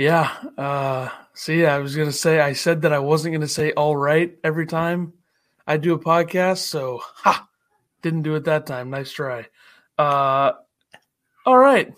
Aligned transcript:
Yeah. 0.00 0.34
Uh, 0.56 1.10
see, 1.34 1.66
I 1.66 1.76
was 1.76 1.94
gonna 1.94 2.10
say 2.10 2.40
I 2.40 2.54
said 2.54 2.80
that 2.82 2.92
I 2.94 3.00
wasn't 3.00 3.34
gonna 3.34 3.46
say 3.46 3.72
all 3.72 3.94
right 3.94 4.34
every 4.42 4.64
time 4.64 5.12
I 5.66 5.76
do 5.76 5.92
a 5.92 5.98
podcast, 5.98 6.60
so 6.60 7.02
ha, 7.04 7.46
didn't 8.00 8.22
do 8.22 8.34
it 8.34 8.44
that 8.44 8.66
time. 8.66 8.88
Nice 8.88 9.12
try. 9.12 9.46
Uh, 9.98 10.52
all 11.44 11.58
right. 11.58 11.92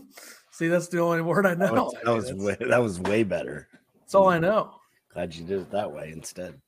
see, 0.50 0.68
that's 0.68 0.88
the 0.88 1.00
only 1.00 1.20
word 1.20 1.44
I 1.44 1.52
know. 1.52 1.92
That 2.02 2.14
was 2.14 2.30
that 2.30 2.36
was, 2.36 2.42
way, 2.42 2.56
that 2.58 2.82
was 2.82 3.00
way 3.00 3.22
better. 3.22 3.68
That's 4.00 4.14
all 4.14 4.30
I 4.30 4.38
know. 4.38 4.76
Glad 5.12 5.34
you 5.34 5.44
did 5.44 5.60
it 5.60 5.70
that 5.72 5.92
way 5.92 6.10
instead. 6.10 6.58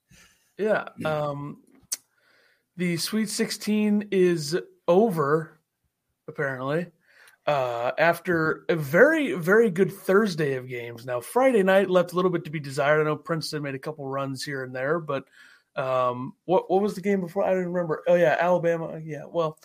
Yeah. 0.58 0.88
Um, 1.02 1.62
the 2.76 2.98
Sweet 2.98 3.30
16 3.30 4.08
is 4.10 4.54
over, 4.86 5.58
apparently 6.28 6.88
uh, 7.46 7.92
after 7.98 8.64
a 8.68 8.76
very, 8.76 9.34
very 9.34 9.70
good 9.70 9.92
Thursday 9.92 10.54
of 10.54 10.68
games. 10.68 11.04
Now, 11.04 11.20
Friday 11.20 11.62
night 11.62 11.90
left 11.90 12.12
a 12.12 12.16
little 12.16 12.30
bit 12.30 12.44
to 12.44 12.50
be 12.50 12.60
desired. 12.60 13.00
I 13.00 13.04
know 13.04 13.16
Princeton 13.16 13.62
made 13.62 13.74
a 13.74 13.78
couple 13.78 14.06
runs 14.06 14.42
here 14.42 14.64
and 14.64 14.74
there, 14.74 14.98
but 14.98 15.24
um, 15.76 16.34
what 16.44 16.70
what 16.70 16.82
was 16.82 16.94
the 16.94 17.00
game 17.00 17.20
before? 17.20 17.44
I 17.44 17.50
don't 17.50 17.66
remember. 17.66 18.02
Oh 18.06 18.14
yeah, 18.14 18.36
Alabama. 18.38 18.98
Yeah, 19.02 19.24
well, 19.28 19.58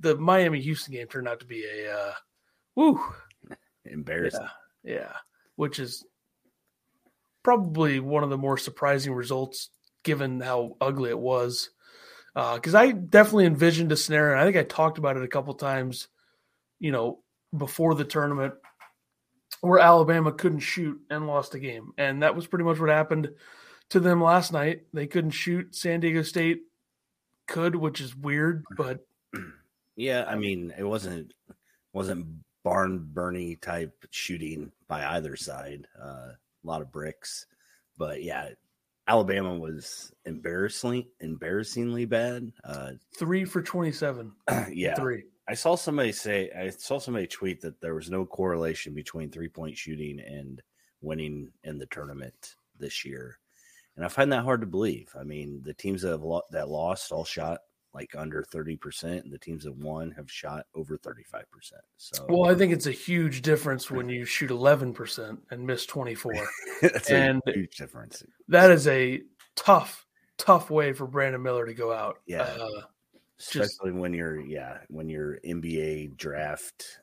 the 0.00 0.16
Miami 0.16 0.60
Houston 0.60 0.94
game 0.94 1.06
turned 1.06 1.28
out 1.28 1.40
to 1.40 1.46
be 1.46 1.64
a 1.64 1.92
uh, 1.94 2.12
woo 2.74 3.00
embarrassing. 3.84 4.40
Yeah, 4.82 4.94
yeah, 4.94 5.12
which 5.56 5.78
is 5.78 6.04
probably 7.42 8.00
one 8.00 8.24
of 8.24 8.30
the 8.30 8.38
more 8.38 8.56
surprising 8.56 9.12
results 9.12 9.70
given 10.02 10.40
how 10.40 10.76
ugly 10.80 11.10
it 11.10 11.18
was. 11.18 11.70
Because 12.34 12.74
uh, 12.74 12.78
I 12.78 12.92
definitely 12.92 13.44
envisioned 13.44 13.92
a 13.92 13.96
scenario. 13.96 14.40
I 14.40 14.44
think 14.44 14.56
I 14.56 14.62
talked 14.62 14.96
about 14.96 15.18
it 15.18 15.22
a 15.22 15.28
couple 15.28 15.52
times 15.54 16.08
you 16.82 16.90
know, 16.90 17.20
before 17.56 17.94
the 17.94 18.04
tournament 18.04 18.54
where 19.60 19.78
Alabama 19.78 20.32
couldn't 20.32 20.58
shoot 20.58 21.00
and 21.08 21.28
lost 21.28 21.54
a 21.54 21.60
game. 21.60 21.92
And 21.96 22.22
that 22.24 22.34
was 22.34 22.48
pretty 22.48 22.64
much 22.64 22.80
what 22.80 22.90
happened 22.90 23.30
to 23.90 24.00
them 24.00 24.20
last 24.20 24.52
night. 24.52 24.82
They 24.92 25.06
couldn't 25.06 25.30
shoot. 25.30 25.76
San 25.76 26.00
Diego 26.00 26.22
State 26.22 26.62
could, 27.46 27.76
which 27.76 28.00
is 28.00 28.16
weird, 28.16 28.64
but 28.76 29.06
yeah, 29.96 30.24
I 30.26 30.34
mean, 30.34 30.74
it 30.76 30.82
wasn't 30.82 31.32
wasn't 31.92 32.26
barn 32.64 33.08
burning 33.12 33.58
type 33.58 33.94
shooting 34.10 34.72
by 34.88 35.04
either 35.14 35.36
side. 35.36 35.86
Uh, 36.00 36.32
a 36.32 36.64
lot 36.64 36.82
of 36.82 36.90
bricks, 36.90 37.46
but 37.96 38.24
yeah, 38.24 38.48
Alabama 39.06 39.56
was 39.56 40.12
embarrassingly 40.24 41.08
embarrassingly 41.20 42.06
bad. 42.06 42.50
Uh, 42.64 42.92
three 43.16 43.44
for 43.44 43.62
twenty 43.62 43.92
seven. 43.92 44.32
yeah, 44.72 44.96
three. 44.96 45.24
I 45.48 45.54
saw 45.54 45.74
somebody 45.74 46.12
say 46.12 46.50
I 46.56 46.70
saw 46.70 46.98
somebody 46.98 47.26
tweet 47.26 47.60
that 47.62 47.80
there 47.80 47.94
was 47.94 48.10
no 48.10 48.24
correlation 48.24 48.94
between 48.94 49.30
three 49.30 49.48
point 49.48 49.76
shooting 49.76 50.20
and 50.20 50.62
winning 51.00 51.50
in 51.64 51.78
the 51.78 51.86
tournament 51.86 52.54
this 52.78 53.04
year, 53.04 53.38
and 53.96 54.04
I 54.04 54.08
find 54.08 54.32
that 54.32 54.44
hard 54.44 54.60
to 54.60 54.66
believe. 54.66 55.12
I 55.18 55.24
mean, 55.24 55.60
the 55.64 55.74
teams 55.74 56.02
that 56.02 56.10
have 56.10 56.22
lo- 56.22 56.42
that 56.52 56.68
lost 56.68 57.12
all 57.12 57.24
shot 57.24 57.60
like 57.94 58.14
under 58.16 58.42
thirty 58.44 58.76
percent, 58.76 59.24
and 59.24 59.32
the 59.32 59.38
teams 59.38 59.64
that 59.64 59.74
won 59.74 60.12
have 60.12 60.30
shot 60.30 60.66
over 60.74 60.96
thirty 60.96 61.24
five 61.24 61.50
percent. 61.50 61.82
So, 61.96 62.24
well, 62.28 62.50
I 62.50 62.54
think 62.54 62.72
it's 62.72 62.86
a 62.86 62.92
huge 62.92 63.42
difference 63.42 63.90
when 63.90 64.08
you 64.08 64.24
shoot 64.24 64.50
eleven 64.50 64.92
percent 64.92 65.40
and 65.50 65.66
miss 65.66 65.86
twenty 65.86 66.14
four. 66.14 66.34
That's 66.82 67.10
and 67.10 67.42
a 67.46 67.52
huge 67.52 67.76
difference. 67.76 68.22
That 68.48 68.70
is 68.70 68.86
a 68.86 69.22
tough, 69.56 70.06
tough 70.38 70.70
way 70.70 70.92
for 70.92 71.06
Brandon 71.06 71.42
Miller 71.42 71.66
to 71.66 71.74
go 71.74 71.92
out. 71.92 72.20
Yeah. 72.26 72.42
Uh, 72.42 72.82
especially 73.42 73.90
just, 73.90 74.00
when 74.00 74.14
you're 74.14 74.40
yeah 74.40 74.78
when 74.88 75.08
you're 75.08 75.38
NBA 75.44 76.16
draft 76.16 77.00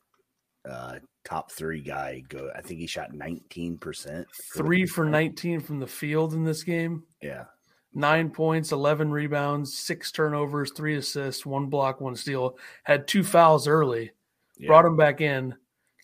uh 0.69 0.95
top 1.25 1.51
three 1.51 1.81
guy 1.81 2.23
go 2.27 2.49
I 2.55 2.61
think 2.61 2.79
he 2.79 2.87
shot 2.87 3.11
19% 3.11 4.25
three 4.55 4.85
for 4.85 5.05
19 5.05 5.61
from 5.61 5.79
the 5.79 5.87
field 5.87 6.33
in 6.33 6.43
this 6.43 6.63
game. 6.63 7.03
Yeah. 7.21 7.45
Nine 7.93 8.29
points 8.29 8.71
11 8.71 9.11
rebounds 9.11 9.77
six 9.77 10.11
turnovers 10.11 10.71
three 10.75 10.95
assists 10.95 11.45
one 11.45 11.67
block 11.67 12.01
one 12.01 12.15
steal. 12.15 12.57
Had 12.83 13.07
two 13.07 13.23
fouls 13.23 13.67
early. 13.67 14.11
Yeah. 14.57 14.67
brought 14.67 14.85
him 14.85 14.97
back 14.97 15.21
in. 15.21 15.55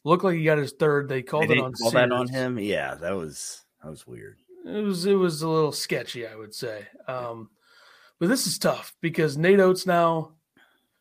Looked 0.03 0.23
like 0.23 0.35
he 0.35 0.43
got 0.43 0.57
his 0.57 0.73
third. 0.73 1.09
They 1.09 1.21
called 1.21 1.47
they 1.47 1.55
it 1.55 1.61
on 1.61 1.73
call 1.73 1.91
that 1.91 2.11
on 2.11 2.27
him? 2.27 2.59
Yeah 2.59 2.95
that 2.95 3.15
was 3.15 3.63
that 3.83 3.89
was 3.89 4.05
weird. 4.05 4.37
It 4.65 4.83
was 4.83 5.05
it 5.05 5.13
was 5.13 5.41
a 5.41 5.49
little 5.49 5.71
sketchy 5.71 6.27
I 6.27 6.35
would 6.35 6.53
say. 6.53 6.87
Um 7.07 7.49
but 8.19 8.29
this 8.29 8.47
is 8.47 8.57
tough 8.57 8.95
because 9.01 9.37
Nate 9.37 9.59
Oats 9.59 9.85
now, 9.85 10.31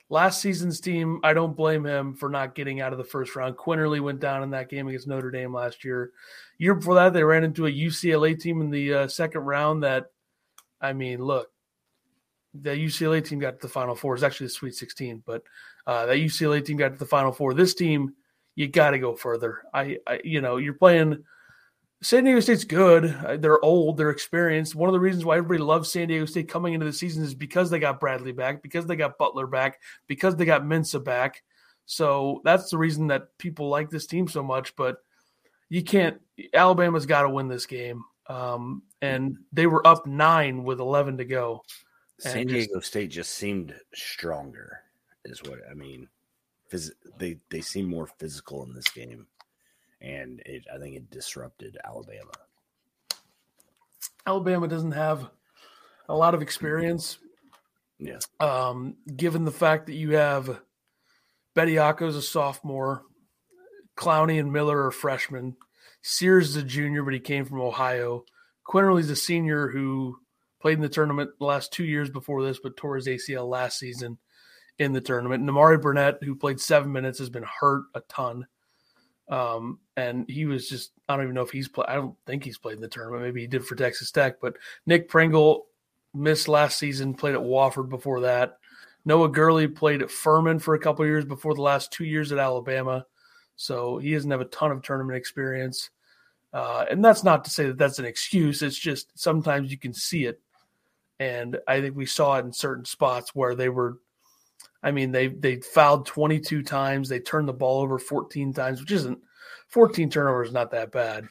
last 0.08 0.40
season's 0.40 0.80
team, 0.80 1.20
I 1.22 1.32
don't 1.32 1.56
blame 1.56 1.84
him 1.84 2.14
for 2.14 2.28
not 2.28 2.54
getting 2.54 2.80
out 2.80 2.92
of 2.92 2.98
the 2.98 3.04
first 3.04 3.36
round. 3.36 3.56
Quinerly 3.56 4.00
went 4.00 4.20
down 4.20 4.42
in 4.42 4.50
that 4.50 4.68
game 4.68 4.88
against 4.88 5.06
Notre 5.06 5.30
Dame 5.30 5.52
last 5.52 5.84
year. 5.84 6.12
Year 6.58 6.74
before 6.74 6.94
that, 6.96 7.12
they 7.12 7.24
ran 7.24 7.44
into 7.44 7.66
a 7.66 7.72
UCLA 7.72 8.38
team 8.38 8.60
in 8.60 8.70
the 8.70 8.94
uh, 8.94 9.08
second 9.08 9.42
round 9.42 9.82
that, 9.82 10.06
I 10.80 10.92
mean, 10.92 11.22
look, 11.22 11.50
the 12.52 12.70
UCLA 12.70 13.24
team 13.24 13.38
got 13.38 13.60
to 13.60 13.66
the 13.66 13.72
Final 13.72 13.94
Four. 13.94 14.14
It's 14.14 14.22
actually 14.22 14.46
the 14.46 14.52
Sweet 14.52 14.74
16, 14.74 15.22
but 15.24 15.42
uh, 15.86 16.06
that 16.06 16.16
UCLA 16.16 16.64
team 16.64 16.76
got 16.76 16.92
to 16.92 16.98
the 16.98 17.06
Final 17.06 17.32
Four. 17.32 17.54
This 17.54 17.74
team, 17.74 18.14
you 18.54 18.68
got 18.68 18.90
to 18.90 18.98
go 18.98 19.14
further. 19.14 19.62
I, 19.72 19.98
I, 20.06 20.20
you 20.24 20.40
know, 20.40 20.56
you're 20.56 20.74
playing– 20.74 21.24
San 22.04 22.24
Diego 22.24 22.40
State's 22.40 22.64
good. 22.64 23.06
Uh, 23.06 23.38
they're 23.38 23.64
old. 23.64 23.96
They're 23.96 24.10
experienced. 24.10 24.74
One 24.74 24.90
of 24.90 24.92
the 24.92 25.00
reasons 25.00 25.24
why 25.24 25.38
everybody 25.38 25.62
loves 25.62 25.90
San 25.90 26.08
Diego 26.08 26.26
State 26.26 26.50
coming 26.50 26.74
into 26.74 26.84
the 26.84 26.92
season 26.92 27.24
is 27.24 27.34
because 27.34 27.70
they 27.70 27.78
got 27.78 27.98
Bradley 27.98 28.32
back, 28.32 28.62
because 28.62 28.84
they 28.84 28.94
got 28.94 29.16
Butler 29.16 29.46
back, 29.46 29.80
because 30.06 30.36
they 30.36 30.44
got 30.44 30.64
Mensah 30.64 31.02
back. 31.02 31.42
So 31.86 32.42
that's 32.44 32.68
the 32.68 32.76
reason 32.76 33.06
that 33.06 33.36
people 33.38 33.70
like 33.70 33.88
this 33.88 34.06
team 34.06 34.28
so 34.28 34.42
much. 34.42 34.76
But 34.76 34.98
you 35.70 35.82
can't. 35.82 36.20
Alabama's 36.52 37.06
got 37.06 37.22
to 37.22 37.30
win 37.30 37.48
this 37.48 37.64
game. 37.64 38.04
Um, 38.26 38.82
and 39.00 39.38
they 39.50 39.66
were 39.66 39.86
up 39.86 40.06
nine 40.06 40.62
with 40.62 40.80
eleven 40.80 41.16
to 41.16 41.24
go. 41.24 41.62
San 42.18 42.46
Diego 42.46 42.80
just, 42.80 42.88
State 42.88 43.12
just 43.12 43.32
seemed 43.32 43.74
stronger, 43.94 44.80
is 45.24 45.42
what 45.42 45.60
I 45.70 45.72
mean. 45.72 46.08
Phys- 46.70 46.92
they 47.16 47.38
they 47.48 47.62
seem 47.62 47.86
more 47.86 48.08
physical 48.18 48.62
in 48.64 48.74
this 48.74 48.88
game 48.88 49.26
and 50.04 50.42
it, 50.44 50.64
I 50.72 50.78
think 50.78 50.96
it 50.96 51.10
disrupted 51.10 51.78
Alabama. 51.84 52.30
Alabama 54.26 54.68
doesn't 54.68 54.92
have 54.92 55.30
a 56.08 56.14
lot 56.14 56.34
of 56.34 56.42
experience. 56.42 57.18
Yeah. 57.98 58.18
Um, 58.38 58.96
given 59.16 59.44
the 59.44 59.50
fact 59.50 59.86
that 59.86 59.94
you 59.94 60.12
have 60.12 60.60
Bediako's 61.56 62.16
a 62.16 62.22
sophomore, 62.22 63.02
Clowney 63.96 64.38
and 64.38 64.52
Miller 64.52 64.86
are 64.86 64.90
freshmen, 64.90 65.56
Sears 66.02 66.50
is 66.50 66.56
a 66.56 66.62
junior, 66.62 67.02
but 67.02 67.14
he 67.14 67.20
came 67.20 67.46
from 67.46 67.62
Ohio. 67.62 68.24
Quinerly's 68.66 69.08
a 69.10 69.16
senior 69.16 69.68
who 69.68 70.18
played 70.60 70.74
in 70.74 70.82
the 70.82 70.88
tournament 70.88 71.30
the 71.38 71.46
last 71.46 71.72
two 71.72 71.84
years 71.84 72.10
before 72.10 72.42
this, 72.42 72.58
but 72.62 72.76
tore 72.76 72.96
his 72.96 73.06
ACL 73.06 73.48
last 73.48 73.78
season 73.78 74.18
in 74.78 74.92
the 74.92 75.00
tournament. 75.00 75.44
Nimari 75.44 75.80
Burnett, 75.80 76.22
who 76.22 76.34
played 76.34 76.60
seven 76.60 76.92
minutes, 76.92 77.18
has 77.20 77.30
been 77.30 77.44
hurt 77.44 77.84
a 77.94 78.00
ton. 78.00 78.46
Um, 79.28 79.78
and 79.96 80.28
he 80.28 80.46
was 80.46 80.68
just 80.68 80.92
I 81.08 81.16
don't 81.16 81.24
even 81.24 81.34
know 81.34 81.42
if 81.42 81.50
he's 81.50 81.68
played. 81.68 81.88
I 81.88 81.94
don't 81.94 82.16
think 82.26 82.44
he's 82.44 82.58
played 82.58 82.76
in 82.76 82.82
the 82.82 82.88
tournament. 82.88 83.22
Maybe 83.22 83.42
he 83.42 83.46
did 83.46 83.64
for 83.64 83.74
Texas 83.74 84.10
Tech, 84.10 84.40
but 84.40 84.56
Nick 84.86 85.08
Pringle 85.08 85.66
missed 86.12 86.48
last 86.48 86.78
season. 86.78 87.14
Played 87.14 87.34
at 87.34 87.40
Wofford 87.40 87.88
before 87.88 88.20
that. 88.20 88.58
Noah 89.04 89.28
Gurley 89.28 89.68
played 89.68 90.02
at 90.02 90.10
Furman 90.10 90.58
for 90.58 90.74
a 90.74 90.78
couple 90.78 91.04
years 91.04 91.24
before 91.24 91.54
the 91.54 91.62
last 91.62 91.92
two 91.92 92.04
years 92.04 92.32
at 92.32 92.38
Alabama, 92.38 93.04
so 93.56 93.98
he 93.98 94.12
doesn't 94.12 94.30
have 94.30 94.40
a 94.40 94.46
ton 94.46 94.70
of 94.70 94.82
tournament 94.82 95.16
experience. 95.16 95.90
Uh, 96.52 96.86
and 96.90 97.04
that's 97.04 97.24
not 97.24 97.44
to 97.44 97.50
say 97.50 97.66
that 97.66 97.78
that's 97.78 97.98
an 97.98 98.04
excuse. 98.04 98.62
It's 98.62 98.78
just 98.78 99.08
sometimes 99.18 99.70
you 99.70 99.78
can 99.78 99.92
see 99.92 100.24
it, 100.24 100.40
and 101.20 101.58
I 101.68 101.80
think 101.80 101.96
we 101.96 102.06
saw 102.06 102.36
it 102.36 102.44
in 102.44 102.52
certain 102.52 102.84
spots 102.84 103.34
where 103.34 103.54
they 103.54 103.68
were 103.68 103.98
I 104.84 104.90
mean, 104.90 105.12
they 105.12 105.28
they 105.28 105.56
fouled 105.56 106.06
22 106.06 106.62
times. 106.62 107.08
They 107.08 107.18
turned 107.18 107.48
the 107.48 107.54
ball 107.54 107.80
over 107.80 107.98
14 107.98 108.52
times, 108.52 108.80
which 108.80 108.92
isn't 108.92 109.18
14 109.74 110.08
turnovers, 110.08 110.52
not 110.52 110.70
that 110.70 110.92
bad. 110.92 111.26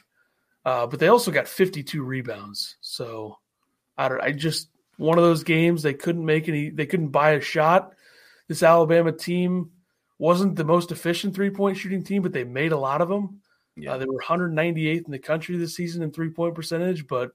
Uh, 0.66 0.86
but 0.86 1.00
they 1.00 1.08
also 1.08 1.30
got 1.30 1.48
52 1.48 2.04
rebounds. 2.04 2.76
So 2.82 3.38
I 3.96 4.08
don't. 4.08 4.20
I 4.20 4.32
just 4.32 4.68
one 4.98 5.18
of 5.18 5.24
those 5.24 5.42
games 5.42 5.82
they 5.82 5.94
couldn't 5.94 6.24
make 6.24 6.48
any. 6.48 6.68
They 6.70 6.86
couldn't 6.86 7.08
buy 7.08 7.32
a 7.32 7.40
shot. 7.40 7.94
This 8.46 8.62
Alabama 8.62 9.12
team 9.12 9.70
wasn't 10.18 10.56
the 10.56 10.64
most 10.64 10.92
efficient 10.92 11.34
three 11.34 11.50
point 11.50 11.78
shooting 11.78 12.04
team, 12.04 12.22
but 12.22 12.32
they 12.32 12.44
made 12.44 12.72
a 12.72 12.78
lot 12.78 13.00
of 13.00 13.08
them. 13.08 13.40
Yeah. 13.76 13.94
Uh, 13.94 13.98
they 13.98 14.06
were 14.06 14.20
198th 14.20 15.06
in 15.06 15.10
the 15.10 15.18
country 15.18 15.56
this 15.56 15.74
season 15.74 16.02
in 16.02 16.12
three 16.12 16.30
point 16.30 16.54
percentage, 16.54 17.06
but 17.06 17.32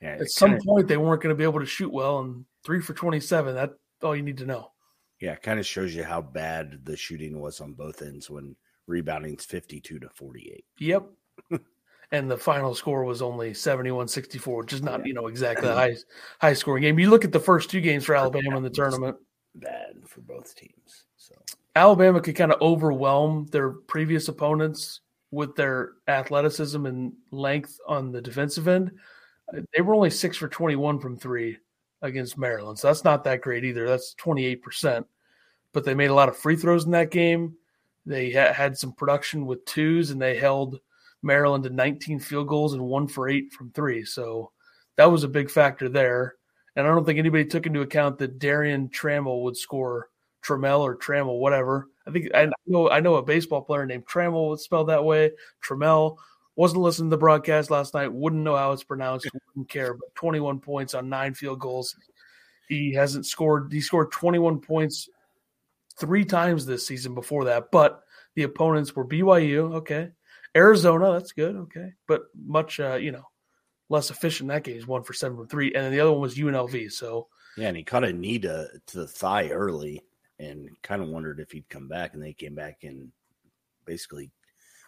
yeah, 0.00 0.18
at 0.20 0.30
some 0.30 0.50
kinda, 0.50 0.64
point 0.64 0.88
they 0.88 0.96
weren't 0.96 1.22
going 1.22 1.34
to 1.34 1.38
be 1.38 1.44
able 1.44 1.60
to 1.60 1.66
shoot 1.66 1.92
well. 1.92 2.18
And 2.18 2.44
three 2.64 2.80
for 2.80 2.94
27. 2.94 3.54
That's 3.54 3.72
all 4.02 4.16
you 4.16 4.22
need 4.22 4.38
to 4.38 4.46
know. 4.46 4.72
Yeah, 5.20 5.32
it 5.32 5.42
kind 5.42 5.60
of 5.60 5.66
shows 5.66 5.94
you 5.94 6.02
how 6.02 6.20
bad 6.20 6.84
the 6.84 6.96
shooting 6.96 7.40
was 7.40 7.60
on 7.60 7.74
both 7.74 8.02
ends 8.02 8.28
when 8.28 8.56
rebounding's 8.86 9.44
52 9.44 9.98
to 9.98 10.08
48. 10.08 10.64
Yep. 10.78 11.04
and 12.12 12.30
the 12.30 12.36
final 12.36 12.74
score 12.74 13.04
was 13.04 13.22
only 13.22 13.52
71-64, 13.52 14.58
which 14.58 14.72
is 14.72 14.82
not, 14.82 15.00
yeah. 15.00 15.06
you 15.06 15.14
know, 15.14 15.26
exactly 15.26 15.68
a 15.68 15.74
high 15.74 15.96
high 16.40 16.54
scoring 16.54 16.82
game. 16.82 16.98
You 16.98 17.10
look 17.10 17.24
at 17.24 17.32
the 17.32 17.40
first 17.40 17.70
two 17.70 17.80
games 17.80 18.04
for 18.04 18.14
Alabama 18.14 18.56
in 18.56 18.62
the 18.62 18.70
tournament. 18.70 19.16
Bad 19.54 19.96
for 20.06 20.20
both 20.20 20.54
teams. 20.54 21.04
So 21.16 21.34
Alabama 21.76 22.20
could 22.20 22.36
kind 22.36 22.52
of 22.52 22.60
overwhelm 22.60 23.46
their 23.50 23.70
previous 23.70 24.28
opponents 24.28 25.00
with 25.32 25.56
their 25.56 25.94
athleticism 26.06 26.86
and 26.86 27.12
length 27.32 27.80
on 27.88 28.12
the 28.12 28.20
defensive 28.20 28.68
end, 28.68 28.92
uh, 29.52 29.60
they 29.74 29.80
were 29.80 29.94
only 29.94 30.10
six 30.10 30.36
for 30.36 30.46
21 30.46 31.00
from 31.00 31.16
three 31.16 31.56
against 32.02 32.38
Maryland. 32.38 32.78
So 32.78 32.86
that's 32.86 33.02
not 33.02 33.24
that 33.24 33.40
great 33.40 33.64
either. 33.64 33.88
That's 33.88 34.14
28%. 34.14 35.04
But 35.72 35.84
they 35.84 35.94
made 35.94 36.10
a 36.10 36.14
lot 36.14 36.28
of 36.28 36.36
free 36.36 36.54
throws 36.54 36.84
in 36.84 36.90
that 36.92 37.10
game. 37.10 37.56
They 38.06 38.32
ha- 38.32 38.52
had 38.52 38.76
some 38.76 38.92
production 38.92 39.46
with 39.46 39.64
twos, 39.64 40.10
and 40.10 40.20
they 40.20 40.36
held 40.36 40.80
Maryland 41.22 41.64
to 41.64 41.70
19 41.70 42.18
field 42.18 42.48
goals 42.48 42.74
and 42.74 42.82
one 42.82 43.06
for 43.06 43.28
eight 43.28 43.52
from 43.52 43.70
three. 43.70 44.04
So 44.04 44.50
that 44.96 45.10
was 45.10 45.24
a 45.24 45.28
big 45.28 45.50
factor 45.50 45.88
there. 45.88 46.34
And 46.74 46.86
I 46.86 46.90
don't 46.90 47.04
think 47.04 47.18
anybody 47.18 47.44
took 47.44 47.66
into 47.66 47.82
account 47.82 48.18
that 48.18 48.38
Darian 48.38 48.88
Trammell 48.88 49.42
would 49.42 49.56
score 49.56 50.08
Trammell 50.42 50.80
or 50.80 50.96
Trammell, 50.96 51.38
whatever. 51.38 51.88
I 52.06 52.10
think 52.10 52.34
I 52.34 52.50
know 52.66 52.90
I 52.90 53.00
know 53.00 53.16
a 53.16 53.22
baseball 53.22 53.62
player 53.62 53.86
named 53.86 54.06
Trammell, 54.06 54.58
spelled 54.58 54.88
that 54.88 55.04
way. 55.04 55.32
Trammell 55.64 56.16
wasn't 56.56 56.82
listening 56.82 57.10
to 57.10 57.16
the 57.16 57.20
broadcast 57.20 57.70
last 57.70 57.94
night. 57.94 58.12
Wouldn't 58.12 58.42
know 58.42 58.56
how 58.56 58.72
it's 58.72 58.82
pronounced. 58.82 59.28
Wouldn't 59.54 59.68
care. 59.68 59.94
But 59.94 60.14
21 60.14 60.60
points 60.60 60.94
on 60.94 61.08
nine 61.08 61.34
field 61.34 61.60
goals. 61.60 61.96
He 62.68 62.92
hasn't 62.92 63.26
scored. 63.26 63.72
He 63.72 63.80
scored 63.80 64.10
21 64.10 64.60
points 64.60 65.08
three 65.98 66.24
times 66.24 66.66
this 66.66 66.86
season 66.86 67.14
before 67.14 67.46
that. 67.46 67.70
But 67.70 68.02
the 68.34 68.44
opponents 68.44 68.94
were 68.94 69.06
BYU. 69.06 69.76
Okay, 69.76 70.10
Arizona. 70.56 71.12
That's 71.12 71.32
good. 71.32 71.56
Okay, 71.56 71.92
but 72.06 72.22
much 72.34 72.80
uh, 72.80 72.94
you 72.94 73.12
know 73.12 73.24
less 73.88 74.10
efficient 74.10 74.48
that 74.48 74.64
game. 74.64 74.74
He's 74.74 74.86
one 74.86 75.02
for 75.02 75.12
seven 75.12 75.36
from 75.36 75.48
three, 75.48 75.72
and 75.74 75.84
then 75.84 75.92
the 75.92 76.00
other 76.00 76.12
one 76.12 76.20
was 76.20 76.36
UNLV. 76.36 76.92
So 76.92 77.28
yeah, 77.56 77.68
and 77.68 77.76
he 77.76 77.84
caught 77.84 78.04
a 78.04 78.12
knee 78.12 78.38
to, 78.40 78.68
to 78.88 78.96
the 78.96 79.06
thigh 79.06 79.50
early 79.50 80.02
and 80.38 80.70
kind 80.82 81.02
of 81.02 81.08
wondered 81.08 81.40
if 81.40 81.52
he'd 81.52 81.68
come 81.68 81.88
back. 81.88 82.14
And 82.14 82.22
they 82.22 82.32
came 82.32 82.54
back 82.54 82.78
and 82.82 83.12
basically 83.84 84.30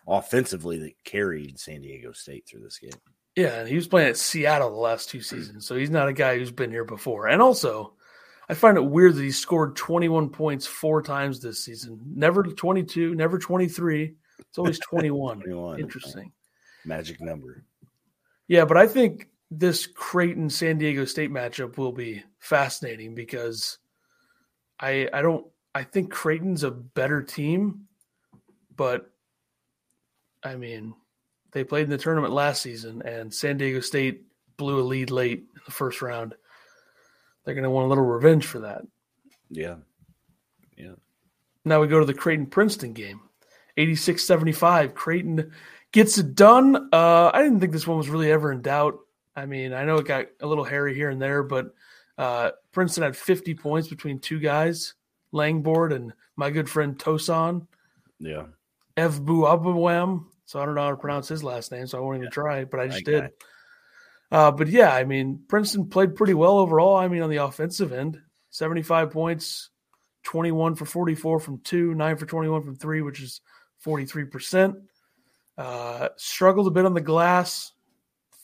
offensively 0.08 0.78
that 0.78 1.04
carried 1.04 1.58
San 1.58 1.82
Diego 1.82 2.12
State 2.12 2.46
through 2.48 2.62
this 2.62 2.78
game. 2.78 2.90
Yeah, 3.36 3.60
and 3.60 3.68
he 3.68 3.74
was 3.74 3.88
playing 3.88 4.10
at 4.10 4.16
Seattle 4.16 4.70
the 4.70 4.76
last 4.76 5.10
two 5.10 5.20
seasons, 5.20 5.66
so 5.66 5.74
he's 5.74 5.90
not 5.90 6.08
a 6.08 6.12
guy 6.12 6.38
who's 6.38 6.52
been 6.52 6.70
here 6.70 6.84
before. 6.84 7.26
And 7.26 7.42
also, 7.42 7.94
I 8.49 8.55
find 8.55 8.76
it 8.76 8.85
weird 8.85 9.14
that 9.14 9.23
he 9.23 9.31
scored 9.31 9.76
21 9.76 10.29
points 10.31 10.67
four 10.67 11.02
times 11.02 11.41
this 11.41 11.64
season. 11.64 12.00
Never 12.14 12.43
22, 12.43 13.14
never 13.14 13.38
23. 13.38 14.14
It's 14.38 14.58
always 14.58 14.79
21. 14.91 15.41
21. 15.41 15.81
Interesting. 15.81 16.32
Magic 16.85 17.20
number. 17.20 17.64
Yeah, 18.49 18.64
but 18.67 18.76
I 18.76 18.87
think 18.87 19.29
this 19.50 19.87
Creighton 19.87 20.50
San 20.50 20.79
Diego 20.79 21.05
State 21.05 21.31
matchup 21.31 21.79
will 21.79 21.93
be 21.93 22.23
fascinating 22.38 23.14
because 23.14 23.79
I 24.81 25.08
I 25.12 25.23
don't 25.23 25.47
I 25.75 25.82
think 25.82 26.11
Creighton's 26.11 26.62
a 26.62 26.70
better 26.70 27.23
team, 27.23 27.87
but 28.76 29.11
I 30.43 30.56
mean 30.56 30.94
they 31.52 31.64
played 31.64 31.85
in 31.85 31.90
the 31.90 31.99
tournament 31.99 32.35
last 32.35 32.62
season 32.62 33.02
and 33.02 33.32
San 33.32 33.56
Diego 33.56 33.81
State 33.81 34.25
blew 34.56 34.81
a 34.81 34.82
lead 34.82 35.11
late 35.11 35.38
in 35.38 35.61
the 35.64 35.73
first 35.73 36.02
round. 36.02 36.35
They're 37.44 37.55
going 37.55 37.64
to 37.64 37.70
want 37.70 37.87
a 37.87 37.88
little 37.88 38.05
revenge 38.05 38.46
for 38.46 38.61
that. 38.61 38.82
Yeah. 39.50 39.76
Yeah. 40.76 40.94
Now 41.64 41.81
we 41.81 41.87
go 41.87 42.00
to 42.00 42.06
the 42.06 42.14
Creighton 42.14 42.46
Princeton 42.46 42.93
game. 42.93 43.20
86-75 43.79 44.94
Creighton 44.94 45.52
gets 45.93 46.19
it 46.19 46.35
done. 46.35 46.88
Uh, 46.93 47.31
I 47.32 47.43
didn't 47.43 47.61
think 47.61 47.73
this 47.73 47.87
one 47.87 47.99
was 47.99 48.08
really 48.08 48.31
ever 48.31 48.52
in 48.52 48.62
doubt. 48.62 48.99
I 49.37 49.46
mean, 49.46 49.73
I 49.73 49.85
know 49.85 49.96
it 49.96 50.06
got 50.06 50.26
a 50.41 50.46
little 50.46 50.64
hairy 50.64 50.94
here 50.94 51.11
and 51.11 51.20
there, 51.20 51.43
but 51.43 51.75
uh, 52.17 52.50
Princeton 52.73 53.02
had 53.02 53.17
50 53.17 53.55
points 53.55 53.88
between 53.88 54.20
two 54.20 54.38
guys, 54.38 54.94
Langborg 55.32 55.94
and 55.94 56.12
my 56.37 56.50
good 56.50 56.69
friend 56.69 56.97
Tosan. 56.99 57.67
Yeah. 58.20 58.47
Evbu 58.97 59.44
Abawam. 59.44 60.26
So 60.47 60.61
I 60.61 60.67
don't 60.67 60.75
know 60.75 60.82
how 60.82 60.90
to 60.90 60.97
pronounce 60.97 61.26
his 61.26 61.43
last 61.43 61.73
name, 61.73 61.87
so 61.87 61.99
I 61.99 62.00
won't 62.00 62.19
even 62.19 62.31
try, 62.31 62.64
but 62.64 62.79
I 62.79 62.88
just 62.88 63.05
did. 63.05 63.31
Uh, 64.31 64.50
but 64.50 64.69
yeah, 64.69 64.93
I 64.93 65.05
mean, 65.05 65.41
Princeton 65.49 65.88
played 65.88 66.17
pretty 66.17 66.35
well 66.35 66.59
overall. 66.59 66.97
I 66.97 67.09
mean, 67.09 67.23
on 67.23 67.31
the 67.31 67.37
offensive 67.37 67.93
end, 67.93 68.21
75 68.50 69.11
points, 69.11 69.71
21 70.25 70.75
for 70.75 70.87
44 70.87 71.41
from 71.41 71.59
two, 71.59 71.94
nine 71.94 72.17
for 72.17 72.26
21 72.26 72.62
from 72.62 72.76
three, 72.76 73.03
which 73.03 73.21
is 73.21 73.41
43%. 73.85 74.76
Uh, 75.56 76.09
struggled 76.17 76.67
a 76.67 76.71
bit 76.71 76.87
on 76.87 76.94
the 76.94 77.00
glass, 77.00 77.73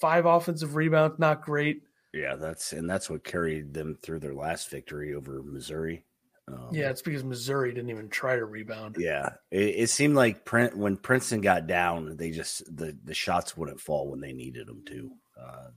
five 0.00 0.26
offensive 0.26 0.76
rebounds, 0.76 1.18
not 1.18 1.42
great. 1.42 1.82
Yeah, 2.12 2.36
that's 2.36 2.72
and 2.72 2.90
that's 2.90 3.08
what 3.08 3.24
carried 3.24 3.72
them 3.72 3.96
through 4.02 4.20
their 4.20 4.34
last 4.34 4.70
victory 4.70 5.14
over 5.14 5.42
Missouri. 5.44 6.04
Um, 6.48 6.68
yeah, 6.72 6.90
it's 6.90 7.02
because 7.02 7.22
Missouri 7.22 7.72
didn't 7.72 7.90
even 7.90 8.08
try 8.08 8.34
to 8.34 8.44
rebound. 8.44 8.96
Yeah, 8.98 9.30
it, 9.50 9.74
it 9.76 9.90
seemed 9.90 10.16
like 10.16 10.44
Print, 10.44 10.76
when 10.76 10.96
Princeton 10.96 11.40
got 11.40 11.68
down, 11.68 12.16
they 12.16 12.32
just 12.32 12.64
the 12.76 12.96
the 13.04 13.14
shots 13.14 13.56
wouldn't 13.56 13.80
fall 13.80 14.08
when 14.08 14.20
they 14.20 14.32
needed 14.32 14.66
them 14.66 14.82
to. 14.86 15.10
Uh, 15.40 15.70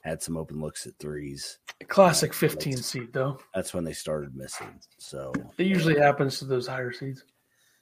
had 0.00 0.22
some 0.22 0.36
open 0.36 0.60
looks 0.60 0.86
at 0.86 0.98
threes. 0.98 1.58
Classic 1.88 2.30
uh, 2.30 2.34
15 2.34 2.76
seed 2.76 3.12
though. 3.12 3.38
That's 3.54 3.72
when 3.72 3.84
they 3.84 3.94
started 3.94 4.36
missing. 4.36 4.78
So 4.98 5.32
it 5.56 5.66
usually 5.66 5.98
happens 5.98 6.38
to 6.38 6.44
those 6.44 6.66
higher 6.66 6.92
seeds. 6.92 7.24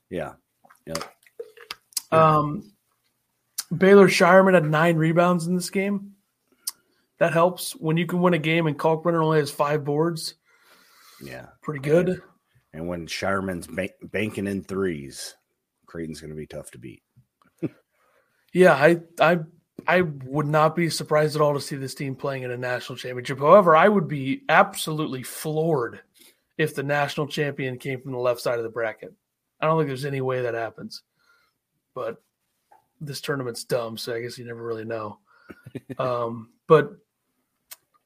Yeah. 0.09 0.35
Yep. 0.87 1.05
Um, 2.13 2.73
Baylor 3.77 4.09
Scheierman 4.09 4.55
had 4.55 4.65
nine 4.65 4.97
rebounds 4.97 5.47
in 5.47 5.57
this 5.57 5.71
game. 5.71 6.13
That 7.19 7.33
helps 7.33 7.73
when 7.73 7.97
you 7.97 8.07
can 8.07 8.21
win 8.21 8.35
a 8.35 8.39
game 8.39 8.67
and 8.67 8.79
Kalkbrenner 8.79 9.23
only 9.23 9.39
has 9.39 9.51
five 9.51 9.85
boards. 9.85 10.35
Yeah, 11.23 11.47
pretty 11.63 11.81
good. 11.81 12.21
And 12.73 12.89
when 12.89 13.07
Scheierman's 13.07 13.69
banking 14.03 14.47
in 14.47 14.63
threes, 14.63 15.37
Creighton's 15.87 16.21
going 16.21 16.31
to 16.31 16.37
be 16.37 16.47
tough 16.47 16.71
to 16.73 16.79
beat. 16.79 17.03
yeah, 18.53 18.75
I 18.75 19.01
I 19.21 19.41
I 19.87 20.03
would 20.03 20.47
not 20.47 20.77
be 20.77 20.91
surprised 20.91 21.35
at 21.35 21.43
all 21.43 21.55
to 21.55 21.61
see 21.61 21.77
this 21.77 21.95
team 21.95 22.15
playing 22.15 22.45
in 22.45 22.51
a 22.51 22.57
national 22.57 22.97
championship. 22.97 23.39
However, 23.39 23.75
I 23.75 23.89
would 23.89 24.07
be 24.07 24.43
absolutely 24.49 25.23
floored 25.23 26.01
if 26.59 26.75
the 26.75 26.83
national 26.83 27.27
champion 27.27 27.79
came 27.79 28.01
from 28.01 28.13
the 28.13 28.19
left 28.19 28.41
side 28.41 28.59
of 28.59 28.65
the 28.65 28.71
bracket. 28.71 29.13
I 29.61 29.67
don't 29.67 29.79
think 29.79 29.89
there's 29.89 30.05
any 30.05 30.21
way 30.21 30.43
that 30.43 30.55
happens. 30.55 31.03
But 31.95 32.23
this 33.01 33.21
tournament's 33.21 33.65
dumb, 33.65 33.97
so 33.97 34.15
I 34.15 34.21
guess 34.21 34.39
you 34.39 34.45
never 34.45 34.63
really 34.63 34.85
know. 34.85 35.19
um, 35.99 36.51
but 36.67 36.93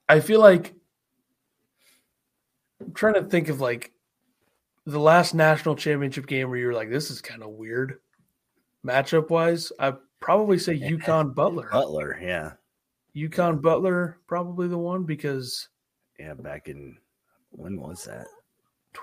I 0.08 0.20
feel 0.20 0.40
like 0.40 0.74
I'm 2.80 2.92
trying 2.92 3.14
to 3.14 3.24
think 3.24 3.48
of 3.48 3.60
like 3.60 3.92
the 4.86 5.00
last 5.00 5.34
national 5.34 5.76
championship 5.76 6.26
game 6.26 6.48
where 6.48 6.58
you 6.58 6.66
were 6.66 6.74
like, 6.74 6.90
this 6.90 7.10
is 7.10 7.20
kind 7.20 7.42
of 7.42 7.50
weird 7.50 7.98
matchup 8.84 9.30
wise. 9.30 9.72
I 9.78 9.94
probably 10.20 10.58
say 10.58 10.78
UConn 10.78 11.34
Butler. 11.34 11.68
Butler, 11.70 12.18
yeah. 12.22 12.52
UConn 13.14 13.62
Butler, 13.62 14.18
probably 14.26 14.68
the 14.68 14.78
one 14.78 15.04
because 15.04 15.68
yeah, 16.18 16.34
back 16.34 16.68
in 16.68 16.96
when 17.50 17.80
was 17.80 18.04
that? 18.04 18.26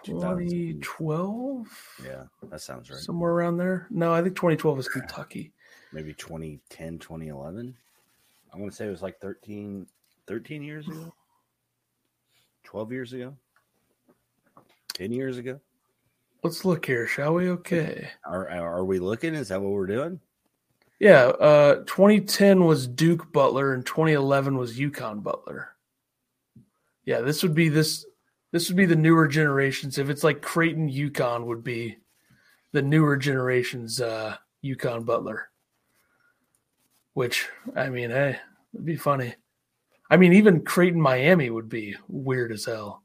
2012. 0.03 1.67
Yeah, 2.03 2.23
that 2.49 2.61
sounds 2.61 2.89
right. 2.89 2.99
Somewhere 2.99 3.31
around 3.31 3.57
there. 3.57 3.87
No, 3.89 4.13
I 4.13 4.21
think 4.21 4.35
2012 4.35 4.77
was 4.77 4.87
Kentucky 4.87 5.51
maybe 5.93 6.13
2010, 6.13 6.99
2011. 6.99 7.75
I 8.51 8.57
want 8.57 8.71
to 8.71 8.75
say 8.75 8.87
it 8.87 8.91
was 8.91 9.01
like 9.01 9.19
13, 9.19 9.87
13 10.27 10.63
years 10.63 10.87
ago, 10.87 11.13
12 12.63 12.91
years 12.91 13.13
ago, 13.13 13.35
10 14.93 15.11
years 15.11 15.37
ago. 15.37 15.59
Let's 16.43 16.65
look 16.65 16.85
here, 16.85 17.07
shall 17.07 17.35
we? 17.35 17.49
Okay. 17.49 18.09
Are, 18.25 18.49
are 18.49 18.83
we 18.83 18.99
looking? 18.99 19.33
Is 19.33 19.47
that 19.47 19.61
what 19.61 19.71
we're 19.71 19.87
doing? 19.87 20.19
Yeah. 21.03 21.25
Uh, 21.25 21.75
2010 21.83 22.63
was 22.63 22.87
Duke 22.87 23.29
Butler 23.33 23.73
and 23.73 23.85
2011 23.85 24.57
was 24.57 24.79
UConn 24.79 25.21
Butler. 25.21 25.75
Yeah, 27.03 27.19
this 27.19 27.43
would 27.43 27.53
be 27.53 27.67
this 27.67 28.05
this 28.53 28.69
would 28.69 28.77
be 28.77 28.85
the 28.85 28.95
newer 28.95 29.27
generations. 29.27 29.97
If 29.97 30.09
it's 30.09 30.23
like 30.23 30.41
Creighton 30.41 30.89
UConn 30.89 31.43
would 31.43 31.61
be 31.61 31.97
the 32.71 32.81
newer 32.81 33.17
generations 33.17 33.99
uh 33.99 34.37
UConn 34.63 35.05
Butler. 35.05 35.49
Which 37.15 37.49
I 37.75 37.89
mean, 37.89 38.09
hey, 38.09 38.39
it'd 38.73 38.85
be 38.85 38.95
funny. 38.95 39.35
I 40.09 40.15
mean, 40.15 40.31
even 40.31 40.63
Creighton 40.63 41.01
Miami 41.01 41.49
would 41.49 41.67
be 41.67 41.97
weird 42.07 42.53
as 42.53 42.63
hell. 42.63 43.03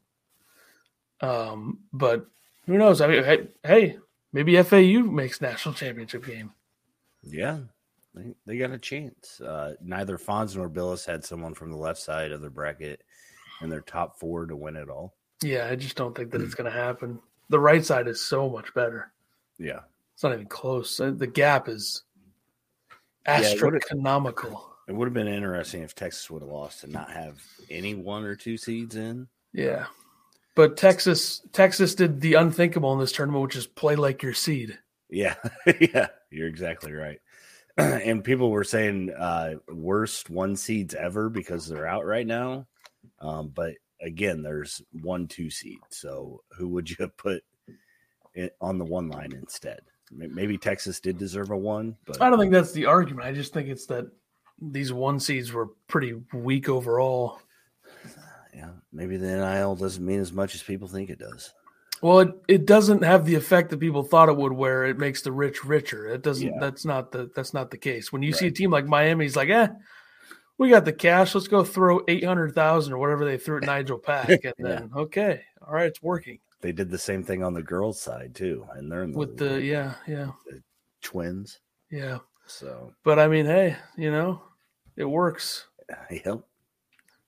Um, 1.19 1.79
but 1.91 2.27
who 2.65 2.77
knows? 2.77 3.01
I 3.01 3.07
mean, 3.07 3.25
hey, 3.25 3.47
hey, 3.61 3.97
maybe 4.31 4.61
FAU 4.63 5.01
makes 5.01 5.41
national 5.41 5.75
championship 5.75 6.25
game. 6.25 6.53
Yeah, 7.23 7.59
they, 8.13 8.33
they 8.45 8.57
got 8.57 8.71
a 8.71 8.77
chance. 8.77 9.39
Uh, 9.41 9.75
neither 9.81 10.17
Fonz 10.17 10.55
nor 10.55 10.69
Billis 10.69 11.05
had 11.05 11.23
someone 11.23 11.53
from 11.53 11.71
the 11.71 11.77
left 11.77 11.99
side 11.99 12.31
of 12.31 12.41
their 12.41 12.49
bracket 12.49 13.03
in 13.61 13.69
their 13.69 13.81
top 13.81 14.19
four 14.19 14.45
to 14.45 14.55
win 14.55 14.75
it 14.75 14.89
all. 14.89 15.13
Yeah, 15.43 15.67
I 15.69 15.75
just 15.75 15.95
don't 15.95 16.15
think 16.15 16.31
that 16.31 16.41
it's 16.41 16.55
going 16.55 16.69
to 16.71 16.77
happen. 16.77 17.19
The 17.49 17.59
right 17.59 17.83
side 17.83 18.07
is 18.07 18.19
so 18.19 18.49
much 18.49 18.73
better. 18.73 19.11
Yeah, 19.57 19.81
it's 20.13 20.23
not 20.23 20.33
even 20.33 20.47
close. 20.47 20.97
The 20.97 21.27
gap 21.27 21.69
is 21.69 22.03
astronomical. 23.25 24.51
Yeah, 24.51 24.93
it 24.93 24.95
would 24.95 25.05
have 25.05 25.13
been 25.13 25.27
interesting 25.27 25.83
if 25.83 25.95
Texas 25.95 26.29
would 26.29 26.41
have 26.41 26.51
lost 26.51 26.83
and 26.83 26.91
not 26.91 27.11
have 27.11 27.41
any 27.69 27.95
one 27.95 28.23
or 28.23 28.35
two 28.35 28.57
seeds 28.57 28.95
in. 28.95 29.27
Yeah. 29.53 29.85
But 30.55 30.77
Texas 30.77 31.41
Texas 31.53 31.95
did 31.95 32.21
the 32.21 32.33
unthinkable 32.33 32.91
in 32.93 32.99
this 32.99 33.11
tournament, 33.11 33.43
which 33.43 33.55
is 33.55 33.67
play 33.67 33.95
like 33.95 34.23
your 34.23 34.33
seed. 34.33 34.79
Yeah. 35.09 35.35
yeah. 35.79 36.07
You're 36.31 36.47
exactly 36.47 36.91
right. 36.91 37.19
and 38.03 38.23
people 38.23 38.51
were 38.51 38.63
saying 38.63 39.11
uh, 39.11 39.55
worst 39.69 40.29
one 40.29 40.55
seeds 40.55 40.95
ever 40.95 41.29
because 41.29 41.67
they're 41.67 41.87
out 41.87 42.05
right 42.05 42.27
now. 42.27 42.67
Um, 43.19 43.51
but 43.53 43.73
again, 44.01 44.41
there's 44.41 44.81
one 45.01 45.27
two 45.27 45.49
seed. 45.49 45.79
So 45.89 46.41
who 46.57 46.67
would 46.69 46.89
you 46.89 46.97
have 46.99 47.15
put 47.17 47.43
on 48.61 48.77
the 48.77 48.85
one 48.85 49.09
line 49.09 49.33
instead? 49.33 49.81
Maybe 50.11 50.57
Texas 50.57 50.99
did 50.99 51.17
deserve 51.19 51.51
a 51.51 51.57
one, 51.57 51.95
but 52.05 52.21
I 52.21 52.29
don't 52.29 52.39
think 52.39 52.51
that's 52.51 52.71
the 52.71 52.87
argument. 52.87 53.27
I 53.27 53.31
just 53.31 53.53
think 53.53 53.69
it's 53.69 53.85
that 53.87 54.05
these 54.59 54.91
one 54.91 55.19
seeds 55.19 55.53
were 55.53 55.69
pretty 55.87 56.21
weak 56.33 56.69
overall. 56.69 57.39
Yeah, 58.51 58.71
maybe 58.91 59.15
the 59.15 59.27
NIL 59.27 59.75
doesn't 59.75 60.03
mean 60.03 60.19
as 60.19 60.33
much 60.33 60.53
as 60.53 60.63
people 60.63 60.87
think 60.87 61.09
it 61.09 61.19
does. 61.19 61.53
Well, 62.01 62.19
it, 62.19 62.29
it 62.47 62.65
doesn't 62.65 63.03
have 63.03 63.25
the 63.25 63.35
effect 63.35 63.69
that 63.69 63.79
people 63.79 64.03
thought 64.03 64.29
it 64.29 64.37
would, 64.37 64.53
where 64.53 64.85
it 64.85 64.97
makes 64.97 65.21
the 65.21 65.31
rich 65.31 65.65
richer. 65.65 66.07
It 66.07 66.21
doesn't. 66.21 66.47
Yeah. 66.47 66.59
That's 66.59 66.85
not 66.85 67.11
the 67.11 67.29
that's 67.35 67.53
not 67.53 67.71
the 67.71 67.77
case. 67.77 68.11
When 68.11 68.23
you 68.23 68.31
right. 68.31 68.39
see 68.39 68.47
a 68.47 68.51
team 68.51 68.71
like 68.71 68.85
Miami's 68.85 69.35
like, 69.35 69.49
eh, 69.49 69.67
we 70.57 70.69
got 70.69 70.85
the 70.85 70.93
cash. 70.93 71.35
Let's 71.35 71.47
go 71.47 71.63
throw 71.63 72.01
eight 72.07 72.23
hundred 72.23 72.55
thousand 72.55 72.93
or 72.93 72.97
whatever 72.99 73.25
they 73.25 73.37
threw 73.37 73.57
at 73.57 73.63
Nigel 73.65 73.97
Pack, 73.97 74.29
and 74.29 74.53
yeah. 74.57 74.65
then 74.65 74.91
okay, 74.95 75.41
all 75.65 75.73
right, 75.73 75.87
it's 75.87 76.01
working. 76.01 76.39
They 76.61 76.71
did 76.71 76.89
the 76.89 76.97
same 76.97 77.23
thing 77.23 77.43
on 77.43 77.53
the 77.53 77.63
girls' 77.63 78.01
side 78.01 78.35
too, 78.35 78.65
and 78.75 78.91
they're 78.91 79.03
in 79.03 79.11
the, 79.11 79.17
with 79.17 79.37
the 79.37 79.61
yeah 79.61 79.95
yeah 80.07 80.31
the 80.45 80.61
twins. 81.01 81.59
Yeah. 81.91 82.19
So, 82.45 82.93
but 83.03 83.19
I 83.19 83.27
mean, 83.27 83.45
hey, 83.45 83.77
you 83.95 84.11
know, 84.11 84.41
it 84.95 85.05
works. 85.05 85.65
Yep. 86.11 86.41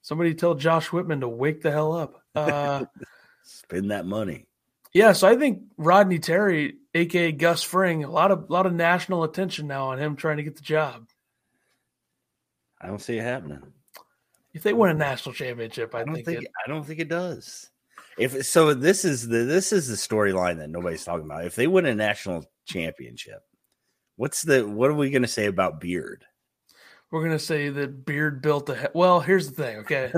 Somebody 0.04 0.36
tell 0.36 0.54
Josh 0.54 0.92
Whitman 0.92 1.22
to 1.22 1.28
wake 1.28 1.62
the 1.64 1.72
hell 1.72 1.94
up. 1.94 2.22
Uh, 2.36 2.86
Spend 3.44 3.90
that 3.90 4.06
money. 4.06 4.46
Yeah, 4.94 5.14
so 5.14 5.28
I 5.28 5.38
think 5.38 5.64
Rodney 5.78 6.20
Terry, 6.20 6.76
aka 6.94 7.32
Gus 7.32 7.64
Fring, 7.64 8.04
a 8.04 8.12
lot 8.12 8.32
of 8.32 8.50
lot 8.50 8.66
of 8.66 8.74
national 8.74 9.24
attention 9.24 9.68
now 9.68 9.88
on 9.88 10.00
him 10.00 10.16
trying 10.16 10.38
to 10.38 10.44
get 10.44 10.56
the 10.56 10.62
job. 10.62 11.08
I 12.80 12.88
don't 12.88 13.00
see 13.00 13.18
it 13.18 13.24
happening. 13.24 13.62
If 14.54 14.64
they 14.64 14.74
win 14.74 14.92
a 14.92 14.96
national 14.96 15.34
championship, 15.34 15.96
I, 15.96 16.02
I 16.02 16.04
don't 16.04 16.16
think, 16.16 16.26
think 16.26 16.44
it, 16.44 16.52
I 16.66 16.70
don't 16.70 16.86
think 16.86 17.00
it 17.00 17.08
does. 17.08 17.70
If 18.18 18.46
so, 18.46 18.74
this 18.74 19.06
is 19.06 19.28
the 19.28 19.44
this 19.44 19.72
is 19.72 19.88
the 19.88 19.96
storyline 19.96 20.58
that 20.58 20.70
nobody's 20.70 21.06
talking 21.06 21.26
about. 21.26 21.46
If 21.46 21.56
they 21.56 21.68
win 21.68 21.86
a 21.86 21.96
national 21.96 22.44
championship, 22.66 23.42
what's 24.18 24.42
the 24.42 24.68
what 24.68 24.90
are 24.90 24.96
we 24.96 25.10
going 25.10 25.22
to 25.22 25.28
say 25.28 25.46
about 25.46 25.80
Beard? 25.80 26.26
We're 27.12 27.22
going 27.22 27.38
to 27.38 27.40
say 27.40 27.70
that 27.70 28.06
Beard 28.06 28.42
built 28.42 28.70
a. 28.70 28.76
He- 28.76 28.88
well, 28.94 29.22
here's 29.22 29.50
the 29.50 29.64
thing. 29.64 29.78
Okay, 29.80 30.12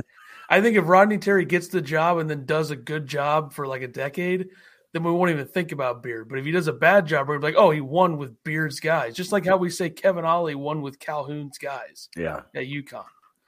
I 0.50 0.62
think 0.62 0.78
if 0.78 0.88
Rodney 0.88 1.18
Terry 1.18 1.46
gets 1.46 1.68
the 1.68 1.82
job 1.82 2.18
and 2.18 2.30
then 2.30 2.46
does 2.46 2.72
a 2.72 2.76
good 2.76 3.08
job 3.08 3.54
for 3.54 3.68
like 3.68 3.82
a 3.82 3.88
decade, 3.88 4.50
then 4.94 5.04
we 5.04 5.12
won't 5.12 5.32
even 5.32 5.48
think 5.48 5.72
about 5.72 6.04
Beard. 6.04 6.30
But 6.30 6.40
if 6.40 6.46
he 6.46 6.52
does 6.52 6.68
a 6.68 6.74
bad 6.74 7.08
job, 7.08 7.28
we're 7.28 7.40
like, 7.40 7.56
oh, 7.58 7.72
he 7.72 7.82
won 7.82 8.18
with 8.18 8.44
Beard's 8.44 8.80
guys, 8.80 9.16
just 9.16 9.32
like 9.32 9.46
how 9.46 9.58
we 9.58 9.70
say 9.70 9.90
Kevin 9.90 10.26
Ollie 10.26 10.56
won 10.56 10.82
with 10.82 11.00
Calhoun's 11.00 11.58
guys. 11.58 12.10
Yeah, 12.16 12.42
at 12.56 12.68
UConn. 12.68 13.06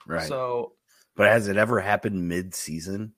Right. 0.07 0.27
So, 0.27 0.73
but 1.15 1.27
has 1.27 1.47
it 1.47 1.57
ever 1.57 1.79
happened 1.79 2.27
mid-season 2.27 3.13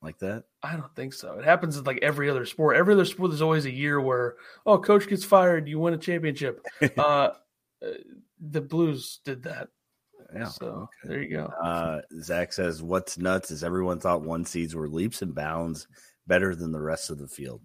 like 0.00 0.18
that? 0.18 0.44
I 0.62 0.76
don't 0.76 0.94
think 0.96 1.12
so. 1.12 1.38
It 1.38 1.44
happens 1.44 1.76
in 1.76 1.84
like 1.84 1.98
every 2.02 2.30
other 2.30 2.46
sport. 2.46 2.76
Every 2.76 2.94
other 2.94 3.04
sport, 3.04 3.30
there's 3.30 3.42
always 3.42 3.66
a 3.66 3.70
year 3.70 4.00
where 4.00 4.36
oh, 4.64 4.78
coach 4.78 5.06
gets 5.06 5.24
fired, 5.24 5.68
you 5.68 5.78
win 5.78 5.94
a 5.94 5.98
championship. 5.98 6.64
uh, 6.98 7.30
the 8.40 8.60
Blues 8.60 9.20
did 9.24 9.42
that. 9.44 9.68
Yeah. 10.34 10.46
So 10.46 10.66
okay. 10.66 10.88
there 11.04 11.22
you 11.22 11.36
go. 11.36 11.44
Uh, 11.62 12.00
Zach 12.20 12.52
says, 12.52 12.82
"What's 12.82 13.18
nuts 13.18 13.50
is 13.50 13.64
everyone 13.64 14.00
thought 14.00 14.22
one 14.22 14.44
seeds 14.44 14.74
were 14.74 14.88
leaps 14.88 15.22
and 15.22 15.34
bounds 15.34 15.86
better 16.26 16.54
than 16.54 16.72
the 16.72 16.80
rest 16.80 17.10
of 17.10 17.18
the 17.18 17.28
field." 17.28 17.60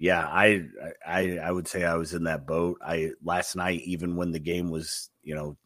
Yeah, 0.00 0.26
I, 0.26 0.64
I, 1.06 1.36
I 1.36 1.52
would 1.52 1.68
say 1.68 1.84
I 1.84 1.96
was 1.96 2.14
in 2.14 2.24
that 2.24 2.46
boat. 2.46 2.78
I 2.82 3.10
last 3.22 3.54
night, 3.54 3.82
even 3.82 4.16
when 4.16 4.32
the 4.32 4.38
game 4.38 4.70
was, 4.70 5.10
you 5.22 5.34
know, 5.34 5.58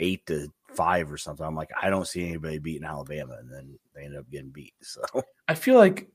eight 0.00 0.26
to 0.26 0.52
five 0.74 1.12
or 1.12 1.16
something, 1.16 1.46
I'm 1.46 1.54
like, 1.54 1.70
I 1.80 1.88
don't 1.88 2.06
see 2.06 2.26
anybody 2.26 2.58
beating 2.58 2.84
Alabama, 2.84 3.36
and 3.38 3.48
then 3.48 3.78
they 3.94 4.02
ended 4.02 4.18
up 4.18 4.30
getting 4.30 4.50
beat. 4.50 4.74
So 4.82 5.02
I 5.46 5.54
feel 5.54 5.76
like, 5.78 6.08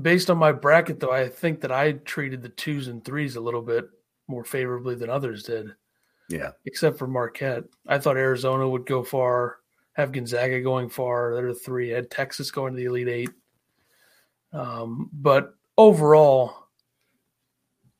based 0.00 0.30
on 0.30 0.38
my 0.38 0.52
bracket, 0.52 1.00
though, 1.00 1.10
I 1.10 1.28
think 1.28 1.62
that 1.62 1.72
I 1.72 1.92
treated 1.92 2.42
the 2.42 2.48
twos 2.48 2.86
and 2.86 3.04
threes 3.04 3.34
a 3.34 3.40
little 3.40 3.62
bit 3.62 3.86
more 4.28 4.44
favorably 4.44 4.94
than 4.94 5.10
others 5.10 5.42
did. 5.42 5.74
Yeah. 6.30 6.52
Except 6.64 6.96
for 6.96 7.06
Marquette. 7.06 7.64
I 7.86 7.98
thought 7.98 8.16
Arizona 8.16 8.68
would 8.68 8.86
go 8.86 9.02
far, 9.02 9.58
have 9.94 10.12
Gonzaga 10.12 10.60
going 10.62 10.88
far. 10.88 11.34
They're 11.34 11.48
the 11.48 11.54
three. 11.54 11.90
had 11.90 12.10
Texas 12.10 12.50
going 12.50 12.72
to 12.72 12.76
the 12.76 12.86
Elite 12.86 13.08
Eight. 13.08 13.30
Um, 14.52 15.10
but 15.12 15.54
overall, 15.76 16.68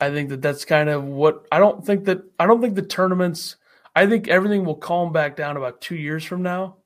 I 0.00 0.10
think 0.10 0.30
that 0.30 0.42
that's 0.42 0.64
kind 0.64 0.88
of 0.88 1.04
what 1.04 1.46
I 1.52 1.58
don't 1.58 1.84
think 1.84 2.04
that 2.06 2.22
I 2.38 2.46
don't 2.46 2.60
think 2.60 2.76
the 2.76 2.82
tournaments. 2.82 3.56
I 3.96 4.06
think 4.06 4.28
everything 4.28 4.64
will 4.64 4.76
calm 4.76 5.12
back 5.12 5.36
down 5.36 5.56
about 5.56 5.80
two 5.80 5.96
years 5.96 6.24
from 6.24 6.42
now, 6.42 6.76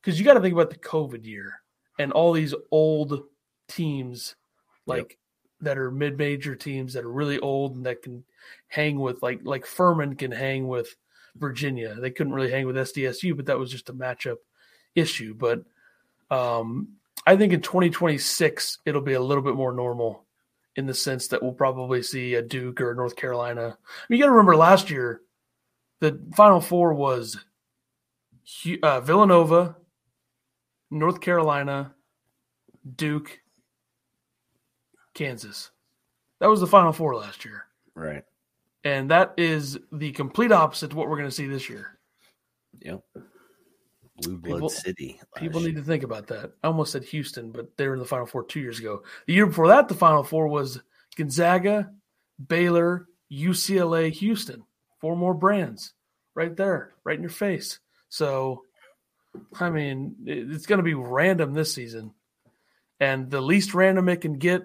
because 0.00 0.18
you 0.18 0.24
got 0.24 0.34
to 0.34 0.40
think 0.40 0.52
about 0.52 0.70
the 0.70 0.76
COVID 0.76 1.24
year 1.24 1.62
and 1.98 2.12
all 2.12 2.32
these 2.32 2.54
old 2.70 3.24
teams 3.68 4.36
like 4.86 5.18
that 5.62 5.78
are 5.78 5.90
mid-major 5.90 6.54
teams 6.54 6.92
that 6.92 7.04
are 7.04 7.12
really 7.12 7.38
old 7.40 7.76
and 7.76 7.86
that 7.86 8.02
can 8.02 8.22
hang 8.68 8.98
with 8.98 9.22
like 9.22 9.40
like 9.44 9.66
Furman 9.66 10.16
can 10.16 10.32
hang 10.32 10.68
with 10.68 10.96
Virginia. 11.36 11.94
They 11.94 12.10
couldn't 12.10 12.32
really 12.32 12.50
hang 12.50 12.66
with 12.66 12.76
SDSU, 12.76 13.36
but 13.36 13.46
that 13.46 13.58
was 13.58 13.70
just 13.70 13.88
a 13.88 13.94
matchup 13.94 14.36
issue. 14.94 15.34
But 15.34 15.64
um, 16.30 16.88
I 17.26 17.36
think 17.36 17.52
in 17.52 17.60
2026 17.60 18.78
it'll 18.84 19.00
be 19.00 19.14
a 19.14 19.20
little 19.20 19.42
bit 19.42 19.54
more 19.54 19.72
normal 19.72 20.24
in 20.76 20.86
the 20.86 20.94
sense 20.94 21.28
that 21.28 21.42
we'll 21.42 21.52
probably 21.52 22.02
see 22.02 22.34
a 22.34 22.42
Duke 22.42 22.80
or 22.80 22.94
North 22.94 23.16
Carolina. 23.16 23.76
I 23.78 24.04
mean, 24.08 24.18
you 24.18 24.24
got 24.24 24.26
to 24.26 24.32
remember 24.32 24.56
last 24.56 24.90
year 24.90 25.20
the 26.00 26.20
Final 26.34 26.60
Four 26.60 26.94
was 26.94 27.38
uh, 28.82 29.00
Villanova, 29.00 29.76
North 30.90 31.20
Carolina, 31.20 31.94
Duke, 32.96 33.40
Kansas. 35.14 35.70
That 36.40 36.48
was 36.48 36.60
the 36.60 36.66
Final 36.66 36.92
Four 36.92 37.16
last 37.16 37.44
year. 37.44 37.66
Right. 37.94 38.24
And 38.84 39.10
that 39.10 39.34
is 39.36 39.78
the 39.92 40.12
complete 40.12 40.52
opposite 40.52 40.90
to 40.90 40.96
what 40.96 41.08
we're 41.08 41.18
going 41.18 41.28
to 41.28 41.34
see 41.34 41.46
this 41.46 41.68
year. 41.68 41.98
Yep. 42.80 43.02
Blue 44.22 44.36
Blood 44.38 44.56
people, 44.56 44.68
City. 44.70 45.20
People 45.36 45.60
year. 45.60 45.70
need 45.70 45.76
to 45.76 45.82
think 45.82 46.02
about 46.02 46.26
that. 46.28 46.52
I 46.62 46.66
almost 46.66 46.92
said 46.92 47.04
Houston, 47.04 47.52
but 47.52 47.76
they 47.76 47.86
were 47.86 47.94
in 47.94 48.00
the 48.00 48.06
Final 48.06 48.26
Four 48.26 48.44
two 48.44 48.60
years 48.60 48.78
ago. 48.78 49.02
The 49.26 49.34
year 49.34 49.46
before 49.46 49.68
that, 49.68 49.88
the 49.88 49.94
Final 49.94 50.22
Four 50.22 50.48
was 50.48 50.80
Gonzaga, 51.16 51.90
Baylor, 52.48 53.06
UCLA, 53.32 54.10
Houston. 54.12 54.64
Four 55.00 55.16
more 55.16 55.34
brands 55.34 55.94
right 56.34 56.54
there, 56.54 56.92
right 57.04 57.16
in 57.16 57.22
your 57.22 57.30
face. 57.30 57.78
So, 58.10 58.64
I 59.58 59.70
mean, 59.70 60.16
it's 60.26 60.66
going 60.66 60.78
to 60.78 60.84
be 60.84 60.94
random 60.94 61.54
this 61.54 61.72
season. 61.72 62.12
And 62.98 63.30
the 63.30 63.40
least 63.40 63.72
random 63.72 64.10
it 64.10 64.20
can 64.20 64.34
get 64.34 64.64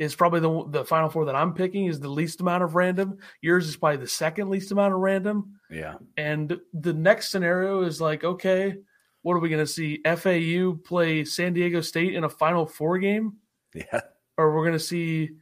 is 0.00 0.14
probably 0.14 0.40
the 0.40 0.64
the 0.70 0.84
final 0.84 1.10
four 1.10 1.26
that 1.26 1.36
I'm 1.36 1.52
picking 1.52 1.84
is 1.84 2.00
the 2.00 2.08
least 2.08 2.40
amount 2.40 2.64
of 2.64 2.74
random. 2.74 3.18
Yours 3.42 3.68
is 3.68 3.76
probably 3.76 3.98
the 3.98 4.08
second 4.08 4.48
least 4.48 4.72
amount 4.72 4.94
of 4.94 5.00
random. 5.00 5.60
Yeah. 5.70 5.96
And 6.16 6.58
the 6.72 6.94
next 6.94 7.30
scenario 7.30 7.82
is 7.82 8.00
like, 8.00 8.24
okay, 8.24 8.76
what 9.20 9.34
are 9.34 9.40
we 9.40 9.50
going 9.50 9.64
to 9.64 9.70
see? 9.70 10.00
FAU 10.04 10.78
play 10.82 11.24
San 11.26 11.52
Diego 11.52 11.82
State 11.82 12.14
in 12.14 12.24
a 12.24 12.30
Final 12.30 12.64
Four 12.64 12.98
game? 12.98 13.34
Yeah. 13.74 14.00
Or 14.38 14.56
we're 14.56 14.64
going 14.64 14.78
to 14.78 14.84
see 14.84 15.32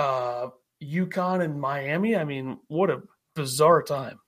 uh, 0.00 0.48
UConn 0.82 1.44
and 1.44 1.60
Miami. 1.60 2.16
I 2.16 2.24
mean, 2.24 2.58
what 2.66 2.90
a 2.90 3.02
bizarre 3.36 3.84
time. 3.84 4.18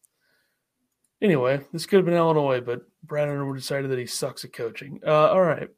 Anyway, 1.20 1.60
this 1.72 1.84
could 1.84 1.96
have 1.96 2.06
been 2.06 2.14
Illinois, 2.14 2.60
but 2.60 2.82
Brad 3.02 3.28
Underwood 3.28 3.56
decided 3.56 3.90
that 3.90 3.98
he 3.98 4.06
sucks 4.06 4.44
at 4.44 4.52
coaching. 4.52 5.00
Uh, 5.04 5.30
all 5.30 5.42
right. 5.42 5.68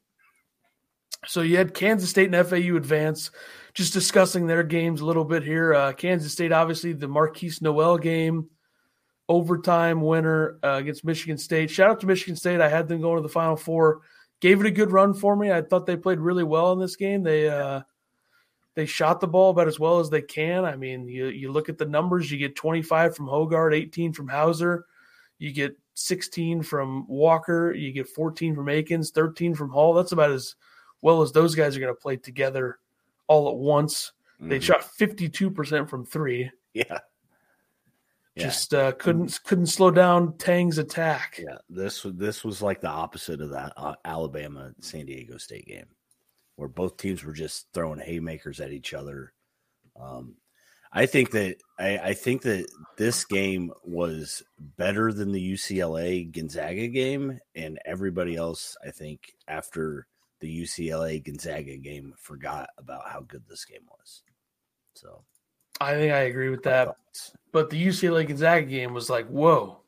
So 1.26 1.40
you 1.40 1.56
had 1.56 1.72
Kansas 1.72 2.10
State 2.10 2.32
and 2.32 2.46
FAU 2.46 2.76
advance 2.76 3.30
just 3.74 3.92
discussing 3.92 4.46
their 4.46 4.62
games 4.62 5.00
a 5.00 5.04
little 5.04 5.24
bit 5.24 5.42
here. 5.42 5.74
Uh, 5.74 5.92
Kansas 5.92 6.32
State, 6.32 6.52
obviously, 6.52 6.92
the 6.92 7.08
Markquis 7.08 7.62
Nowell 7.62 7.98
game, 7.98 8.48
overtime 9.28 10.00
winner 10.00 10.58
uh, 10.62 10.74
against 10.74 11.04
Michigan 11.04 11.38
State. 11.38 11.70
Shout 11.70 11.90
out 11.90 12.00
to 12.00 12.06
Michigan 12.06 12.36
State. 12.36 12.60
I 12.60 12.68
had 12.68 12.88
them 12.88 13.00
going 13.00 13.16
to 13.16 13.22
the 13.22 13.32
Final 13.32 13.56
Four. 13.56 14.00
Gave 14.40 14.60
it 14.60 14.66
a 14.66 14.70
good 14.70 14.90
run 14.90 15.14
for 15.14 15.36
me. 15.36 15.52
I 15.52 15.62
thought 15.62 15.86
they 15.86 15.96
played 15.96 16.18
really 16.18 16.44
well 16.44 16.72
in 16.72 16.80
this 16.80 16.96
game. 16.96 17.22
They 17.22 17.48
uh, 17.48 17.82
they 18.74 18.86
shot 18.86 19.20
the 19.20 19.28
ball 19.28 19.50
about 19.50 19.68
as 19.68 19.78
well 19.78 20.00
as 20.00 20.10
they 20.10 20.22
can. 20.22 20.64
I 20.64 20.76
mean, 20.76 21.06
you 21.08 21.26
you 21.26 21.52
look 21.52 21.68
at 21.68 21.78
the 21.78 21.86
numbers. 21.86 22.30
You 22.30 22.38
get 22.38 22.56
25 22.56 23.16
from 23.16 23.26
Hoggard, 23.26 23.74
18 23.74 24.12
from 24.12 24.28
Hauser. 24.28 24.86
You 25.38 25.52
get 25.52 25.78
16 25.94 26.62
from 26.62 27.06
Walker. 27.08 27.72
You 27.72 27.92
get 27.92 28.08
14 28.08 28.54
from 28.54 28.68
Akins, 28.68 29.10
13 29.10 29.54
from 29.54 29.70
Hall. 29.70 29.94
That's 29.94 30.12
about 30.12 30.30
as 30.30 30.56
well 31.00 31.22
as 31.22 31.32
those 31.32 31.54
guys 31.54 31.76
are 31.76 31.80
going 31.80 31.94
to 31.94 32.00
play 32.00 32.16
together 32.16 32.78
all 33.32 33.48
at 33.48 33.56
once. 33.56 34.12
Mm-hmm. 34.36 34.50
They 34.50 34.60
shot 34.60 34.82
52% 34.98 35.88
from 35.88 36.04
three. 36.04 36.50
Yeah. 36.74 36.98
Just 38.36 38.72
uh, 38.72 38.92
couldn't 38.92 39.40
couldn't 39.44 39.66
slow 39.66 39.90
down 39.90 40.38
Tang's 40.38 40.78
attack. 40.78 41.38
Yeah, 41.38 41.58
this 41.68 42.06
this 42.14 42.42
was 42.42 42.62
like 42.62 42.80
the 42.80 42.88
opposite 42.88 43.42
of 43.42 43.50
that 43.50 43.74
uh, 43.76 43.94
Alabama 44.06 44.72
San 44.80 45.04
Diego 45.04 45.36
State 45.36 45.66
game, 45.66 45.84
where 46.56 46.68
both 46.68 46.96
teams 46.96 47.22
were 47.22 47.34
just 47.34 47.66
throwing 47.74 48.00
haymakers 48.00 48.58
at 48.60 48.72
each 48.72 48.94
other. 48.94 49.34
Um, 50.00 50.36
I 50.94 51.04
think 51.04 51.30
that 51.32 51.56
I, 51.78 51.98
I 51.98 52.14
think 52.14 52.40
that 52.42 52.66
this 52.96 53.26
game 53.26 53.70
was 53.84 54.42
better 54.78 55.12
than 55.12 55.32
the 55.32 55.52
UCLA 55.52 56.32
Gonzaga 56.32 56.88
game, 56.88 57.38
and 57.54 57.78
everybody 57.84 58.34
else, 58.36 58.78
I 58.82 58.92
think, 58.92 59.34
after 59.46 60.06
the 60.42 60.62
UCLA 60.62 61.24
Gonzaga 61.24 61.76
game, 61.76 62.12
forgot 62.18 62.68
about 62.76 63.08
how 63.08 63.20
good 63.20 63.44
this 63.48 63.64
game 63.64 63.86
was. 63.88 64.22
So, 64.94 65.22
I 65.80 65.92
think 65.94 66.12
I 66.12 66.22
agree 66.22 66.50
with 66.50 66.64
that. 66.64 66.96
But 67.52 67.70
the 67.70 67.86
UCLA 67.86 68.26
Gonzaga 68.26 68.66
game 68.66 68.92
was 68.92 69.08
like, 69.08 69.28
whoa! 69.28 69.78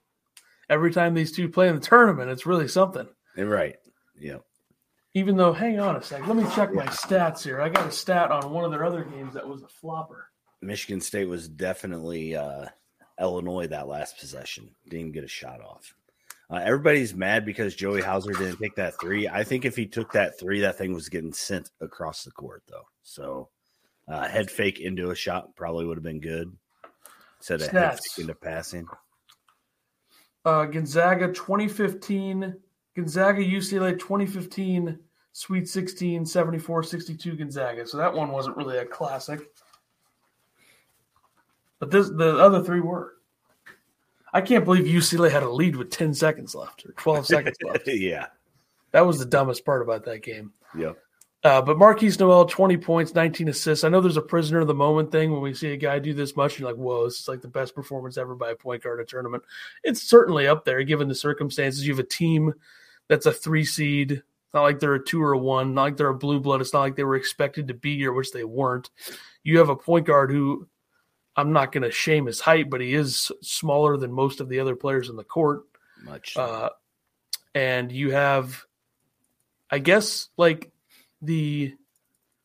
Every 0.71 0.93
time 0.93 1.13
these 1.13 1.33
two 1.33 1.49
play 1.49 1.69
in 1.69 1.75
the 1.75 1.81
tournament, 1.81 2.31
it's 2.31 2.47
really 2.47 2.69
something. 2.69 3.09
Right. 3.37 3.77
Yeah. 4.19 4.39
Even 5.13 5.37
though, 5.37 5.53
hang 5.53 5.79
on 5.81 5.97
a 5.97 6.03
sec, 6.03 6.27
let 6.27 6.37
me 6.37 6.47
check 6.55 6.73
my 6.73 6.87
stats 6.87 7.43
here. 7.43 7.61
I 7.61 7.69
got 7.69 7.89
a 7.89 7.93
stat 7.93 8.31
on 8.31 8.53
one 8.53 8.65
of 8.65 8.71
their 8.71 8.85
other 8.85 9.05
games 9.05 9.35
that 9.35 9.47
was 9.47 9.63
a 9.63 9.69
flopper. 9.69 10.31
Michigan 10.63 11.01
State 11.01 11.29
was 11.29 11.49
definitely 11.49 12.35
uh, 12.37 12.67
Illinois 13.21 13.67
that 13.67 13.89
last 13.89 14.19
possession. 14.19 14.71
Didn't 14.89 15.13
get 15.13 15.25
a 15.25 15.29
shot 15.29 15.61
off. 15.61 15.95
Uh, 16.51 16.61
everybody's 16.63 17.15
mad 17.15 17.45
because 17.45 17.75
Joey 17.75 18.03
Hauser 18.03 18.33
didn't 18.33 18.59
take 18.59 18.75
that 18.77 19.01
three. 19.01 19.27
I 19.29 19.45
think 19.45 19.65
if 19.65 19.77
he 19.77 19.87
took 19.87 20.13
that 20.13 20.39
three, 20.39 20.61
that 20.61 20.77
thing 20.77 20.93
was 20.93 21.09
getting 21.09 21.33
sent 21.33 21.71
across 21.81 22.25
the 22.25 22.31
court, 22.31 22.63
though. 22.69 22.87
So 23.03 23.49
uh, 24.09 24.29
head 24.29 24.51
fake 24.51 24.81
into 24.81 25.11
a 25.11 25.15
shot 25.15 25.57
probably 25.57 25.87
would 25.87 25.97
have 25.97 26.05
been 26.05 26.21
good 26.21 26.55
instead 27.39 27.63
of 27.63 27.69
head 27.69 27.95
fake 27.95 28.23
into 28.23 28.35
passing. 28.35 28.87
Uh, 30.45 30.67
Gonzaga 30.67 31.29
2015, 31.29 32.55
Gonzaga 32.95 33.43
UCLA 33.43 33.99
2015, 33.99 34.99
Sweet 35.37 35.69
16, 35.69 36.27
74 36.27 36.83
62 36.85 37.37
Gonzaga. 37.37 37.87
So 37.87 37.97
that 37.97 38.15
one 38.15 38.31
wasn't 38.31 38.57
really 38.57 38.79
a 38.79 38.85
classic. 38.85 39.41
But 41.81 41.91
this, 41.91 42.09
the 42.09 42.39
other 42.39 42.63
three 42.63 42.81
were. 42.81 43.15
I 44.35 44.41
can't 44.41 44.65
believe 44.65 44.85
UCLA 44.85 45.31
had 45.31 45.45
a 45.45 45.49
lead 45.49 45.77
with 45.77 45.91
10 45.91 46.13
seconds 46.13 46.55
left 46.55 46.85
or 46.85 46.93
12 46.93 47.27
seconds 47.27 47.57
left. 47.65 47.87
yeah. 47.87 48.27
That 48.91 49.07
was 49.07 49.19
the 49.19 49.25
dumbest 49.25 49.65
part 49.65 49.81
about 49.81 50.05
that 50.05 50.23
game. 50.23 50.53
Yeah. 50.77 50.93
Uh, 51.45 51.61
but 51.63 51.77
Markquis 51.77 52.19
Nowell, 52.19 52.47
20 52.47 52.77
points, 52.79 53.15
19 53.15 53.49
assists. 53.49 53.85
I 53.85 53.91
know 53.91 54.01
there's 54.01 54.17
a 54.17 54.23
prisoner 54.23 54.61
of 54.61 54.67
the 54.67 54.75
moment 54.75 55.13
thing 55.13 55.31
when 55.31 55.43
we 55.43 55.55
see 55.55 55.73
a 55.73 55.77
guy 55.77 55.99
do 55.99 56.15
this 56.15 56.37
much. 56.37 56.59
You're 56.59 56.69
like, 56.69 56.79
whoa, 56.79 57.05
this 57.05 57.21
is 57.21 57.29
like 57.29 57.43
the 57.43 57.49
best 57.49 57.75
performance 57.75 58.17
ever 58.17 58.35
by 58.35 58.51
a 58.51 58.57
point 58.57 58.83
guard 58.83 58.99
in 58.99 59.05
a 59.05 59.07
tournament. 59.07 59.45
It's 59.85 60.03
certainly 60.03 60.47
up 60.49 60.65
there 60.65 60.83
given 60.83 61.07
the 61.07 61.15
circumstances. 61.15 61.87
You 61.87 61.93
have 61.93 62.05
a 62.05 62.09
team 62.09 62.55
that's 63.09 63.27
a 63.27 63.33
three 63.33 63.65
seed. 63.65 64.23
Not 64.55 64.63
like 64.63 64.81
they're 64.81 64.95
a 64.95 65.05
two 65.05 65.23
or 65.23 65.33
a 65.33 65.39
one, 65.39 65.75
not 65.75 65.83
like 65.83 65.97
they're 65.97 66.09
a 66.09 66.15
blue 66.15 66.41
blood. 66.41 66.61
It's 66.61 66.73
not 66.73 66.81
like 66.81 66.97
they 66.97 67.05
were 67.05 67.17
expected 67.17 67.69
to 67.69 67.75
be 67.75 67.97
here, 67.99 68.13
which 68.13 68.33
they 68.33 68.45
weren't. 68.45 68.89
You 69.43 69.59
have 69.59 69.69
a 69.69 69.77
point 69.77 70.07
guard 70.07 70.31
who 70.31 70.67
I'm 71.37 71.53
not 71.53 71.73
going 71.73 71.83
to 71.83 71.91
shame 71.91 72.27
his 72.27 72.41
height, 72.41 72.71
but 72.71 72.81
he 72.81 72.95
is 72.95 73.33
smaller 73.43 73.97
than 73.97 74.13
most 74.13 74.41
of 74.41 74.49
the 74.49 74.61
other 74.61 74.77
players 74.77 75.09
in 75.09 75.17
the 75.17 75.25
court. 75.25 75.65
Much. 76.05 76.37
Uh, 76.37 76.71
and 77.55 77.91
you 77.91 78.13
have, 78.13 78.65
I 79.71 79.79
guess, 79.79 80.29
like 80.37 80.71
the 81.23 81.75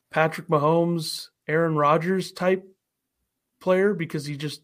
Patrick 0.10 0.48
Mahomes, 0.48 1.30
Aaron 1.48 1.76
Rodgers 1.76 2.32
type 2.32 2.66
player 3.60 3.94
because 3.94 4.26
he 4.26 4.38
just 4.38 4.62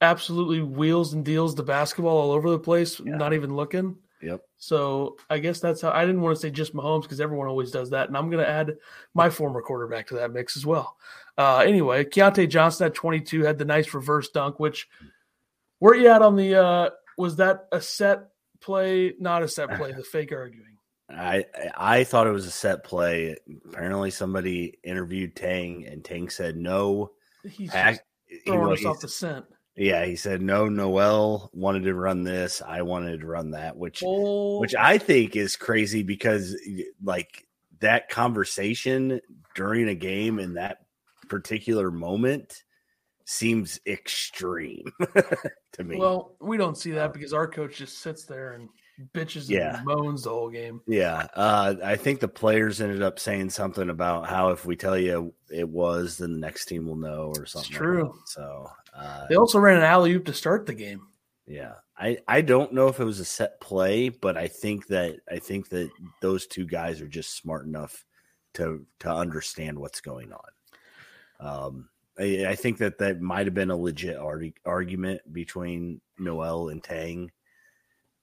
absolutely 0.00 0.60
wheels 0.60 1.12
and 1.12 1.24
deals 1.24 1.54
the 1.54 1.62
basketball 1.62 2.18
all 2.18 2.32
over 2.32 2.50
the 2.50 2.58
place, 2.58 3.00
yeah. 3.00 3.16
not 3.16 3.32
even 3.32 3.54
looking. 3.54 3.96
Yep. 4.24 4.40
So 4.56 5.16
I 5.28 5.38
guess 5.38 5.60
that's 5.60 5.82
how 5.82 5.90
I 5.90 6.06
didn't 6.06 6.22
want 6.22 6.34
to 6.36 6.40
say 6.40 6.50
just 6.50 6.74
Mahomes 6.74 7.02
because 7.02 7.20
everyone 7.20 7.46
always 7.46 7.70
does 7.70 7.90
that, 7.90 8.08
and 8.08 8.16
I'm 8.16 8.30
going 8.30 8.42
to 8.42 8.50
add 8.50 8.76
my 9.12 9.28
former 9.28 9.60
quarterback 9.60 10.06
to 10.08 10.14
that 10.14 10.32
mix 10.32 10.56
as 10.56 10.64
well. 10.64 10.96
Uh, 11.36 11.58
anyway, 11.58 12.04
Keyontae 12.04 12.48
Johnson 12.48 12.86
at 12.86 12.94
22 12.94 13.42
had 13.42 13.58
the 13.58 13.64
nice 13.64 13.92
reverse 13.92 14.30
dunk. 14.30 14.58
Which 14.58 14.88
where 15.78 15.94
you 15.94 16.08
at 16.08 16.22
on 16.22 16.36
the? 16.36 16.54
Uh, 16.54 16.90
was 17.18 17.36
that 17.36 17.66
a 17.70 17.80
set 17.80 18.28
play? 18.60 19.12
Not 19.20 19.42
a 19.42 19.48
set 19.48 19.76
play. 19.76 19.92
The 19.96 20.02
fake 20.02 20.32
arguing. 20.32 20.78
I 21.10 21.44
I 21.76 22.04
thought 22.04 22.26
it 22.26 22.32
was 22.32 22.46
a 22.46 22.50
set 22.50 22.82
play. 22.82 23.36
Apparently, 23.66 24.10
somebody 24.10 24.78
interviewed 24.82 25.36
Tang, 25.36 25.86
and 25.86 26.02
Tang 26.02 26.30
said 26.30 26.56
no. 26.56 27.12
He's 27.46 27.70
throwing 27.70 27.98
he, 28.46 28.72
us 28.72 28.84
off 28.86 29.00
the 29.00 29.08
scent. 29.08 29.44
Yeah, 29.76 30.04
he 30.04 30.14
said 30.16 30.40
no. 30.40 30.68
Nowell 30.68 31.50
wanted 31.52 31.84
to 31.84 31.94
run 31.94 32.22
this. 32.22 32.62
I 32.64 32.82
wanted 32.82 33.20
to 33.20 33.26
run 33.26 33.50
that, 33.52 33.76
which 33.76 34.02
oh. 34.06 34.60
which 34.60 34.74
I 34.74 34.98
think 34.98 35.34
is 35.34 35.56
crazy 35.56 36.02
because 36.02 36.56
like 37.02 37.46
that 37.80 38.08
conversation 38.08 39.20
during 39.54 39.88
a 39.88 39.94
game 39.94 40.38
in 40.38 40.54
that 40.54 40.78
particular 41.28 41.90
moment 41.90 42.62
seems 43.24 43.80
extreme 43.86 44.84
to 45.72 45.84
me. 45.84 45.98
Well, 45.98 46.36
we 46.40 46.56
don't 46.56 46.78
see 46.78 46.92
that 46.92 47.12
because 47.12 47.32
our 47.32 47.48
coach 47.48 47.78
just 47.78 47.98
sits 47.98 48.24
there 48.24 48.52
and 48.52 48.68
bitches 49.12 49.48
yeah. 49.48 49.78
and 49.78 49.86
moans 49.86 50.22
the 50.22 50.30
whole 50.30 50.50
game. 50.50 50.82
Yeah. 50.86 51.26
Uh, 51.34 51.74
I 51.82 51.96
think 51.96 52.20
the 52.20 52.28
players 52.28 52.80
ended 52.80 53.02
up 53.02 53.18
saying 53.18 53.50
something 53.50 53.90
about 53.90 54.28
how 54.28 54.50
if 54.50 54.64
we 54.64 54.76
tell 54.76 54.96
you 54.96 55.34
it 55.50 55.68
was, 55.68 56.18
then 56.18 56.32
the 56.32 56.38
next 56.38 56.66
team 56.66 56.86
will 56.86 56.96
know 56.96 57.32
or 57.36 57.46
something. 57.46 57.70
It's 57.70 57.76
true. 57.76 58.04
Like 58.04 58.26
so 58.26 58.70
uh, 58.96 59.26
they 59.28 59.36
also 59.36 59.58
ran 59.58 59.78
an 59.78 59.82
alley 59.82 60.12
oop 60.12 60.24
to 60.26 60.32
start 60.32 60.66
the 60.66 60.74
game. 60.74 61.08
Yeah. 61.46 61.74
I, 61.96 62.18
I 62.26 62.40
don't 62.40 62.72
know 62.72 62.88
if 62.88 62.98
it 62.98 63.04
was 63.04 63.20
a 63.20 63.24
set 63.24 63.60
play, 63.60 64.08
but 64.08 64.36
I 64.36 64.48
think 64.48 64.88
that 64.88 65.16
I 65.30 65.38
think 65.38 65.68
that 65.68 65.90
those 66.20 66.46
two 66.46 66.66
guys 66.66 67.00
are 67.00 67.08
just 67.08 67.36
smart 67.36 67.66
enough 67.66 68.04
to 68.54 68.84
to 69.00 69.12
understand 69.12 69.78
what's 69.78 70.00
going 70.00 70.32
on. 70.32 70.50
Um, 71.40 71.88
I, 72.18 72.46
I 72.48 72.54
think 72.56 72.78
that 72.78 72.98
that 72.98 73.20
might 73.20 73.46
have 73.46 73.54
been 73.54 73.70
a 73.70 73.76
legit 73.76 74.16
argument 74.64 75.20
between 75.32 76.00
Nowell 76.18 76.70
and 76.70 76.82
Tang, 76.82 77.30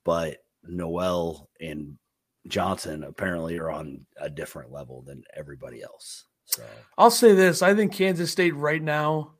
but 0.04 0.38
Nowell 0.64 1.48
and 1.60 1.96
Johnson 2.48 3.04
apparently 3.04 3.58
are 3.58 3.70
on 3.70 4.04
a 4.18 4.28
different 4.28 4.70
level 4.70 5.02
than 5.02 5.24
everybody 5.34 5.82
else. 5.82 6.24
So 6.44 6.62
I'll 6.98 7.10
say 7.10 7.32
this: 7.34 7.62
I 7.62 7.74
think 7.74 7.94
Kansas 7.94 8.30
State 8.30 8.54
right 8.54 8.82
now 8.82 9.32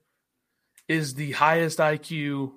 is 0.92 1.14
the 1.14 1.32
highest 1.32 1.78
IQ 1.78 2.52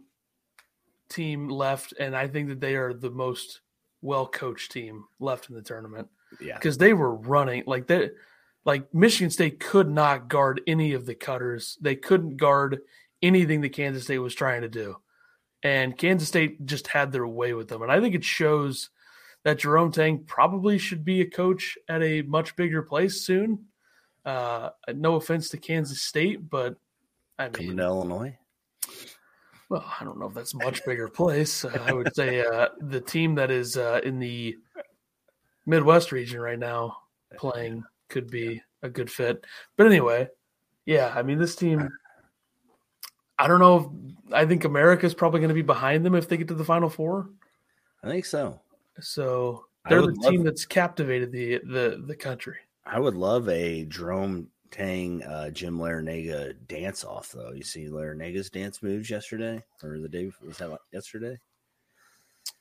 team 1.09 1.49
left, 1.49 1.93
and 1.99 2.15
I 2.15 2.27
think 2.27 2.49
that 2.49 2.59
they 2.59 2.75
are 2.75 2.93
the 2.93 3.09
most 3.09 3.61
well 4.01 4.27
coached 4.27 4.71
team 4.71 5.05
left 5.19 5.49
in 5.49 5.55
the 5.55 5.61
tournament. 5.61 6.09
Yeah, 6.39 6.55
because 6.55 6.77
they 6.77 6.93
were 6.93 7.15
running 7.15 7.63
like 7.65 7.87
they 7.87 8.11
like 8.65 8.93
Michigan 8.93 9.29
State 9.29 9.59
could 9.59 9.89
not 9.89 10.27
guard 10.27 10.61
any 10.67 10.93
of 10.93 11.05
the 11.05 11.15
cutters. 11.15 11.77
They 11.81 11.95
couldn't 11.95 12.37
guard 12.37 12.81
anything 13.21 13.61
that 13.61 13.69
Kansas 13.69 14.03
State 14.03 14.19
was 14.19 14.35
trying 14.35 14.61
to 14.61 14.69
do. 14.69 14.97
And 15.63 15.97
Kansas 15.97 16.27
State 16.27 16.65
just 16.65 16.87
had 16.87 17.11
their 17.11 17.25
way 17.25 17.53
with 17.53 17.67
them. 17.67 17.81
And 17.81 17.91
I 17.91 17.99
think 17.99 18.13
it 18.13 18.23
shows 18.23 18.89
that 19.43 19.59
Jerome 19.59 19.91
Tang 19.91 20.23
probably 20.25 20.77
should 20.77 21.05
be 21.05 21.21
a 21.21 21.29
coach 21.29 21.77
at 21.87 22.03
a 22.03 22.23
much 22.23 22.55
bigger 22.55 22.81
place 22.81 23.21
soon. 23.21 23.65
Uh, 24.25 24.69
no 24.93 25.15
offense 25.15 25.49
to 25.49 25.57
Kansas 25.57 26.01
State, 26.01 26.49
but 26.49 26.77
I 27.37 27.45
mean, 27.45 27.53
coming 27.53 27.77
to 27.77 27.83
Illinois. 27.83 28.37
Well, 29.69 29.85
I 29.99 30.03
don't 30.03 30.19
know 30.19 30.27
if 30.27 30.33
that's 30.33 30.53
a 30.53 30.57
much 30.57 30.85
bigger 30.85 31.07
place. 31.07 31.65
Uh, 31.65 31.83
I 31.85 31.91
would 31.91 32.13
say 32.15 32.45
uh, 32.45 32.69
the 32.79 33.01
team 33.01 33.35
that 33.35 33.49
is 33.49 33.77
uh, 33.77 33.99
in 34.03 34.19
the 34.19 34.55
Midwest 35.65 36.11
region 36.11 36.39
right 36.39 36.59
now 36.59 36.97
playing 37.37 37.83
could 38.09 38.29
be 38.29 38.61
a 38.83 38.89
good 38.89 39.09
fit. 39.09 39.43
But 39.75 39.87
anyway, 39.87 40.27
yeah, 40.85 41.11
I 41.15 41.23
mean, 41.23 41.39
this 41.39 41.55
team, 41.55 41.89
I 43.39 43.47
don't 43.47 43.59
know. 43.59 43.91
If, 44.27 44.33
I 44.33 44.45
think 44.45 44.65
America's 44.65 45.15
probably 45.15 45.39
going 45.39 45.49
to 45.49 45.55
be 45.55 45.63
behind 45.63 46.05
them 46.05 46.15
if 46.15 46.29
they 46.29 46.37
get 46.37 46.47
to 46.49 46.53
the 46.53 46.63
Final 46.63 46.89
Four. 46.89 47.29
I 48.03 48.07
think 48.07 48.25
so. 48.25 48.61
So 48.99 49.65
they're 49.89 50.01
the 50.01 50.29
team 50.29 50.43
that's 50.43 50.65
captivated 50.65 51.31
the, 51.31 51.59
the, 51.65 52.03
the 52.05 52.15
country. 52.15 52.57
I 52.85 52.99
would 52.99 53.15
love 53.15 53.49
a 53.49 53.85
Jerome 53.85 54.49
Tang, 54.75 55.23
uh, 55.23 55.49
Jim 55.51 55.77
Larrañaga 55.77 56.53
dance 56.67 57.05
off, 57.05 57.31
though. 57.31 57.53
You 57.53 57.63
see 57.63 57.85
Larrañaga's 57.87 58.49
dance 58.49 58.83
moves 58.83 59.09
yesterday 59.09 59.63
or 59.81 59.99
the 59.99 60.09
day 60.09 60.29
was 60.45 60.57
that 60.57 60.77
yesterday? 60.91 61.39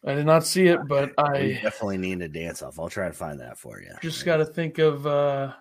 I 0.07 0.15
did 0.15 0.25
not 0.25 0.47
see 0.47 0.69
it, 0.69 0.79
but 0.87 1.11
I 1.19 1.59
definitely 1.61 1.99
need 1.99 2.23
a 2.23 2.29
dance 2.29 2.63
off. 2.63 2.79
I'll 2.79 2.89
try 2.89 3.09
to 3.09 3.13
find 3.13 3.41
that 3.41 3.59
for 3.59 3.81
you. 3.81 3.91
Just 4.01 4.25
got 4.25 4.37
to 4.37 4.45
think 4.47 4.79
of. 4.79 5.05
uh 5.09 5.55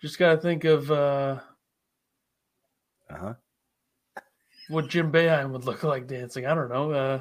Just 0.00 0.18
got 0.18 0.30
to 0.36 0.40
think 0.40 0.64
of. 0.64 0.90
uh 0.90 1.40
Uh 3.10 3.18
huh. 3.18 3.34
What 4.68 4.88
Jim 4.88 5.12
Boeheim 5.12 5.50
would 5.50 5.66
look 5.66 5.82
like 5.82 6.06
dancing. 6.06 6.46
I 6.46 6.54
don't 6.54 6.70
know. 6.70 6.90
uh 6.90 7.20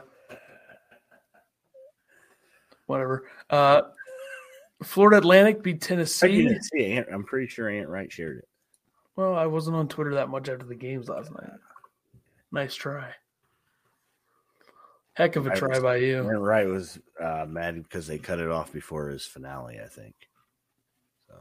Whatever. 2.86 3.27
Uh 3.49 3.82
Florida 4.84 5.17
Atlantic 5.17 5.63
beat 5.63 5.82
Tennessee. 5.82 6.50
I 6.50 6.58
see 6.60 6.94
Ant, 6.94 7.08
I'm 7.12 7.24
pretty 7.24 7.48
sure 7.48 7.70
Ant 7.70 7.89
Wright 7.89 8.12
shared 8.12 8.39
it. 8.39 8.48
Well, 9.15 9.36
I 9.36 9.46
wasn't 9.46 9.76
on 9.76 9.88
Twitter 9.88 10.15
that 10.15 10.30
much 10.30 10.50
after 10.50 10.65
the 10.65 10.76
games 10.76 11.10
last 11.10 11.32
night. 11.32 11.52
Nice 12.52 12.76
try. 12.76 13.12
Heck 15.13 15.36
of 15.36 15.46
a 15.46 15.56
try 15.56 15.80
by 15.80 15.98
you. 15.98 16.22
Wright 16.22 16.67
was 16.67 16.98
uh, 17.20 17.46
mad 17.48 17.84
because 17.84 18.08
they 18.08 18.17
cut 18.17 18.39
it 18.39 18.50
off 18.50 18.72
before 18.72 19.10
his 19.10 19.26
finale, 19.26 19.80
I 19.84 19.88
think. 19.88 20.15
So, 21.28 21.36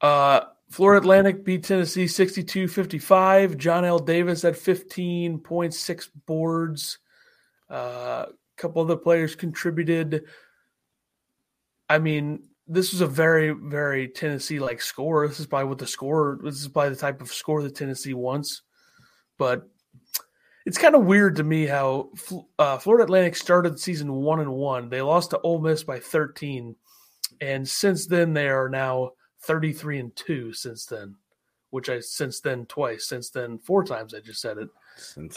uh, 0.00 0.40
Florida 0.70 1.00
Atlantic 1.00 1.44
beat 1.44 1.64
Tennessee 1.64 2.06
62 2.06 2.68
55. 2.68 3.56
Johnell 3.56 4.04
Davis 4.04 4.42
had 4.42 4.54
15.6 4.54 6.08
boards. 6.26 6.98
Uh, 7.70 7.74
a 7.74 8.32
couple 8.56 8.82
other 8.82 8.96
players 8.96 9.34
contributed. 9.34 10.24
I 11.88 11.98
mean, 11.98 12.44
this 12.66 12.92
was 12.92 13.00
a 13.00 13.06
very, 13.06 13.50
very 13.50 14.08
Tennessee 14.08 14.58
like 14.58 14.82
score. 14.82 15.26
This 15.26 15.40
is 15.40 15.46
probably 15.46 15.68
what 15.68 15.78
the 15.78 15.86
score, 15.86 16.38
this 16.42 16.60
is 16.60 16.68
probably 16.68 16.90
the 16.90 16.96
type 16.96 17.20
of 17.20 17.32
score 17.32 17.62
that 17.62 17.74
Tennessee 17.74 18.14
wants. 18.14 18.62
But 19.38 19.68
it's 20.66 20.76
kind 20.76 20.94
of 20.94 21.06
weird 21.06 21.36
to 21.36 21.44
me 21.44 21.64
how 21.66 22.10
uh, 22.58 22.76
Florida 22.76 23.04
Atlantic 23.04 23.36
started 23.36 23.80
season 23.80 24.12
one 24.12 24.40
and 24.40 24.52
one. 24.52 24.90
They 24.90 25.00
lost 25.00 25.30
to 25.30 25.40
Ole 25.40 25.60
Miss 25.60 25.82
by 25.82 25.98
13. 25.98 26.76
And 27.40 27.66
since 27.66 28.06
then, 28.06 28.34
they 28.34 28.48
are 28.48 28.68
now 28.68 29.12
33 29.42 30.00
and 30.00 30.16
2 30.16 30.52
since 30.52 30.84
then, 30.84 31.14
which 31.70 31.88
I 31.88 32.00
since 32.00 32.40
then 32.40 32.66
twice, 32.66 33.06
since 33.06 33.30
then 33.30 33.58
four 33.58 33.82
times. 33.82 34.12
I 34.12 34.20
just 34.20 34.42
said 34.42 34.58
it. 34.58 34.68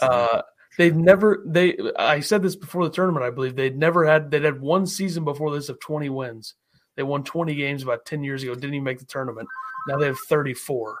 Uh, 0.02 0.42
they've 0.78 0.96
never 0.96 1.42
they 1.46 1.76
I 1.98 2.20
said 2.20 2.42
this 2.42 2.56
before 2.56 2.84
the 2.84 2.94
tournament, 2.94 3.24
I 3.24 3.30
believe. 3.30 3.56
They'd 3.56 3.78
never 3.78 4.06
had 4.06 4.30
they'd 4.30 4.44
had 4.44 4.60
one 4.60 4.86
season 4.86 5.24
before 5.24 5.52
this 5.52 5.68
of 5.68 5.80
20 5.80 6.08
wins. 6.10 6.54
They 6.96 7.02
won 7.02 7.24
20 7.24 7.54
games 7.54 7.82
about 7.82 8.04
10 8.04 8.22
years 8.22 8.42
ago, 8.42 8.54
didn't 8.54 8.74
even 8.74 8.84
make 8.84 8.98
the 8.98 9.04
tournament. 9.06 9.48
Now 9.88 9.98
they 9.98 10.06
have 10.06 10.18
34. 10.28 11.00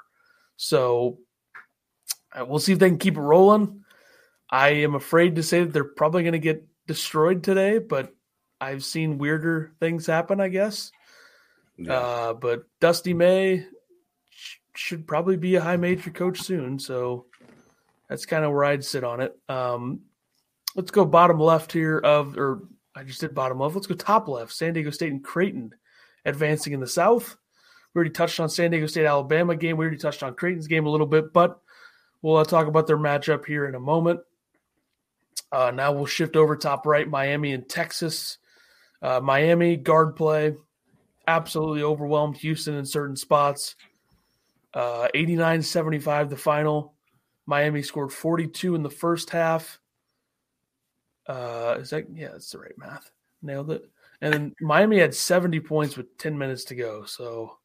So 0.56 1.18
uh, 2.32 2.44
we'll 2.44 2.58
see 2.58 2.72
if 2.72 2.78
they 2.78 2.88
can 2.88 2.98
keep 2.98 3.16
it 3.16 3.20
rolling. 3.20 3.84
I 4.50 4.68
am 4.68 4.94
afraid 4.94 5.36
to 5.36 5.42
say 5.42 5.64
that 5.64 5.72
they're 5.72 5.84
probably 5.84 6.22
going 6.22 6.32
to 6.32 6.38
get 6.38 6.66
destroyed 6.86 7.42
today, 7.42 7.78
but 7.78 8.14
I've 8.60 8.84
seen 8.84 9.18
weirder 9.18 9.72
things 9.80 10.06
happen, 10.06 10.40
I 10.40 10.48
guess. 10.48 10.92
Yeah. 11.76 11.94
Uh, 11.94 12.34
but 12.34 12.64
Dusty 12.80 13.14
May 13.14 13.66
should 14.74 15.06
probably 15.06 15.36
be 15.36 15.56
a 15.56 15.60
high 15.60 15.76
major 15.76 16.10
coach 16.10 16.40
soon. 16.40 16.78
So 16.78 17.26
that's 18.12 18.26
kind 18.26 18.44
of 18.44 18.52
where 18.52 18.66
I'd 18.66 18.84
sit 18.84 19.04
on 19.04 19.22
it. 19.22 19.34
Um, 19.48 20.00
let's 20.76 20.90
go 20.90 21.06
bottom 21.06 21.40
left 21.40 21.72
here 21.72 21.96
of, 21.98 22.36
or 22.36 22.64
I 22.94 23.04
just 23.04 23.22
did 23.22 23.34
bottom 23.34 23.58
left. 23.58 23.74
Let's 23.74 23.86
go 23.86 23.94
top 23.94 24.28
left. 24.28 24.52
San 24.52 24.74
Diego 24.74 24.90
State 24.90 25.10
and 25.10 25.24
Creighton 25.24 25.72
advancing 26.26 26.74
in 26.74 26.80
the 26.80 26.86
South. 26.86 27.34
We 27.94 27.98
already 27.98 28.10
touched 28.10 28.38
on 28.38 28.50
San 28.50 28.70
Diego 28.70 28.86
State 28.86 29.06
Alabama 29.06 29.56
game. 29.56 29.78
We 29.78 29.86
already 29.86 29.96
touched 29.96 30.22
on 30.22 30.34
Creighton's 30.34 30.66
game 30.66 30.84
a 30.84 30.90
little 30.90 31.06
bit, 31.06 31.32
but 31.32 31.58
we'll 32.20 32.36
uh, 32.36 32.44
talk 32.44 32.66
about 32.66 32.86
their 32.86 32.98
matchup 32.98 33.46
here 33.46 33.66
in 33.66 33.74
a 33.76 33.80
moment. 33.80 34.20
Uh, 35.50 35.70
now 35.70 35.90
we'll 35.90 36.04
shift 36.04 36.36
over 36.36 36.54
top 36.54 36.84
right, 36.84 37.08
Miami 37.08 37.52
and 37.54 37.66
Texas. 37.66 38.36
Uh, 39.00 39.20
Miami 39.20 39.78
guard 39.78 40.16
play 40.16 40.52
absolutely 41.26 41.82
overwhelmed 41.82 42.36
Houston 42.36 42.74
in 42.74 42.84
certain 42.84 43.16
spots. 43.16 43.74
Uh, 44.74 45.08
89 45.14 45.62
75 45.62 46.28
the 46.28 46.36
final. 46.36 46.91
Miami 47.46 47.82
scored 47.82 48.12
42 48.12 48.74
in 48.74 48.82
the 48.82 48.90
first 48.90 49.30
half. 49.30 49.80
Uh, 51.26 51.76
is 51.78 51.90
that, 51.90 52.06
yeah, 52.14 52.28
that's 52.32 52.50
the 52.50 52.58
right 52.58 52.76
math. 52.76 53.10
Nailed 53.42 53.70
it. 53.70 53.88
And 54.20 54.32
then 54.32 54.54
Miami 54.60 54.98
had 54.98 55.14
70 55.14 55.60
points 55.60 55.96
with 55.96 56.16
10 56.18 56.38
minutes 56.38 56.64
to 56.66 56.74
go. 56.74 57.04
So 57.04 57.58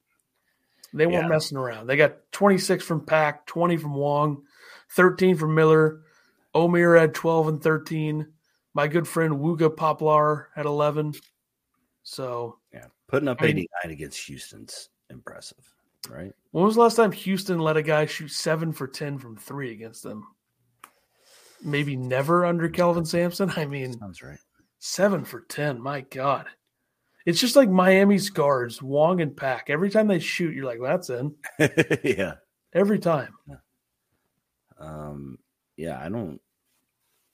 they 0.94 1.06
weren't 1.06 1.24
yeah. 1.24 1.28
messing 1.28 1.58
around. 1.58 1.88
They 1.88 1.98
got 1.98 2.16
26 2.32 2.84
from 2.84 3.06
Pack, 3.06 3.46
20 3.46 3.78
from 3.78 3.94
Wong, 3.94 4.44
13 4.92 5.36
from 5.36 5.54
Miller. 5.54 6.02
Omier 6.56 7.00
had 7.00 7.14
12 7.14 7.48
and 7.48 7.62
13. 7.62 8.28
My 8.74 8.88
good 8.88 9.08
friend 9.08 9.36
Wooga 9.36 9.76
Poplar 9.76 10.50
had 10.56 10.66
11. 10.66 11.14
So 12.04 12.58
yeah, 12.74 12.86
putting 13.08 13.28
up 13.28 13.42
I 13.42 13.48
mean, 13.48 13.58
89 13.84 13.92
against 13.92 14.26
Houston's 14.28 14.90
impressive, 15.10 15.74
right? 16.10 16.34
When 16.52 16.66
was 16.66 16.76
the 16.76 16.82
last 16.82 16.96
time 16.96 17.12
Houston 17.12 17.60
let 17.60 17.78
a 17.78 17.82
guy 17.82 18.06
shoot 18.06 18.32
seven 18.32 18.72
for 18.72 18.88
10 18.88 19.20
from 19.20 19.36
three 19.36 19.72
against 19.72 20.04
them? 20.04 20.26
Maybe 21.64 21.96
never 21.96 22.46
under 22.46 22.70
Kelvin 22.70 23.06
Sampson. 23.06 23.52
I 23.56 23.66
mean, 23.66 23.98
sounds 24.00 24.22
right. 24.22 24.40
Seven 24.80 25.26
for 25.26 25.42
10. 25.42 25.82
My 25.82 26.02
God. 26.02 26.46
It's 27.26 27.42
just 27.42 27.56
like 27.56 27.70
Miami's 27.70 28.30
guards, 28.30 28.82
Wong 28.82 29.20
and 29.22 29.36
Pack. 29.36 29.70
Every 29.70 29.90
time 29.90 30.08
they 30.08 30.20
shoot, 30.20 30.56
you're 30.56 30.66
like, 30.66 30.80
well, 30.80 30.92
that's 30.92 31.10
in. 31.10 31.36
yeah. 32.04 32.36
Every 32.74 33.00
time. 33.00 33.34
Yeah. 33.48 33.56
Um, 34.80 35.38
yeah, 35.76 36.00
I 36.02 36.10
don't. 36.10 36.40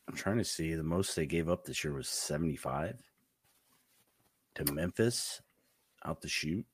I'm 0.07 0.15
trying 0.15 0.37
to 0.37 0.43
see. 0.43 0.73
The 0.73 0.83
most 0.83 1.15
they 1.15 1.25
gave 1.25 1.47
up 1.47 1.63
this 1.63 1.83
year 1.83 1.93
was 1.93 2.09
75 2.09 2.95
to 4.55 4.73
Memphis 4.73 5.41
out 6.05 6.21
the 6.21 6.27
shoot. 6.27 6.65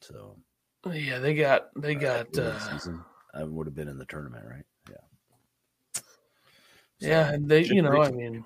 So 0.00 0.36
yeah, 0.86 1.18
they 1.18 1.34
got 1.34 1.68
they 1.76 1.94
got 1.94 2.36
uh, 2.36 2.58
season. 2.58 3.02
I 3.34 3.44
would 3.44 3.66
have 3.66 3.74
been 3.74 3.88
in 3.88 3.98
the 3.98 4.06
tournament, 4.06 4.44
right? 4.48 4.64
Yeah. 4.88 4.96
So, 5.94 6.02
yeah, 7.00 7.32
and 7.32 7.48
they 7.48 7.64
you 7.64 7.82
know, 7.82 8.02
I 8.02 8.10
mean 8.10 8.44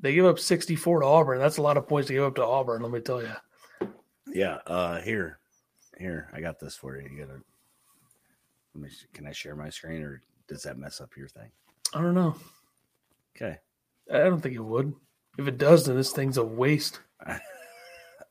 they 0.00 0.14
give 0.14 0.26
up 0.26 0.38
64 0.38 1.00
to 1.00 1.06
Auburn. 1.06 1.38
That's 1.38 1.56
a 1.56 1.62
lot 1.62 1.76
of 1.76 1.88
points 1.88 2.08
to 2.08 2.14
give 2.14 2.24
up 2.24 2.36
to 2.36 2.44
Auburn, 2.44 2.82
let 2.82 2.92
me 2.92 3.00
tell 3.00 3.22
you. 3.22 3.32
Yeah, 4.28 4.58
uh 4.66 5.00
here. 5.00 5.38
Here, 5.98 6.30
I 6.32 6.40
got 6.40 6.60
this 6.60 6.76
for 6.76 6.96
you. 6.96 7.08
You 7.08 7.24
gotta 7.24 7.40
let 8.74 8.82
me 8.82 8.88
can 9.12 9.26
I 9.26 9.32
share 9.32 9.56
my 9.56 9.70
screen 9.70 10.02
or 10.02 10.22
does 10.46 10.62
that 10.62 10.78
mess 10.78 11.00
up 11.00 11.16
your 11.16 11.28
thing? 11.28 11.50
I 11.94 12.02
don't 12.02 12.14
know. 12.14 12.36
Okay. 13.36 13.58
I 14.12 14.18
don't 14.18 14.40
think 14.40 14.54
it 14.54 14.64
would. 14.64 14.94
If 15.38 15.46
it 15.46 15.58
does, 15.58 15.86
then 15.86 15.96
this 15.96 16.12
thing's 16.12 16.36
a 16.36 16.44
waste. 16.44 17.00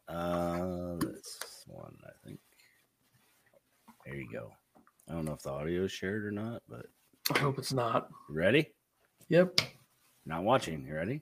uh, 0.08 0.96
this 0.98 1.64
one, 1.68 1.96
I 2.04 2.12
think. 2.26 2.40
There 4.08 4.16
you 4.16 4.28
go. 4.32 4.54
I 5.10 5.14
don't 5.14 5.26
know 5.26 5.34
if 5.34 5.42
the 5.42 5.52
audio 5.52 5.84
is 5.84 5.92
shared 5.92 6.26
or 6.26 6.32
not, 6.32 6.62
but 6.70 6.86
I 7.36 7.40
hope 7.40 7.58
it's 7.60 7.74
not. 7.74 8.08
ready? 8.30 8.72
Yep. 9.28 9.60
Not 10.26 10.44
watching. 10.44 10.86
You 10.88 10.96
ready? 10.96 11.22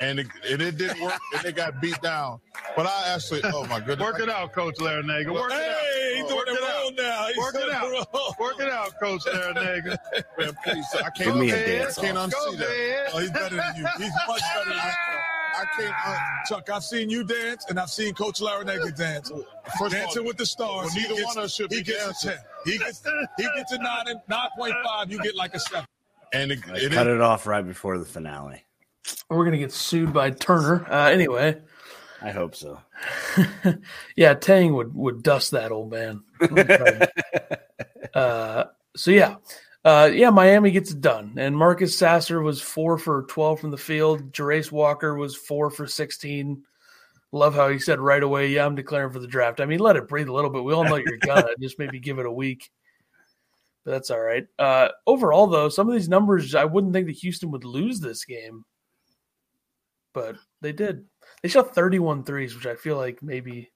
And 0.00 0.20
it, 0.20 0.28
and 0.48 0.62
it 0.62 0.78
didn't 0.78 1.00
work, 1.00 1.18
and 1.36 1.44
it 1.44 1.56
got 1.56 1.80
beat 1.80 2.00
down. 2.02 2.38
But 2.76 2.86
I 2.86 3.14
actually, 3.14 3.40
oh 3.44 3.66
my 3.66 3.80
goodness, 3.80 4.00
work 4.00 4.20
it 4.20 4.28
out, 4.28 4.52
Coach 4.52 4.76
Larranaga. 4.76 5.32
Work 5.32 5.52
hey, 5.52 5.58
it 5.58 5.70
out. 5.70 6.16
he's 6.16 6.28
doing 6.28 6.44
it 6.46 6.62
out 6.62 6.92
now. 6.96 7.26
He's 7.26 7.36
work 7.36 7.54
it 7.56 7.72
out. 7.72 8.38
Work 8.40 8.60
it 8.60 8.70
out, 8.70 8.92
Coach 9.00 9.22
Larranaga. 9.24 9.96
Man, 10.38 10.56
please, 10.64 10.86
I 10.94 11.10
can't, 11.10 11.16
Give 11.16 11.36
me 11.36 11.50
a 11.50 11.66
dance 11.66 11.98
I 11.98 12.02
can't 12.02 12.18
unsee 12.18 12.58
that. 12.58 13.10
Oh, 13.12 13.18
he's 13.18 13.30
better 13.32 13.56
than 13.56 13.76
you. 13.76 13.86
He's 13.98 14.12
much 14.28 14.40
better 14.54 14.70
than 14.70 14.76
you. 14.76 15.33
I 15.64 15.80
can't, 15.80 15.94
uh, 16.06 16.18
Chuck. 16.48 16.70
I've 16.70 16.84
seen 16.84 17.10
you 17.10 17.24
dance, 17.24 17.66
and 17.68 17.78
I've 17.78 17.90
seen 17.90 18.14
Coach 18.14 18.40
Larranaga 18.40 18.96
dance. 18.96 19.30
First 19.78 19.94
Dancing 19.94 20.22
all, 20.22 20.28
with 20.28 20.36
the 20.36 20.46
Stars. 20.46 20.86
Well, 20.86 20.94
neither 20.94 21.14
gets, 21.14 21.26
one 21.26 21.38
of 21.38 21.44
us 21.44 21.54
should 21.54 21.72
he 21.72 21.78
be 21.78 21.84
gets 21.84 22.04
dancing. 22.04 22.30
a 22.30 22.34
ten. 22.34 22.44
He 22.64 22.78
gets, 22.78 23.02
he 23.36 23.48
gets 23.56 23.72
a 23.72 23.78
nine, 23.78 24.08
and 24.08 24.20
nine 24.28 24.48
point 24.56 24.74
five. 24.84 25.10
You 25.10 25.22
get 25.22 25.34
like 25.34 25.54
a 25.54 25.60
seven. 25.60 25.86
And 26.32 26.50
it, 26.50 26.58
it 26.58 26.92
cut 26.92 27.06
is, 27.06 27.14
it 27.14 27.20
off 27.20 27.46
right 27.46 27.66
before 27.66 27.98
the 27.98 28.04
finale. 28.04 28.64
We're 29.30 29.44
gonna 29.44 29.58
get 29.58 29.72
sued 29.72 30.12
by 30.12 30.30
Turner. 30.30 30.86
Uh, 30.90 31.08
anyway, 31.08 31.60
I 32.20 32.30
hope 32.30 32.54
so. 32.54 32.80
yeah, 34.16 34.34
Tang 34.34 34.74
would 34.74 34.94
would 34.94 35.22
dust 35.22 35.50
that 35.52 35.72
old 35.72 35.90
man. 35.90 36.22
uh, 38.14 38.64
so 38.96 39.10
yeah, 39.10 39.36
uh, 39.84 40.10
yeah, 40.12 40.30
Miami 40.30 40.70
gets 40.70 40.92
it 40.92 41.02
done, 41.02 41.34
and 41.36 41.56
Marcus 41.56 41.96
Sasser 41.96 42.40
was 42.40 42.60
four 42.62 42.96
for 42.96 43.24
twelve 43.24 43.60
from 43.60 43.70
the 43.70 43.76
field. 43.76 44.32
Jarace 44.32 44.72
Walker 44.72 45.14
was 45.14 45.36
four 45.36 45.70
for 45.70 45.86
sixteen. 45.86 46.64
Love 47.32 47.54
how 47.54 47.68
he 47.68 47.78
said 47.78 48.00
right 48.00 48.22
away, 48.22 48.48
"Yeah, 48.48 48.64
I'm 48.64 48.76
declaring 48.76 49.12
for 49.12 49.18
the 49.18 49.26
draft." 49.26 49.60
I 49.60 49.66
mean, 49.66 49.80
let 49.80 49.96
it 49.96 50.08
breathe 50.08 50.28
a 50.28 50.32
little 50.32 50.50
bit. 50.50 50.64
We 50.64 50.72
all 50.72 50.84
know 50.84 50.96
you're 50.96 51.18
gonna 51.18 51.48
just 51.60 51.78
maybe 51.78 52.00
give 52.00 52.18
it 52.18 52.24
a 52.24 52.32
week, 52.32 52.70
but 53.84 53.90
that's 53.90 54.10
all 54.10 54.20
right. 54.20 54.46
Uh, 54.58 54.88
overall, 55.06 55.48
though, 55.48 55.68
some 55.68 55.86
of 55.86 55.94
these 55.94 56.08
numbers, 56.08 56.54
I 56.54 56.64
wouldn't 56.64 56.94
think 56.94 57.06
that 57.08 57.16
Houston 57.16 57.50
would 57.50 57.64
lose 57.64 58.00
this 58.00 58.24
game, 58.24 58.64
but 60.14 60.36
they 60.62 60.72
did. 60.72 61.04
They 61.42 61.50
shot 61.50 61.74
31 61.74 62.24
threes, 62.24 62.54
which 62.54 62.66
I 62.66 62.74
feel 62.74 62.96
like 62.96 63.22
maybe, 63.22 63.70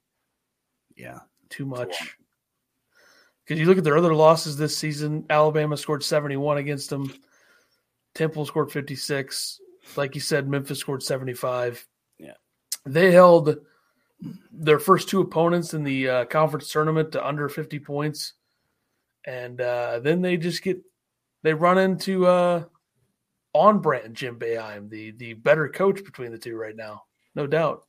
yeah, 0.96 1.18
too 1.50 1.66
much. 1.66 2.16
Because 3.48 3.60
you 3.60 3.66
look 3.66 3.78
at 3.78 3.84
their 3.84 3.96
other 3.96 4.14
losses 4.14 4.58
this 4.58 4.76
season, 4.76 5.24
Alabama 5.30 5.78
scored 5.78 6.04
71 6.04 6.58
against 6.58 6.90
them. 6.90 7.10
Temple 8.14 8.44
scored 8.44 8.70
56. 8.70 9.60
Like 9.96 10.14
you 10.14 10.20
said, 10.20 10.46
Memphis 10.46 10.80
scored 10.80 11.02
75. 11.02 11.86
Yeah. 12.18 12.34
They 12.84 13.10
held 13.10 13.56
their 14.52 14.78
first 14.78 15.08
two 15.08 15.22
opponents 15.22 15.72
in 15.72 15.82
the 15.82 16.08
uh, 16.10 16.24
conference 16.26 16.70
tournament 16.70 17.12
to 17.12 17.26
under 17.26 17.48
50 17.48 17.78
points. 17.78 18.34
And 19.24 19.62
uh, 19.62 20.00
then 20.00 20.20
they 20.20 20.36
just 20.36 20.62
get, 20.62 20.82
they 21.42 21.54
run 21.54 21.78
into 21.78 22.26
uh, 22.26 22.64
on 23.54 23.78
brand 23.78 24.14
Jim 24.14 24.38
Boeheim, 24.38 24.90
the, 24.90 25.12
the 25.12 25.32
better 25.32 25.70
coach 25.70 26.04
between 26.04 26.32
the 26.32 26.38
two 26.38 26.54
right 26.54 26.76
now. 26.76 27.04
No 27.34 27.46
doubt. 27.46 27.84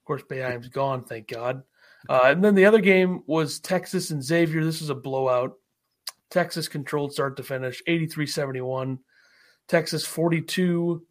Of 0.00 0.04
course, 0.06 0.22
Boeheim's 0.22 0.68
gone, 0.68 1.04
thank 1.04 1.28
God. 1.28 1.62
Uh, 2.08 2.20
and 2.24 2.44
then 2.44 2.54
the 2.54 2.64
other 2.64 2.80
game 2.80 3.22
was 3.26 3.58
Texas 3.60 4.10
and 4.10 4.22
Xavier. 4.22 4.64
This 4.64 4.80
was 4.80 4.90
a 4.90 4.94
blowout. 4.94 5.54
Texas 6.30 6.68
controlled 6.68 7.12
start 7.12 7.36
to 7.36 7.42
finish, 7.42 7.82
83 7.86 8.26
71. 8.26 8.98
Texas 9.68 10.04
42. 10.04 11.02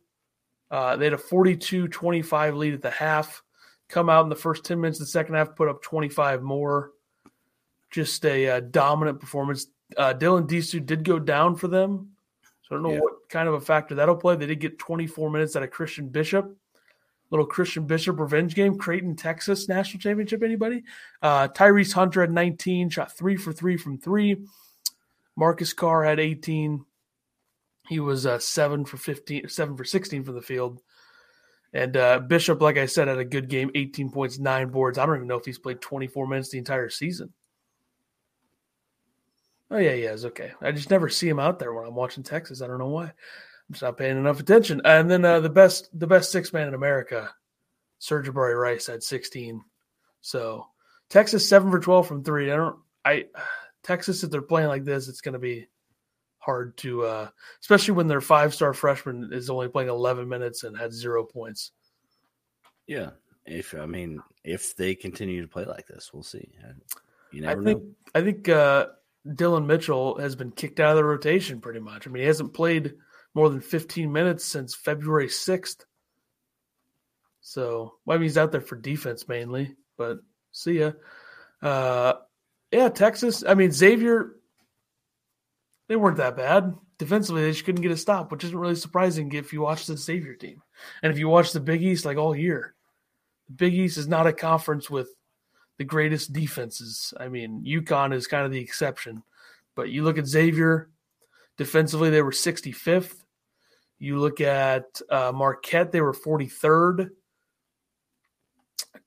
Uh, 0.72 0.96
they 0.98 1.06
had 1.06 1.14
a 1.14 1.18
42 1.18 1.88
25 1.88 2.56
lead 2.56 2.74
at 2.74 2.82
the 2.82 2.90
half. 2.90 3.42
Come 3.88 4.10
out 4.10 4.24
in 4.24 4.30
the 4.30 4.36
first 4.36 4.66
10 4.66 4.80
minutes 4.82 5.00
of 5.00 5.06
the 5.06 5.12
second 5.12 5.36
half, 5.36 5.56
put 5.56 5.70
up 5.70 5.82
25 5.84 6.42
more. 6.42 6.92
just 7.92 8.26
a 8.26 8.50
uh, 8.50 8.60
dominant 8.60 9.20
performance. 9.22 9.68
Uh, 9.96 10.14
Dylan 10.14 10.50
Disu 10.50 10.86
did 10.86 11.04
go 11.06 11.18
down 11.20 11.56
for 11.56 11.68
them, 11.70 12.10
so 12.64 12.68
I 12.72 12.74
don't 12.76 12.84
know 12.84 12.94
Yeah. 12.94 13.00
what 13.00 13.14
kind 13.30 13.48
of 13.48 13.54
a 13.54 13.62
factor 13.62 13.96
that'll 13.96 14.16
play. 14.18 14.36
They 14.36 14.48
did 14.48 14.60
get 14.60 14.80
24 14.80 15.30
minutes 15.30 15.56
out 15.56 15.64
of 15.64 15.72
Christian 15.72 16.10
Bishop. 16.10 16.54
Little 17.32 17.46
Christian 17.46 17.88
Bishop 17.88 18.20
revenge 18.20 18.56
game, 18.56 18.78
Creighton, 18.78 19.16
Texas 19.16 19.68
national 19.68 20.00
championship. 20.00 20.44
Anybody? 20.44 20.84
Uh, 21.22 21.48
Tyrese 21.48 21.94
Hunter 21.94 22.22
had 22.22 22.32
19, 22.32 22.90
shot 22.90 23.18
three 23.18 23.36
for 23.36 23.52
three 23.52 23.78
from 23.78 23.98
three. 23.98 24.38
Marcus 25.36 25.74
Carr 25.74 26.04
had 26.04 26.20
18. 26.20 26.86
He 27.88 28.00
was 28.00 28.26
uh, 28.26 28.40
seven 28.40 28.86
for 28.86 28.98
15, 28.98 29.50
seven 29.50 29.76
for 29.76 29.84
16 29.84 30.24
from 30.24 30.36
the 30.36 30.42
field. 30.42 30.82
And 31.74 31.98
uh, 31.98 32.20
Bishop, 32.20 32.62
like 32.62 32.78
I 32.78 32.86
said, 32.86 33.08
had 33.08 33.18
a 33.18 33.26
good 33.26 33.50
game, 33.50 33.70
18 33.76 34.12
points, 34.12 34.40
nine 34.40 34.70
boards. 34.70 34.98
I 34.98 35.06
don't 35.06 35.18
even 35.18 35.28
know 35.28 35.38
if 35.38 35.46
he's 35.46 35.60
played 35.60 35.82
24 35.82 36.28
minutes 36.28 36.50
the 36.50 36.58
entire 36.58 36.90
season. 36.90 37.34
Oh, 39.70 39.78
yeah, 39.78 39.94
yeah, 39.94 40.14
it's 40.14 40.26
okay. 40.26 40.54
I 40.62 40.72
just 40.72 40.90
never 40.90 41.10
see 41.10 41.28
him 41.28 41.40
out 41.40 41.60
there 41.60 41.74
when 41.74 41.86
I'm 41.86 41.96
watching 41.96 42.24
Texas. 42.24 42.62
I 42.62 42.68
don't 42.68 42.80
know 42.80 42.88
why. 42.88 43.12
Just 43.72 43.82
not 43.82 43.98
paying 43.98 44.18
enough 44.18 44.40
attention. 44.40 44.82
And 44.86 45.10
then 45.10 45.26
uh, 45.26 45.40
the 45.40 45.50
best 45.50 45.90
the 45.98 46.08
best 46.08 46.32
six 46.32 46.54
man 46.54 46.68
in 46.68 46.74
America, 46.74 47.32
Sir'Jabari 48.00 48.60
Rice 48.60 48.88
had 48.88 49.02
16. 49.02 49.62
So 50.22 50.68
Texas 51.10 51.48
seven 51.48 51.72
for 51.72 51.80
12 51.80 52.08
from 52.08 52.24
three. 52.24 52.52
I 52.52 52.56
don't 52.56 52.78
I 53.04 53.26
Texas 53.84 54.24
if 54.24 54.30
they're 54.30 54.42
playing 54.42 54.68
like 54.68 54.84
this, 54.84 55.08
it's 55.08 55.22
going 55.22 55.34
to 55.34 55.40
be 55.40 55.68
hard 56.38 56.78
to 56.78 57.04
uh 57.04 57.28
especially 57.60 57.96
when 57.96 58.08
their 58.08 58.22
five 58.22 58.54
star 58.54 58.72
freshman 58.72 59.30
is 59.34 59.50
only 59.50 59.68
playing 59.68 59.90
11 59.90 60.30
minutes 60.30 60.64
and 60.64 60.78
had 60.78 60.94
zero 60.94 61.24
points. 61.24 61.72
Yeah. 62.86 63.12
If 63.48 63.74
I 63.74 63.86
mean, 63.88 64.22
if 64.44 64.76
they 64.76 64.94
continue 64.94 65.42
to 65.42 65.48
play 65.48 65.66
like 65.66 65.88
this, 65.88 66.12
we'll 66.14 66.24
see. 66.24 66.50
You 67.32 67.44
I 67.44 67.48
never 67.48 67.64
think 67.64 67.84
know. 67.84 67.90
I 68.14 68.22
think 68.22 68.50
uh, 68.50 68.88
Dillon 69.36 69.68
Mitchell 69.68 70.20
has 70.20 70.36
been 70.36 70.52
kicked 70.52 70.80
out 70.80 70.92
of 70.92 70.98
the 70.98 71.04
rotation 71.04 71.62
pretty 71.62 71.80
much. 71.80 72.08
I 72.08 72.12
mean, 72.12 72.22
he 72.22 72.28
hasn't 72.28 72.54
played 72.54 72.94
more 73.36 73.50
than 73.50 73.62
15 73.62 74.12
minutes 74.12 74.44
since 74.44 74.74
February 74.74 75.28
6th. 75.28 75.86
So, 77.42 77.96
well, 78.06 78.16
I 78.16 78.18
mean, 78.18 78.24
he's 78.24 78.38
out 78.38 78.52
there 78.52 78.62
for 78.62 78.76
defense 78.76 79.28
mainly, 79.28 79.76
but 79.98 80.20
see 80.52 80.80
ya. 80.80 80.94
Uh, 81.62 82.14
yeah, 82.72 82.90
Texas. 82.90 83.44
I 83.48 83.54
mean, 83.54 83.72
Xavier, 83.72 84.32
they 85.88 85.96
weren't 85.96 86.18
that 86.18 86.38
bad. 86.38 86.74
Defensively, 86.98 87.44
they 87.44 87.52
just 87.52 87.66
couldn't 87.66 87.82
get 87.82 87.92
a 87.92 87.98
stop, 87.98 88.32
which 88.32 88.44
isn't 88.46 88.58
really 88.58 88.76
surprising 88.76 89.32
if 89.34 89.54
you 89.54 89.62
watch 89.62 89.86
the 89.86 89.98
Xavier 89.98 90.34
team. 90.34 90.64
And 91.04 91.12
if 91.12 91.20
you 91.20 91.28
watch 91.28 91.52
the 91.52 91.60
Big 91.60 91.84
East 91.84 92.06
like 92.06 92.18
all 92.18 92.36
year, 92.36 92.74
the 93.48 93.54
Big 93.54 93.74
East 93.74 93.98
is 93.98 94.08
not 94.08 94.28
a 94.28 94.34
conference 94.34 94.90
with 94.90 95.10
the 95.78 95.84
greatest 95.84 96.32
defenses. 96.32 97.14
I 97.20 97.28
mean, 97.28 97.64
UConn 97.68 98.14
is 98.14 98.28
kind 98.28 98.46
of 98.46 98.52
the 98.52 98.62
exception. 98.62 99.24
But 99.76 99.90
you 99.90 100.04
look 100.04 100.18
at 100.18 100.26
Xavier, 100.26 100.90
defensively, 101.58 102.10
they 102.10 102.22
were 102.22 102.32
65th. 102.32 103.25
You 104.06 104.20
look 104.20 104.40
at 104.40 105.02
uh, 105.10 105.32
Marquette, 105.34 105.92
they 105.92 106.00
were 106.00 106.14
43rd. 106.14 107.10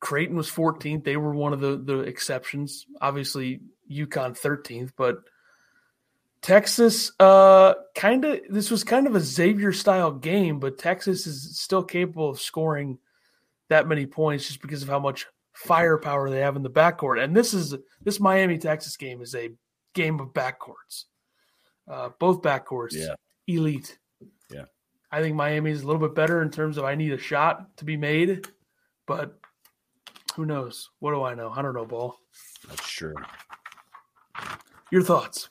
Creighton 0.01 0.37
was 0.37 0.51
14th. 0.51 1.05
They 1.05 1.17
were 1.17 1.33
one 1.33 1.53
of 1.53 1.61
the, 1.61 1.77
the 1.77 2.01
exceptions. 2.01 2.85
Obviously, 3.01 3.61
UConn 3.89 4.37
13th, 4.37 4.91
but 4.97 5.19
Texas, 6.43 7.13
uh, 7.21 7.75
kind 7.95 8.25
of, 8.25 8.41
this 8.51 8.73
was 8.73 8.83
kind 8.83 9.07
of 9.07 9.15
a 9.15 9.21
Xavier 9.21 9.73
style 9.73 10.11
game, 10.11 10.59
but 10.59 10.79
Texas 10.79 11.29
is 11.29 11.59
still 11.61 11.85
capable 11.85 12.31
of 12.31 12.41
scoring 12.41 12.99
that 13.69 13.87
many 13.87 14.05
points 14.05 14.49
just 14.49 14.61
because 14.61 14.83
of 14.83 14.89
how 14.89 14.99
much 14.99 15.27
firepower 15.53 16.29
they 16.29 16.41
have 16.41 16.57
in 16.57 16.63
the 16.65 16.71
backcourt. 16.71 17.23
And 17.23 17.37
this 17.37 17.55
is 17.55 17.73
this 18.03 18.19
Miami 18.19 18.59
Texas 18.59 18.97
game 18.97 19.23
is 19.23 19.35
a 19.37 19.51
game 19.95 20.19
of 20.19 20.29
backcourts. 20.29 21.05
Uh, 21.87 22.11
both 22.19 22.43
backcourts, 22.43 22.95
Yeah. 22.95 23.15
elite. 23.47 23.97
I 25.11 25.23
think 25.23 25.35
Miami 25.35 25.71
is 25.71 25.83
a 25.83 25.87
little 25.87 26.01
bit 26.01 26.15
better 26.15 26.43
in 26.43 26.51
terms 26.51 26.77
of 26.77 26.85
I 26.85 26.95
need 26.95 27.13
a 27.13 27.19
shot 27.19 27.77
to 27.79 27.85
be 27.85 27.97
made, 27.97 28.47
but 29.07 29.39
who 30.37 30.45
knows? 30.45 30.91
What 31.01 31.13
do 31.13 31.23
I 31.23 31.35
know? 31.35 31.51
I 31.51 31.63
don't 31.63 31.75
know, 31.75 31.87
ball. 31.87 32.19
That's 32.69 32.89
true. 32.89 33.15
Your 34.91 35.03
thoughts? 35.03 35.49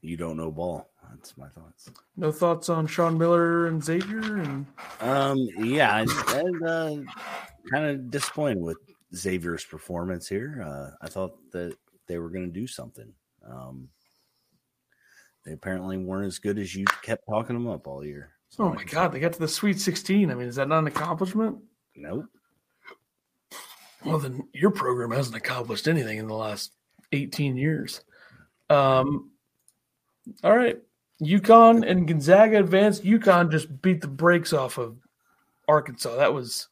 You 0.00 0.16
don't 0.16 0.36
know 0.36 0.50
ball. 0.50 0.90
That's 1.10 1.36
my 1.36 1.48
thoughts. 1.48 1.90
No 2.16 2.32
thoughts 2.32 2.68
on 2.68 2.86
Sean 2.86 3.18
Miller 3.18 3.66
and 3.66 3.82
Xavier 3.82 4.38
and 4.38 4.66
Um, 5.00 5.38
yeah, 5.58 6.04
and 6.34 6.66
uh, 6.66 6.96
kind 7.70 7.86
of 7.86 8.10
disappointed 8.10 8.60
with 8.60 8.78
Xavier's 9.14 9.64
performance 9.64 10.28
here. 10.28 10.62
Uh, 10.64 10.96
I 11.04 11.08
thought 11.08 11.36
that 11.52 11.76
they 12.06 12.18
were 12.18 12.30
going 12.30 12.52
to 12.52 12.60
do 12.60 12.66
something. 12.66 13.12
Um, 13.48 13.88
they 15.44 15.52
apparently 15.52 15.98
weren't 15.98 16.26
as 16.26 16.38
good 16.38 16.58
as 16.58 16.74
you 16.74 16.84
kept 17.02 17.26
talking 17.28 17.54
them 17.54 17.68
up 17.68 17.86
all 17.86 18.04
year. 18.04 18.32
So 18.48 18.64
oh 18.64 18.74
my 18.74 18.84
god, 18.84 19.12
they 19.12 19.20
got 19.20 19.32
to 19.32 19.38
the 19.38 19.48
Sweet 19.48 19.80
16. 19.80 20.30
I 20.30 20.34
mean, 20.34 20.48
is 20.48 20.56
that 20.56 20.68
not 20.68 20.80
an 20.80 20.86
accomplishment? 20.86 21.58
Nope. 21.96 22.26
Well, 24.04 24.18
then 24.18 24.48
your 24.52 24.70
program 24.70 25.10
hasn't 25.10 25.36
accomplished 25.36 25.88
anything 25.88 26.18
in 26.18 26.26
the 26.26 26.34
last 26.34 26.72
18 27.12 27.56
years. 27.56 28.02
Um, 28.68 29.30
all 30.42 30.56
right. 30.56 30.78
UConn 31.22 31.88
and 31.88 32.08
Gonzaga 32.08 32.58
advanced. 32.58 33.04
UConn 33.04 33.50
just 33.50 33.80
beat 33.80 34.00
the 34.00 34.08
brakes 34.08 34.52
off 34.52 34.78
of 34.78 34.96
Arkansas. 35.68 36.16
That 36.16 36.34
was 36.34 36.68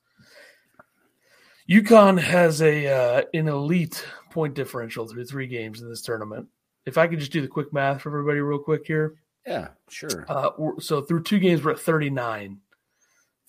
UConn 1.71 2.21
has 2.21 2.61
a 2.63 2.87
uh, 2.89 3.23
an 3.33 3.47
elite 3.47 4.05
point 4.31 4.55
differential 4.55 5.07
through 5.07 5.27
three 5.27 5.47
games 5.47 5.83
in 5.83 5.89
this 5.89 6.03
tournament. 6.03 6.49
If 6.91 6.99
I 6.99 7.07
could 7.07 7.21
just 7.21 7.33
do 7.33 7.41
the 7.41 7.49
quick 7.49 7.73
math 7.73 8.03
for 8.03 8.09
everybody 8.09 8.41
real 8.41 8.59
quick 8.59 8.87
here. 8.87 9.15
Yeah, 9.47 9.69
sure. 9.89 10.27
Uh, 10.29 10.51
so 10.81 11.01
through 11.01 11.23
two 11.23 11.39
games, 11.39 11.65
we're 11.65 11.71
at 11.71 11.81
39. 11.81 12.59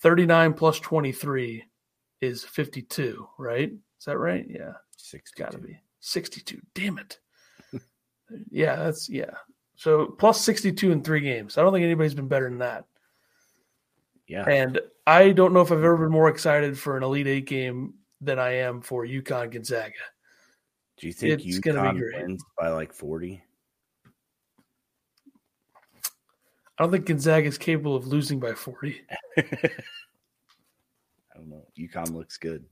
39 0.00 0.52
plus 0.54 0.80
23 0.80 1.64
is 2.20 2.44
52, 2.44 3.28
right? 3.38 3.72
Is 3.72 4.04
that 4.06 4.18
right? 4.18 4.46
Yeah, 4.48 4.72
Six 4.96 5.32
got 5.32 5.52
to 5.52 5.58
be 5.58 5.78
62. 6.00 6.60
Damn 6.74 6.98
it. 6.98 7.18
yeah, 8.50 8.76
that's, 8.76 9.08
yeah. 9.08 9.34
So 9.76 10.06
plus 10.06 10.40
62 10.40 10.92
in 10.92 11.02
three 11.02 11.20
games. 11.20 11.58
I 11.58 11.62
don't 11.62 11.72
think 11.72 11.84
anybody's 11.84 12.14
been 12.14 12.28
better 12.28 12.48
than 12.48 12.58
that. 12.58 12.84
Yeah. 14.26 14.48
And 14.48 14.80
I 15.06 15.30
don't 15.32 15.52
know 15.52 15.60
if 15.60 15.72
I've 15.72 15.78
ever 15.78 15.96
been 15.96 16.10
more 16.10 16.28
excited 16.28 16.78
for 16.78 16.96
an 16.96 17.02
Elite 17.02 17.26
Eight 17.26 17.46
game 17.46 17.94
than 18.20 18.38
I 18.38 18.54
am 18.54 18.80
for 18.80 19.04
UConn 19.04 19.50
Gonzaga. 19.50 19.92
Do 20.98 21.06
you 21.06 21.12
think 21.12 21.40
it's 21.40 21.58
UConn 21.58 21.98
great. 21.98 22.22
wins 22.22 22.44
by 22.58 22.68
like 22.70 22.92
40? 22.92 23.42
I 26.78 26.84
don't 26.84 26.92
think 26.92 27.06
Gonzaga 27.06 27.46
is 27.46 27.58
capable 27.58 27.96
of 27.96 28.06
losing 28.06 28.40
by 28.40 28.54
40. 28.54 29.02
I 29.38 29.42
don't 31.34 31.48
know. 31.48 31.66
UConn 31.78 32.14
looks 32.14 32.38
good. 32.38 32.64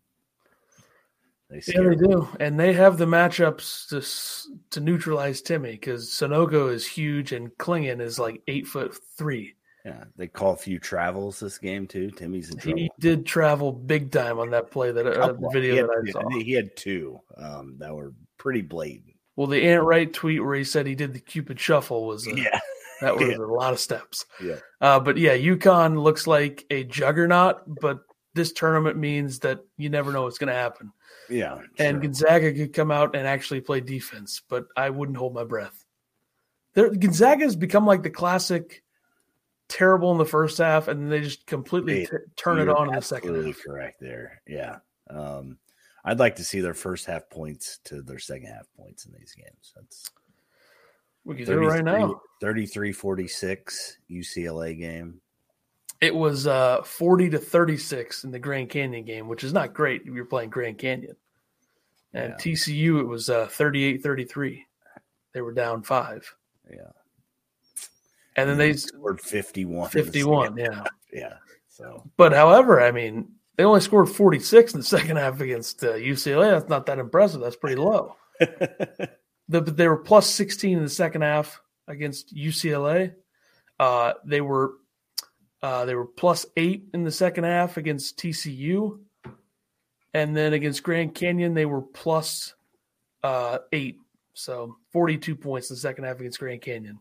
They 1.50 1.60
Yeah, 1.66 1.82
they 1.82 1.96
do, 1.96 2.28
and 2.38 2.58
they 2.58 2.72
have 2.72 2.96
the 2.96 3.06
matchups 3.06 3.88
to 3.88 4.70
to 4.70 4.80
neutralize 4.80 5.42
Timme 5.42 5.72
because 5.72 6.08
Sanogo 6.08 6.72
is 6.72 6.86
huge 6.86 7.32
and 7.32 7.50
Clingan 7.58 8.00
is 8.00 8.20
like 8.20 8.40
eight 8.46 8.68
foot 8.68 8.96
three. 9.16 9.56
Yeah, 9.84 10.04
they 10.16 10.26
call 10.26 10.52
a 10.52 10.56
few 10.56 10.78
travels 10.78 11.40
this 11.40 11.58
game 11.58 11.86
too. 11.86 12.10
Timme's 12.10 12.50
in 12.50 12.58
trouble. 12.58 12.78
He 12.78 12.90
did 12.98 13.24
travel 13.24 13.72
big 13.72 14.10
time 14.10 14.38
on 14.38 14.50
that 14.50 14.70
play 14.70 14.92
that 14.92 15.06
uh, 15.06 15.32
video 15.50 15.72
he 15.72 15.76
had, 15.78 15.86
that 15.86 16.04
I 16.06 16.10
saw. 16.10 16.28
He 16.28 16.52
had 16.52 16.76
two 16.76 17.18
um, 17.38 17.76
that 17.78 17.94
were 17.94 18.12
pretty 18.36 18.60
blatant. 18.62 19.14
Well, 19.36 19.46
the 19.46 19.62
Ant 19.62 19.84
Wright 19.84 20.12
tweet 20.12 20.44
where 20.44 20.54
he 20.54 20.64
said 20.64 20.86
he 20.86 20.94
did 20.94 21.14
the 21.14 21.20
Cupid 21.20 21.58
shuffle 21.58 22.06
was 22.06 22.28
uh, 22.28 22.32
Yeah, 22.32 22.60
that 23.00 23.16
was 23.16 23.26
yeah. 23.30 23.36
a 23.36 23.38
lot 23.38 23.72
of 23.72 23.80
steps. 23.80 24.26
yeah, 24.42 24.56
Uh, 24.82 25.00
but 25.00 25.16
yeah, 25.16 25.34
UConn 25.36 26.02
looks 26.02 26.26
like 26.26 26.66
a 26.70 26.84
juggernaut, 26.84 27.62
but 27.80 28.00
this 28.34 28.52
tournament 28.52 28.98
means 28.98 29.38
that 29.40 29.60
you 29.78 29.88
never 29.88 30.12
know 30.12 30.24
what's 30.24 30.38
going 30.38 30.48
to 30.48 30.54
happen. 30.54 30.92
yeah. 31.30 31.54
And 31.78 31.94
sure. 31.96 32.00
Gonzaga 32.00 32.52
could 32.52 32.74
come 32.74 32.90
out 32.90 33.16
and 33.16 33.26
actually 33.26 33.62
play 33.62 33.80
defense, 33.80 34.42
but 34.46 34.66
I 34.76 34.90
wouldn't 34.90 35.16
hold 35.16 35.32
my 35.32 35.44
breath. 35.44 35.84
There, 36.74 36.90
Gonzaga 36.90 37.44
has 37.44 37.56
become 37.56 37.86
like 37.86 38.02
the 38.02 38.10
classic 38.10 38.82
terrible 39.70 40.12
in 40.12 40.18
the 40.18 40.24
first 40.26 40.58
half, 40.58 40.88
and 40.88 41.00
then 41.00 41.08
they 41.08 41.20
just 41.20 41.46
completely 41.46 42.04
t- 42.06 42.12
turn 42.36 42.58
it 42.58 42.68
on 42.68 42.88
in 42.88 42.94
the 42.94 43.00
second 43.00 43.42
half. 43.46 43.62
correct 43.64 44.00
there. 44.00 44.42
Yeah. 44.46 44.78
Um, 45.08 45.56
I'd 46.04 46.18
like 46.18 46.36
to 46.36 46.44
see 46.44 46.60
their 46.60 46.74
first 46.74 47.06
half 47.06 47.28
points 47.30 47.78
to 47.84 48.02
their 48.02 48.18
second 48.18 48.48
half 48.48 48.66
points 48.76 49.06
in 49.06 49.12
these 49.18 49.34
games. 49.34 49.72
That's 49.74 50.10
We 51.24 51.36
can 51.36 51.44
do 51.46 51.62
it 51.62 51.66
right 51.66 51.84
now. 51.84 52.20
33 52.40 52.92
46 52.92 53.98
UCLA 54.10 54.78
game. 54.78 55.20
It 56.00 56.14
was 56.14 56.46
uh, 56.46 56.82
40 56.82 57.30
to 57.30 57.38
36 57.38 58.24
in 58.24 58.30
the 58.30 58.38
Grand 58.38 58.70
Canyon 58.70 59.04
game, 59.04 59.28
which 59.28 59.44
is 59.44 59.52
not 59.52 59.74
great 59.74 60.02
if 60.06 60.14
you're 60.14 60.24
playing 60.24 60.48
Grand 60.50 60.78
Canyon. 60.78 61.14
And 62.14 62.30
Yeah. 62.38 62.52
TCU, 62.52 63.00
it 63.00 63.06
was 63.06 63.28
uh, 63.28 63.46
38 63.48 64.02
33. 64.02 64.66
They 65.32 65.42
were 65.42 65.52
down 65.52 65.82
five. 65.82 66.34
Yeah. 66.70 66.90
And 68.36 68.48
then 68.48 68.58
they 68.58 68.72
scored 68.74 69.20
51. 69.20 69.90
in 69.92 69.98
the 69.98 70.04
51, 70.04 70.56
second 70.56 70.58
yeah. 70.58 70.84
Yeah. 71.12 71.34
So, 71.68 72.08
But 72.16 72.32
however, 72.32 72.80
I 72.80 72.92
mean, 72.92 73.32
they 73.56 73.64
only 73.64 73.80
scored 73.80 74.08
46 74.08 74.74
in 74.74 74.80
the 74.80 74.86
second 74.98 75.16
half 75.16 75.40
against 75.40 75.82
uh, 75.82 75.94
UCLA. 75.94 76.50
That's 76.50 76.68
not 76.68 76.86
that 76.86 76.98
impressive. 76.98 77.40
That's 77.40 77.56
pretty 77.56 77.76
low. 77.76 78.16
the, 78.40 79.60
they 79.60 79.88
were 79.88 79.96
plus 79.96 80.28
16 80.28 80.78
in 80.78 80.82
the 80.84 80.90
second 80.90 81.22
half 81.22 81.60
against 81.88 82.34
UCLA. 82.34 83.14
Uh, 83.78 84.12
they 84.24 84.40
were 84.40 84.74
uh, 85.62 85.84
they 85.84 85.94
were 85.94 86.06
plus 86.06 86.46
eight 86.56 86.84
in 86.94 87.04
the 87.04 87.10
second 87.10 87.44
half 87.44 87.76
against 87.76 88.18
TCU, 88.18 88.98
and 90.14 90.34
then 90.34 90.54
against 90.54 90.82
Grand 90.82 91.14
Canyon 91.14 91.54
they 91.54 91.66
were 91.66 91.82
plus, 91.82 92.54
uh, 93.22 93.58
eight. 93.72 93.98
So 94.32 94.76
42 94.92 95.36
points 95.36 95.68
in 95.68 95.74
the 95.74 95.80
second 95.80 96.04
half 96.04 96.18
against 96.18 96.38
Grand 96.38 96.62
Canyon. 96.62 96.98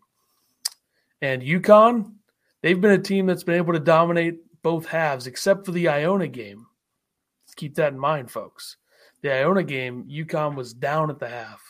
And 1.22 1.42
UConn, 1.42 2.14
they've 2.62 2.80
been 2.80 2.92
a 2.92 3.02
team 3.02 3.26
that's 3.26 3.44
been 3.44 3.56
able 3.56 3.74
to 3.74 3.80
dominate 3.80 4.40
both 4.62 4.86
halves, 4.86 5.28
except 5.28 5.66
for 5.66 5.72
the 5.72 5.90
Iona 5.90 6.28
game. 6.28 6.68
Let's 7.46 7.56
keep 7.56 7.76
that 7.76 7.94
in 7.94 8.00
mind, 8.00 8.32
folks. 8.32 8.78
The 9.22 9.34
Iona 9.34 9.64
game, 9.64 10.06
UConn 10.10 10.56
was 10.56 10.74
down 10.74 11.10
at 11.10 11.20
the 11.20 11.28
half 11.28 11.62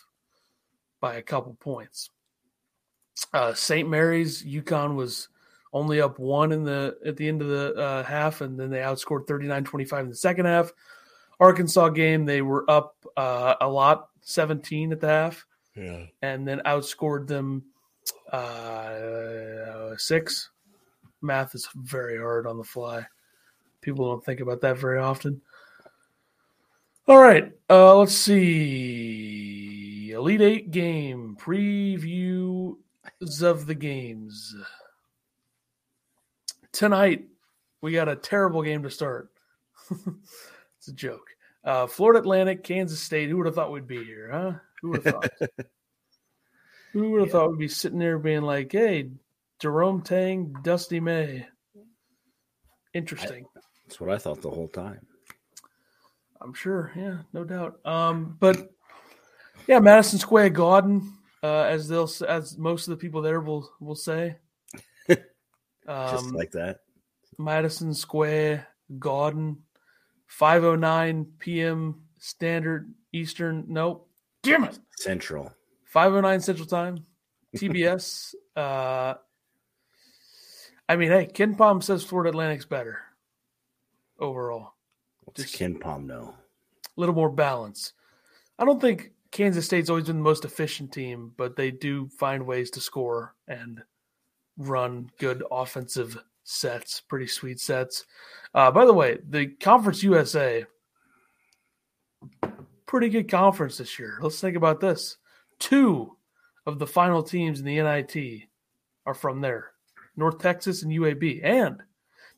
by 1.00 1.16
a 1.16 1.22
couple 1.22 1.56
points. 1.60 2.10
Uh, 3.34 3.54
St. 3.54 3.90
Mary's, 3.90 4.44
UConn 4.44 4.96
was 4.96 5.30
only 5.74 6.02
up 6.02 6.20
one 6.20 6.52
in 6.52 6.64
the 6.64 6.98
at 7.06 7.18
the 7.18 7.28
end 7.28 7.42
of 7.42 7.48
the 7.48 7.74
uh, 7.76 8.04
half, 8.04 8.42
and 8.42 8.60
then 8.60 8.70
they 8.70 8.80
outscored 8.80 9.26
39-25 9.28 10.00
in 10.02 10.10
the 10.10 10.16
second 10.16 10.46
half. 10.46 10.72
Arkansas 11.40 11.90
game, 11.90 12.26
they 12.26 12.42
were 12.42 12.70
up 12.70 12.96
uh, 13.16 13.56
a 13.62 13.68
lot, 13.68 14.10
17 14.22 14.92
at 14.92 15.00
the 15.00 15.08
half, 15.08 15.46
yeah. 15.76 16.06
and 16.22 16.48
then 16.48 16.62
outscored 16.66 17.28
them 17.28 17.64
uh, 18.32 19.96
six. 19.98 20.50
Math 21.22 21.56
is 21.56 21.68
very 21.76 22.18
hard 22.18 22.48
on 22.48 22.58
the 22.58 22.64
fly. 22.64 23.06
People 23.82 24.10
don't 24.10 24.24
think 24.24 24.40
about 24.40 24.62
that 24.62 24.78
very 24.78 25.00
often. 25.00 25.42
All 27.08 27.18
right, 27.20 27.52
uh, 27.70 27.98
let's 27.98 28.14
see. 28.14 30.12
Elite 30.12 30.42
Eight 30.42 30.72
game 30.72 31.36
previews 31.40 32.76
of 33.42 33.66
the 33.66 33.76
games 33.76 34.56
tonight. 36.72 37.26
We 37.82 37.94
got 37.94 38.10
a 38.10 38.16
terrible 38.16 38.62
game 38.62 38.84
to 38.84 38.92
start. 38.92 39.32
it's 40.78 40.88
a 40.88 40.94
joke. 40.94 41.30
Uh, 41.64 41.88
Florida 41.88 42.20
Atlantic, 42.20 42.64
Kansas 42.64 43.02
State. 43.02 43.30
Who 43.30 43.38
would 43.38 43.46
have 43.46 43.56
thought 43.56 43.72
we'd 43.72 43.88
be 43.88 44.04
here, 44.04 44.30
huh? 44.32 44.54
Who 44.82 44.90
would 44.90 45.04
have 45.06 45.16
thought? 45.16 45.32
Who 46.94 47.12
would 47.12 47.20
have 47.22 47.28
Yeah. 47.30 47.32
thought 47.34 47.50
we'd 47.52 47.60
be 47.60 47.68
sitting 47.68 48.00
there 48.00 48.18
being 48.20 48.42
like, 48.42 48.72
"Hey, 48.72 49.12
Jerome 49.60 50.02
Tang, 50.02 50.54
Dusty 50.64 51.00
May." 51.00 51.48
Interesting. 52.94 53.46
That's 53.86 54.00
what 54.00 54.10
I 54.10 54.18
thought 54.18 54.42
the 54.42 54.50
whole 54.50 54.68
time. 54.68 55.06
I'm 56.42 56.54
sure. 56.54 56.92
Yeah, 56.96 57.20
no 57.34 57.44
doubt. 57.44 57.80
Um, 57.86 58.38
but 58.40 58.72
yeah, 59.68 59.80
Madison 59.80 60.20
Square 60.20 60.52
Garden, 60.52 61.14
uh, 61.44 61.64
as 61.64 61.88
they'll 61.88 62.10
as 62.28 62.58
most 62.58 62.88
of 62.88 62.92
the 62.92 62.98
people 63.02 63.22
there 63.22 63.42
will 63.42 63.70
will 63.80 63.96
say. 63.96 64.38
Just 65.08 65.22
Um, 65.88 66.32
like 66.34 66.52
that. 66.52 66.80
Madison 67.38 67.94
Square 67.94 68.68
Garden, 69.00 69.64
5:09 70.28 71.26
p.m. 71.40 72.04
Standard 72.18 72.94
Eastern. 73.12 73.66
Nope. 73.68 74.10
Damn 74.44 74.64
it. 74.66 74.80
Central. 74.98 75.52
5:09 75.94 76.42
Central 76.42 76.68
Time. 76.68 77.06
TBS. 77.56 78.36
uh, 78.56 79.16
I 80.88 80.96
mean, 80.96 81.10
hey, 81.10 81.28
KenPom 81.28 81.84
says 81.84 82.04
Florida 82.04 82.30
Atlantic's 82.30 82.66
better 82.66 83.00
overall. 84.20 84.74
What's 85.24 85.44
Just- 85.44 85.56
KenPom 85.56 86.06
know? 86.06 86.36
a 86.98 87.00
little 87.00 87.16
more 87.16 87.30
balance. 87.30 87.94
I 88.58 88.66
don't 88.66 88.82
think 88.82 89.14
Kansas 89.32 89.66
State's 89.66 89.90
always 89.90 90.08
been 90.08 90.18
the 90.18 90.24
most 90.24 90.44
efficient 90.44 90.92
team, 90.92 91.34
but 91.38 91.56
they 91.56 91.72
do 91.72 92.10
find 92.18 92.46
ways 92.46 92.70
to 92.72 92.82
score 92.82 93.36
and 93.48 93.82
run 94.58 95.10
good 95.18 95.44
offensive 95.50 96.18
sets, 96.44 97.00
pretty 97.00 97.28
sweet 97.28 97.60
sets. 97.60 98.06
Uh, 98.54 98.70
by 98.72 98.86
the 98.86 98.94
way, 98.94 99.18
the 99.30 99.48
Conference 99.48 100.04
USA, 100.04 100.66
pretty 102.86 103.10
good 103.10 103.30
conference 103.30 103.78
this 103.78 104.00
year. 104.00 104.18
Let's 104.22 104.42
think 104.42 104.58
about 104.58 104.82
this. 104.82 105.18
Two 105.60 106.16
of 106.66 106.80
the 106.80 106.88
final 106.88 107.24
teams 107.24 107.60
in 107.60 107.66
the 107.66 107.82
NIT 107.82 108.44
are 109.06 109.14
from 109.14 109.42
there 109.42 109.72
North 110.16 110.40
Texas 110.40 110.84
and 110.84 110.92
UAB, 110.92 111.42
and 111.44 111.82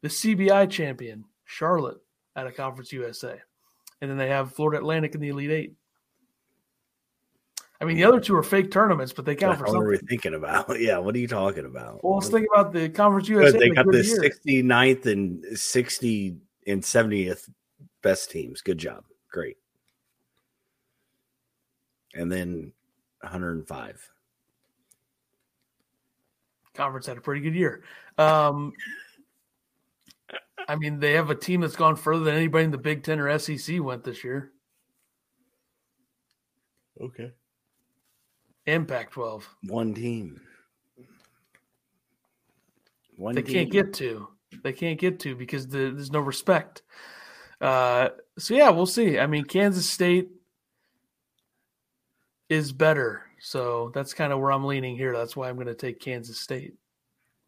the 0.02 0.08
CBI 0.10 0.70
champion, 0.70 1.26
Charlotte, 1.46 1.98
out 2.36 2.48
of 2.48 2.56
Conference 2.56 2.92
USA 2.94 3.40
and 4.02 4.10
then 4.10 4.18
they 4.18 4.30
have 4.30 4.54
Florida 4.54 4.80
Atlantic 4.80 5.16
in 5.16 5.22
the 5.22 5.30
Elite 5.30 5.52
Eight. 5.52 5.74
I 7.80 7.86
mean, 7.86 7.96
the 7.98 8.04
other 8.04 8.20
two 8.20 8.36
are 8.36 8.44
fake 8.44 8.70
tournaments, 8.70 9.12
but 9.12 9.26
they 9.26 9.36
count 9.36 9.58
for 9.58 9.66
What 9.66 9.76
are 9.76 9.88
we 9.88 9.96
something. 9.96 10.08
thinking 10.08 10.34
about? 10.36 10.68
Yeah, 10.80 11.00
what 11.00 11.16
are 11.16 11.20
you 11.20 11.28
talking 11.28 11.66
about? 11.66 12.04
Well, 12.04 12.16
let's 12.16 12.30
think 12.30 12.48
about 12.54 12.74
the 12.74 12.90
Conference 12.90 13.28
USA. 13.30 13.58
they 13.58 13.70
got 13.70 13.88
the 13.88 14.04
year. 14.04 14.20
69th 14.20 15.06
and 15.08 15.58
60 15.58 16.38
and 16.68 16.82
70th 16.84 17.50
best 18.04 18.30
teams. 18.30 18.62
Good 18.62 18.78
job. 18.78 19.04
Great. 19.32 19.58
And 22.14 22.32
then 22.32 22.74
105. 23.24 24.10
Conference 26.74 27.06
had 27.06 27.18
a 27.18 27.22
pretty 27.22 27.42
good 27.42 27.56
year. 27.56 27.84
Um, 28.18 28.74
I 30.68 30.76
mean, 30.76 31.00
they 31.00 31.14
have 31.14 31.30
a 31.30 31.36
team 31.36 31.62
that's 31.62 31.76
gone 31.76 31.96
further 31.96 32.24
than 32.24 32.36
anybody 32.36 32.66
in 32.66 32.72
the 32.72 32.78
Big 32.78 33.04
Ten 33.04 33.20
or 33.20 33.38
SEC 33.38 33.82
went 33.82 34.04
this 34.04 34.24
year. 34.24 34.52
Okay. 37.00 37.32
Impact 38.68 39.14
12. 39.14 39.48
One 39.68 39.94
team. 39.94 40.40
One 43.18 43.36
They 43.36 43.42
team. 43.42 43.54
can't 43.54 43.72
get 43.72 43.94
to. 43.96 44.28
They 44.64 44.74
can't 44.74 45.00
get 45.00 45.20
to 45.22 45.36
because 45.36 45.68
the, 45.68 45.92
there's 45.94 46.12
no 46.12 46.20
respect. 46.20 46.84
Uh, 47.60 48.10
so 48.38 48.54
yeah, 48.54 48.70
we'll 48.70 48.86
see. 48.86 49.20
I 49.20 49.28
mean, 49.28 49.44
Kansas 49.44 49.90
State 49.90 50.30
is 52.52 52.74
better, 52.74 53.24
so 53.40 53.92
that's 53.96 54.14
kind 54.14 54.34
of 54.34 54.40
where 54.40 54.52
I'm 54.52 54.66
leaning 54.66 54.98
here. 54.98 55.14
That's 55.14 55.38
why 55.38 55.48
I'm 55.48 55.56
going 55.56 55.68
to 55.68 55.74
take 55.74 56.02
Kansas 56.02 56.38
State. 56.38 56.74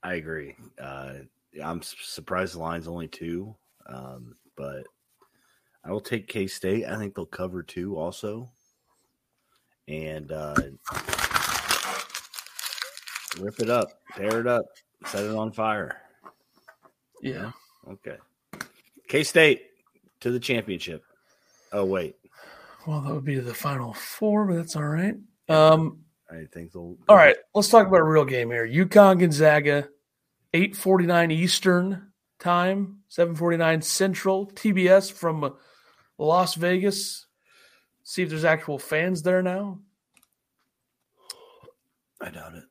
I 0.02 0.14
agree. 0.14 0.56
Uh, 0.82 1.16
I'm 1.62 1.82
surprised 1.82 2.56
the 2.56 2.60
line's 2.60 2.88
only 2.88 3.10
two, 3.10 3.54
um, 3.86 4.36
but 4.56 4.86
I 5.84 5.92
will 5.92 6.00
take 6.00 6.30
K 6.30 6.48
State. 6.48 6.86
I 6.86 6.98
think 6.98 7.16
they'll 7.16 7.26
cover 7.26 7.62
two 7.64 7.98
also, 7.98 8.50
and 9.90 10.32
uh, 10.32 10.56
rip 13.40 13.60
it 13.60 13.70
up, 13.70 13.90
tear 14.16 14.40
it 14.40 14.48
up, 14.48 14.66
set 15.06 15.26
it 15.26 15.36
on 15.36 15.52
fire. 15.52 16.02
Yeah. 17.22 17.52
Okay, 17.92 18.18
K 19.10 19.24
State 19.24 19.64
to 20.22 20.32
the 20.32 20.40
championship. 20.40 21.04
Oh 21.74 21.84
wait, 21.84 22.16
Well, 22.86 23.02
that 23.02 23.14
would 23.14 23.24
be 23.24 23.40
the 23.40 23.54
final 23.54 23.94
four, 23.94 24.46
but 24.46 24.56
that's 24.56 24.76
all 24.76 24.84
right. 24.84 25.16
Um, 25.48 26.00
I 26.30 26.46
think 26.52 26.74
they'll. 26.74 26.98
all 27.08 27.16
right, 27.16 27.36
let's 27.56 27.70
talk 27.70 27.88
about 27.88 28.02
a 28.02 28.04
real 28.04 28.26
game 28.26 28.50
here. 28.50 28.68
UConn 28.68 29.20
Gonzaga, 29.20 29.88
eight 30.54 30.76
forty 30.76 31.06
nine 31.06 31.32
Eastern 31.32 32.12
time, 32.40 33.00
seven 33.08 33.36
forty 33.36 33.58
nine 33.58 33.82
Central. 33.82 34.48
TBS 34.48 35.12
from 35.12 35.54
Las 36.18 36.56
Vegas. 36.56 37.26
See 38.04 38.24
if 38.24 38.30
there's 38.30 38.46
actual 38.46 38.80
fans 38.80 39.24
there 39.24 39.42
now. 39.42 39.80
I 42.20 42.30
doubt 42.30 42.56
it. 42.56 42.64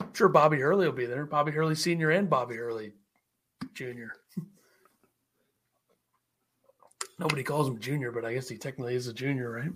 I'm 0.00 0.12
sure 0.12 0.28
Bobby 0.28 0.58
Hurley 0.58 0.86
will 0.86 0.94
be 0.94 1.06
there. 1.06 1.24
Bobby 1.24 1.52
Hurley 1.52 1.74
Senior 1.74 2.10
and 2.10 2.28
Bobby 2.28 2.56
Hurley 2.56 2.92
Junior. 3.72 4.12
Nobody 7.18 7.42
calls 7.42 7.68
him 7.68 7.78
Junior, 7.78 8.10
but 8.10 8.24
I 8.24 8.34
guess 8.34 8.48
he 8.48 8.56
technically 8.56 8.94
is 8.94 9.06
a 9.06 9.12
junior, 9.12 9.50
right? 9.50 9.70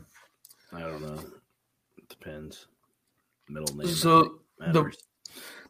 I 0.73 0.81
don't 0.81 1.03
know. 1.03 1.21
It 1.97 2.09
depends. 2.09 2.67
Middle 3.49 3.77
name. 3.77 3.89
So 3.89 4.41
the 4.59 4.93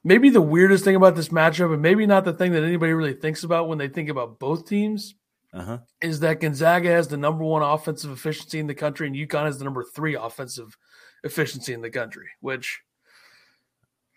maybe 0.03 0.31
the 0.31 0.41
weirdest 0.41 0.85
thing 0.85 0.97
about 0.97 1.15
this 1.15 1.29
matchup, 1.29 1.73
and 1.73 1.83
maybe 1.83 2.07
not 2.07 2.25
the 2.25 2.33
thing 2.33 2.53
that 2.53 2.65
anybody 2.65 2.93
really 2.93 3.13
thinks 3.13 3.45
about 3.45 3.69
when 3.69 3.79
they 3.79 3.89
think 3.89 4.09
about 4.09 4.39
both 4.39 4.67
teams, 4.67 5.15
uh-huh. 5.53 5.79
is 6.01 6.21
that 6.21 6.41
Gonzaga 6.41 6.89
has 6.89 7.09
the 7.09 7.17
number 7.17 7.45
one 7.45 7.63
offensive 7.63 8.11
efficiency 8.11 8.59
in 8.59 8.67
the 8.67 8.75
country, 8.75 9.07
and 9.07 9.17
UConn 9.17 9.45
has 9.45 9.59
the 9.59 9.65
number 9.65 9.85
three 9.85 10.17
offensive 10.17 10.77
efficiency 11.25 11.73
in 11.73 11.83
the 11.83 11.91
country. 11.91 12.27
Which 12.41 12.81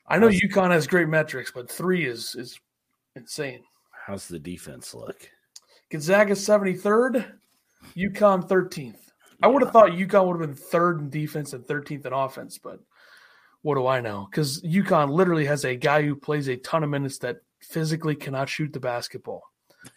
I 0.08 0.18
know 0.18 0.28
How's- 0.28 0.42
UConn 0.42 0.72
has 0.72 0.88
great 0.88 1.08
metrics, 1.08 1.52
but 1.52 1.70
three 1.70 2.06
is 2.06 2.36
is 2.36 2.60
insane. 3.16 3.64
How's 4.08 4.28
the 4.28 4.40
defense 4.40 4.96
look? 4.96 5.30
Gonzaga 5.92 6.34
73rd, 6.34 7.34
UConn 7.96 8.48
13th. 8.48 8.98
I 9.44 9.48
would 9.48 9.64
have 9.64 9.72
thought 9.72 9.92
UConn 9.92 10.28
would 10.28 10.40
have 10.40 10.50
been 10.50 10.56
third 10.56 11.00
in 11.00 11.10
defense 11.10 11.54
and 11.54 11.66
13th 11.66 12.06
in 12.06 12.14
offense, 12.14 12.58
but 12.58 12.80
what 13.64 13.76
do 13.76 13.88
I 13.88 14.02
know? 14.02 14.28
Because 14.30 14.62
UConn 14.62 15.10
literally 15.10 15.46
has 15.46 15.66
a 15.66 15.76
guy 15.76 16.04
who 16.04 16.16
plays 16.16 16.48
a 16.48 16.58
ton 16.58 16.84
of 16.84 16.90
minutes 16.90 17.20
that 17.20 17.38
physically 17.62 18.16
cannot 18.16 18.50
shoot 18.50 18.74
the 18.74 18.80
basketball, 18.80 19.44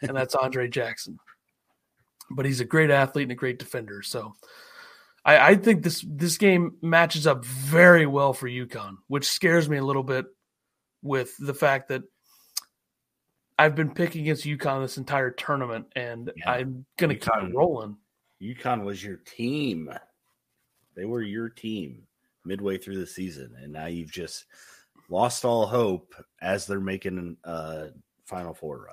and 0.03 0.11
that's 0.17 0.35
Andre 0.35 0.69
Jackson. 0.69 1.19
But 2.31 2.47
he's 2.47 2.61
a 2.61 2.65
great 2.65 2.91
athlete 2.91 3.25
and 3.25 3.33
a 3.33 3.37
great 3.37 3.59
defender. 3.59 4.03
So 4.03 4.35
I, 5.25 5.51
I 5.51 5.55
think 5.57 5.83
this 5.83 6.05
this 6.09 6.39
game 6.39 6.77
matches 6.83 7.27
up 7.27 7.45
very 7.45 8.07
well 8.07 8.33
for 8.33 8.49
UConn, 8.49 8.97
which 9.09 9.27
scares 9.27 9.69
me 9.69 9.77
a 9.77 9.85
little 9.85 10.03
bit 10.03 10.27
with 11.03 11.35
the 11.39 11.55
fact 11.55 11.89
that 11.89 12.03
I've 13.59 13.75
been 13.75 13.93
picking 13.95 14.23
against 14.23 14.45
UConn 14.45 14.83
this 14.83 14.99
entire 14.99 15.31
tournament, 15.31 15.87
and 15.95 16.33
Yeah. 16.37 16.51
I'm 16.51 16.85
gonna 16.99 17.15
keep 17.15 17.25
UConn- 17.25 17.55
rolling. 17.55 17.97
UConn 18.41 18.85
was 18.85 19.03
your 19.03 19.19
team. 19.19 19.91
They 20.95 21.05
were 21.05 21.23
your 21.23 21.49
team 21.49 22.07
midway 22.45 22.79
through 22.79 22.99
the 22.99 23.07
season, 23.07 23.55
and 23.61 23.73
now 23.73 23.87
you've 23.87 24.11
just 24.13 24.47
lost 25.09 25.45
all 25.45 25.67
hope 25.67 26.15
as 26.41 26.67
they're 26.67 26.81
making 26.81 27.37
a 27.45 27.49
uh, 27.49 27.91
Final 28.25 28.55
Four 28.55 28.79
run. 28.85 28.93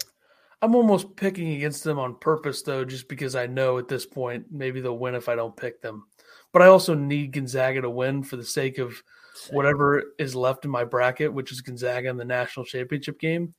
I'm 0.63 0.75
almost 0.75 1.15
picking 1.15 1.53
against 1.55 1.83
them 1.83 1.97
on 1.97 2.15
purpose, 2.19 2.61
though, 2.61 2.85
just 2.85 3.07
because 3.07 3.35
I 3.35 3.47
know 3.47 3.79
at 3.79 3.87
this 3.87 4.05
point 4.05 4.45
maybe 4.51 4.79
they'll 4.79 4.97
win 4.97 5.15
if 5.15 5.27
I 5.27 5.35
don't 5.35 5.55
pick 5.57 5.81
them. 5.81 6.05
But 6.53 6.61
I 6.61 6.67
also 6.67 6.93
need 6.93 7.31
Gonzaga 7.31 7.81
to 7.81 7.89
win 7.89 8.21
for 8.23 8.35
the 8.35 8.43
sake 8.45 8.77
of 8.77 9.01
whatever 9.49 10.13
is 10.19 10.35
left 10.35 10.65
in 10.65 10.71
my 10.71 10.83
bracket, 10.83 11.33
which 11.33 11.51
is 11.51 11.61
Gonzaga 11.61 12.09
in 12.09 12.17
the 12.17 12.25
national 12.25 12.65
championship 12.65 13.19
game, 13.19 13.55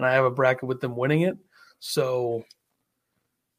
and 0.00 0.06
I 0.06 0.14
have 0.14 0.24
a 0.24 0.30
bracket 0.30 0.64
with 0.64 0.80
them 0.80 0.96
winning 0.96 1.22
it. 1.22 1.36
So, 1.78 2.44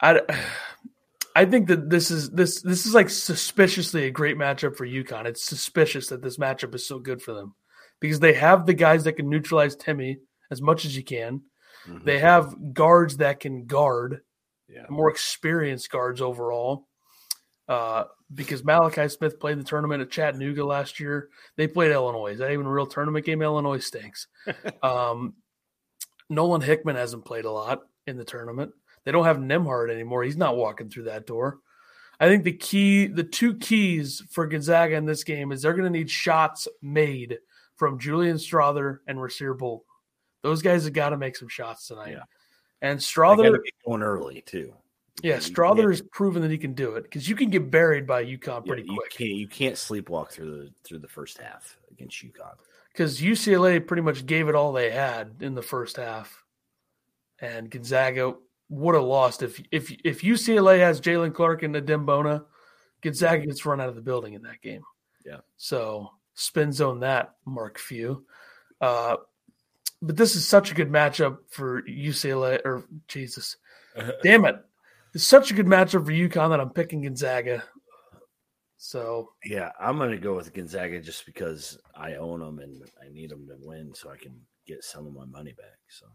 I, 0.01 0.21
I 1.35 1.45
think 1.45 1.67
that 1.67 1.89
this 1.89 2.11
is 2.11 2.29
this 2.31 2.61
this 2.61 2.85
is 2.85 2.93
like 2.93 3.09
suspiciously 3.09 4.05
a 4.05 4.11
great 4.11 4.37
matchup 4.37 4.75
for 4.75 4.85
UConn. 4.85 5.25
It's 5.25 5.45
suspicious 5.45 6.07
that 6.07 6.21
this 6.21 6.37
matchup 6.37 6.75
is 6.75 6.85
so 6.85 6.99
good 6.99 7.21
for 7.21 7.33
them 7.33 7.55
because 8.01 8.19
they 8.19 8.33
have 8.33 8.65
the 8.65 8.73
guys 8.73 9.05
that 9.05 9.13
can 9.13 9.29
neutralize 9.29 9.77
Timme 9.77 10.17
as 10.49 10.61
much 10.61 10.83
as 10.83 10.97
you 10.97 11.03
can. 11.03 11.41
Mhm. 11.87 12.03
They 12.03 12.19
have 12.19 12.73
guards 12.73 13.17
that 13.17 13.39
can 13.39 13.65
guard, 13.65 14.21
yeah. 14.67 14.87
more 14.89 15.09
experienced 15.09 15.89
guards 15.89 16.21
overall. 16.21 16.87
Uh, 17.69 18.03
because 18.33 18.65
Malachi 18.65 19.07
Smith 19.07 19.39
played 19.39 19.57
the 19.57 19.63
tournament 19.63 20.01
at 20.01 20.11
Chattanooga 20.11 20.65
last 20.65 20.99
year. 20.99 21.29
They 21.55 21.67
played 21.67 21.91
Illinois. 21.91 22.33
Is 22.33 22.39
that 22.39 22.51
even 22.51 22.65
a 22.65 22.71
real 22.71 22.87
tournament 22.87 23.25
game? 23.25 23.41
Illinois 23.41 23.79
stinks. 23.79 24.27
um, 24.83 25.35
Nolan 26.31 26.61
Hickman 26.61 26.95
hasn't 26.95 27.25
played 27.25 27.45
a 27.45 27.51
lot 27.51 27.81
in 28.07 28.17
the 28.17 28.25
tournament. 28.25 28.71
They 29.03 29.11
don't 29.11 29.25
have 29.25 29.37
Nembhard 29.37 29.91
anymore. 29.91 30.23
He's 30.23 30.37
not 30.37 30.57
walking 30.57 30.89
through 30.89 31.03
that 31.03 31.27
door. 31.27 31.59
I 32.19 32.27
think 32.27 32.43
the 32.43 32.53
key, 32.53 33.07
the 33.07 33.23
two 33.23 33.55
keys 33.55 34.23
for 34.29 34.45
Gonzaga 34.47 34.95
in 34.95 35.05
this 35.05 35.23
game 35.23 35.51
is 35.51 35.61
they're 35.61 35.73
going 35.73 35.91
to 35.91 35.99
need 35.99 36.09
shots 36.09 36.67
made 36.81 37.39
from 37.75 37.99
Julian 37.99 38.37
Strother 38.37 39.01
and 39.07 39.17
Rasir 39.17 39.57
Bolton. 39.57 39.85
Those 40.43 40.61
guys 40.61 40.85
have 40.85 40.93
got 40.93 41.09
to 41.09 41.17
make 41.17 41.35
some 41.35 41.47
shots 41.47 41.87
tonight. 41.87 42.11
Yeah. 42.11 42.23
And 42.81 43.01
Strother, 43.01 43.63
going 43.85 44.01
early 44.01 44.41
too. 44.41 44.73
yeah, 45.21 45.39
Strother 45.39 45.89
has 45.89 46.01
proven 46.01 46.41
that 46.43 46.51
he 46.51 46.57
can 46.57 46.73
do 46.73 46.95
it 46.95 47.03
because 47.03 47.27
you 47.27 47.35
can 47.35 47.49
get 47.49 47.69
buried 47.69 48.07
by 48.07 48.23
UConn 48.23 48.65
yeah, 48.65 48.73
pretty 48.73 48.83
you 48.83 48.95
quick. 48.95 49.11
can't 49.11 49.31
you 49.31 49.47
can't 49.47 49.75
sleepwalk 49.75 50.29
through 50.29 50.51
the 50.51 50.71
through 50.83 50.99
the 50.99 51.07
first 51.07 51.37
half 51.37 51.77
against 51.91 52.17
UConn. 52.23 52.55
Because 52.91 53.21
UCLA 53.21 53.85
pretty 53.85 54.03
much 54.03 54.25
gave 54.25 54.49
it 54.49 54.55
all 54.55 54.73
they 54.73 54.91
had 54.91 55.35
in 55.39 55.55
the 55.55 55.61
first 55.61 55.97
half, 55.97 56.43
and 57.39 57.69
Gonzaga 57.69 58.33
would 58.69 58.95
have 58.95 59.03
lost 59.03 59.43
if 59.43 59.61
if 59.71 59.91
if 60.03 60.21
UCLA 60.21 60.79
has 60.79 61.01
Jaylen 61.01 61.33
Clark 61.33 61.63
and 61.63 61.75
Adem 61.75 62.05
Bona, 62.05 62.43
Gonzaga 63.01 63.45
gets 63.45 63.65
run 63.65 63.79
out 63.79 63.89
of 63.89 63.95
the 63.95 64.01
building 64.01 64.33
in 64.33 64.41
that 64.43 64.61
game. 64.61 64.83
Yeah. 65.25 65.39
So 65.57 66.11
spin 66.33 66.71
zone 66.71 66.99
that, 67.01 67.35
Mark 67.45 67.77
Few. 67.77 68.25
Uh, 68.79 69.17
but 70.01 70.17
this 70.17 70.35
is 70.35 70.47
such 70.47 70.71
a 70.71 70.75
good 70.75 70.89
matchup 70.89 71.37
for 71.49 71.83
UCLA 71.83 72.59
or 72.65 72.85
Jesus, 73.07 73.57
damn 74.23 74.45
it, 74.45 74.55
it's 75.13 75.23
such 75.23 75.51
a 75.51 75.53
good 75.53 75.67
matchup 75.67 76.05
for 76.05 76.11
UConn 76.11 76.49
that 76.49 76.59
I'm 76.59 76.71
picking 76.71 77.03
Gonzaga. 77.03 77.63
So 78.83 79.33
Yeah, 79.45 79.69
I'm 79.79 79.99
going 79.99 80.09
to 80.09 80.17
go 80.17 80.35
with 80.35 80.55
Gonzaga 80.55 80.99
just 80.99 81.27
because 81.27 81.77
I 81.95 82.15
own 82.15 82.39
them 82.39 82.57
and 82.57 82.81
I 82.99 83.13
need 83.13 83.29
them 83.29 83.47
to 83.47 83.55
win 83.61 83.93
so 83.93 84.09
I 84.09 84.17
can 84.17 84.33
get 84.65 84.83
some 84.83 85.05
of 85.05 85.13
my 85.13 85.25
money 85.25 85.53
back. 85.53 85.77
So 85.87 86.07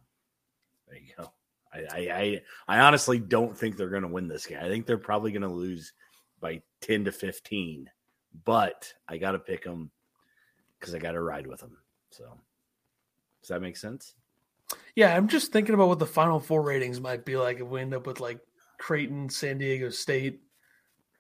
there 0.88 0.98
you 0.98 1.12
go. 1.16 1.32
I 1.72 2.42
I 2.66 2.76
I, 2.76 2.80
honestly 2.80 3.20
don't 3.20 3.56
think 3.56 3.76
they're 3.76 3.88
going 3.88 4.02
to 4.02 4.08
win 4.08 4.26
this 4.26 4.46
game. 4.46 4.58
I 4.60 4.66
think 4.66 4.84
they're 4.84 4.98
probably 4.98 5.30
going 5.30 5.42
to 5.42 5.48
lose 5.48 5.92
by 6.40 6.60
10 6.80 7.04
to 7.04 7.12
15, 7.12 7.88
but 8.44 8.92
I 9.06 9.16
got 9.16 9.32
to 9.32 9.38
pick 9.38 9.62
them 9.62 9.92
because 10.80 10.92
I 10.92 10.98
got 10.98 11.12
to 11.12 11.22
ride 11.22 11.46
with 11.46 11.60
them. 11.60 11.76
So 12.10 12.24
does 13.42 13.48
that 13.48 13.62
make 13.62 13.76
sense? 13.76 14.16
Yeah, 14.96 15.16
I'm 15.16 15.28
just 15.28 15.52
thinking 15.52 15.76
about 15.76 15.86
what 15.86 16.00
the 16.00 16.06
final 16.06 16.40
four 16.40 16.62
ratings 16.62 17.00
might 17.00 17.24
be 17.24 17.36
like 17.36 17.60
if 17.60 17.68
we 17.68 17.80
end 17.80 17.94
up 17.94 18.08
with 18.08 18.18
like 18.18 18.40
Creighton, 18.78 19.28
San 19.28 19.58
Diego 19.58 19.88
State, 19.88 20.40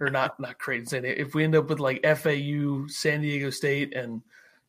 or 0.00 0.10
not 0.10 0.38
not 0.38 0.58
Creighton, 0.58 0.86
San 0.86 1.02
Diego. 1.02 1.20
If 1.20 1.34
we 1.34 1.44
end 1.44 1.54
up 1.54 1.68
with 1.68 1.80
like 1.80 2.04
FAU, 2.04 2.86
San 2.88 3.20
Diego 3.20 3.50
State, 3.50 3.94
and 3.94 4.22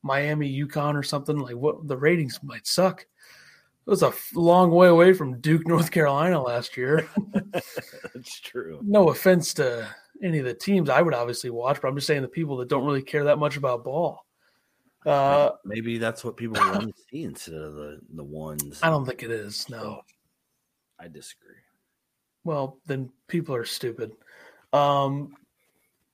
Miami, 0.04 0.52
UConn, 0.66 0.96
or 0.96 1.04
something 1.04 1.38
like 1.38 1.56
what 1.56 1.88
the 1.88 1.98
ratings 1.98 2.40
might 2.44 2.68
suck. 2.68 3.02
It 3.02 3.90
was 3.90 4.04
a 4.04 4.14
long 4.36 4.72
way 4.72 4.88
away 4.88 5.14
from 5.14 5.40
Duke, 5.40 5.66
North 5.66 5.92
Carolina 5.92 6.42
last 6.42 6.76
year. 6.76 7.08
That's 7.54 8.40
true. 8.42 8.80
no 8.84 9.10
offense 9.10 9.54
to 9.56 9.88
any 10.22 10.40
of 10.40 10.46
the 10.46 10.54
teams 10.54 10.90
I 10.90 11.02
would 11.02 11.14
obviously 11.14 11.50
watch, 11.52 11.82
but 11.82 11.88
I'm 11.88 11.96
just 11.96 12.08
saying 12.08 12.22
the 12.22 12.28
people 12.28 12.58
that 12.58 12.68
don't 12.68 12.86
really 12.86 13.02
care 13.02 13.24
that 13.26 13.40
much 13.40 13.56
about 13.56 13.86
ball. 13.86 14.26
Uh, 15.06 15.52
Maybe 15.64 15.98
that's 15.98 16.26
what 16.26 16.36
people 16.36 16.58
want 16.60 16.82
to 16.82 16.94
see 17.10 17.24
instead 17.24 17.56
of 17.56 17.76
the 17.76 18.00
the 18.14 18.24
ones. 18.24 18.80
I 18.84 18.90
don't 18.90 19.06
think 19.06 19.24
it 19.24 19.32
is. 19.32 19.70
No. 19.70 20.02
I 21.00 21.08
disagree. 21.08 21.56
Well, 22.44 22.80
then 22.88 23.10
people 23.28 23.56
are 23.56 23.66
stupid. 23.66 24.14
Um, 24.74 25.36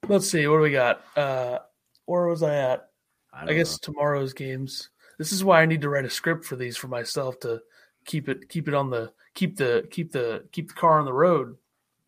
let's 0.08 0.30
see. 0.30 0.48
What 0.48 0.58
do 0.58 0.64
we 0.64 0.72
got? 0.72 1.02
Uh, 1.16 1.60
where 2.06 2.28
was 2.28 2.44
I 2.44 2.56
at? 2.56 2.90
I, 3.34 3.50
I, 3.50 3.54
guess 3.54 3.80
tomorrow's 3.80 4.34
games. 4.34 4.90
This 5.18 5.32
is 5.32 5.44
why 5.44 5.62
I 5.62 5.66
need 5.66 5.82
to 5.82 5.90
write 5.90 6.06
a 6.06 6.10
script 6.10 6.46
for 6.46 6.56
these 6.56 6.78
for 6.78 6.88
myself 6.88 7.40
to 7.42 7.62
keep 8.06 8.28
it 8.30 8.50
keep 8.50 8.68
it 8.68 8.74
on 8.74 8.90
the 8.90 9.12
keep 9.34 9.58
the 9.58 9.88
keep 9.90 10.12
the 10.12 10.44
keep 10.52 10.68
the 10.68 10.74
car 10.74 11.00
on 11.00 11.06
the 11.06 11.14
road, 11.14 11.58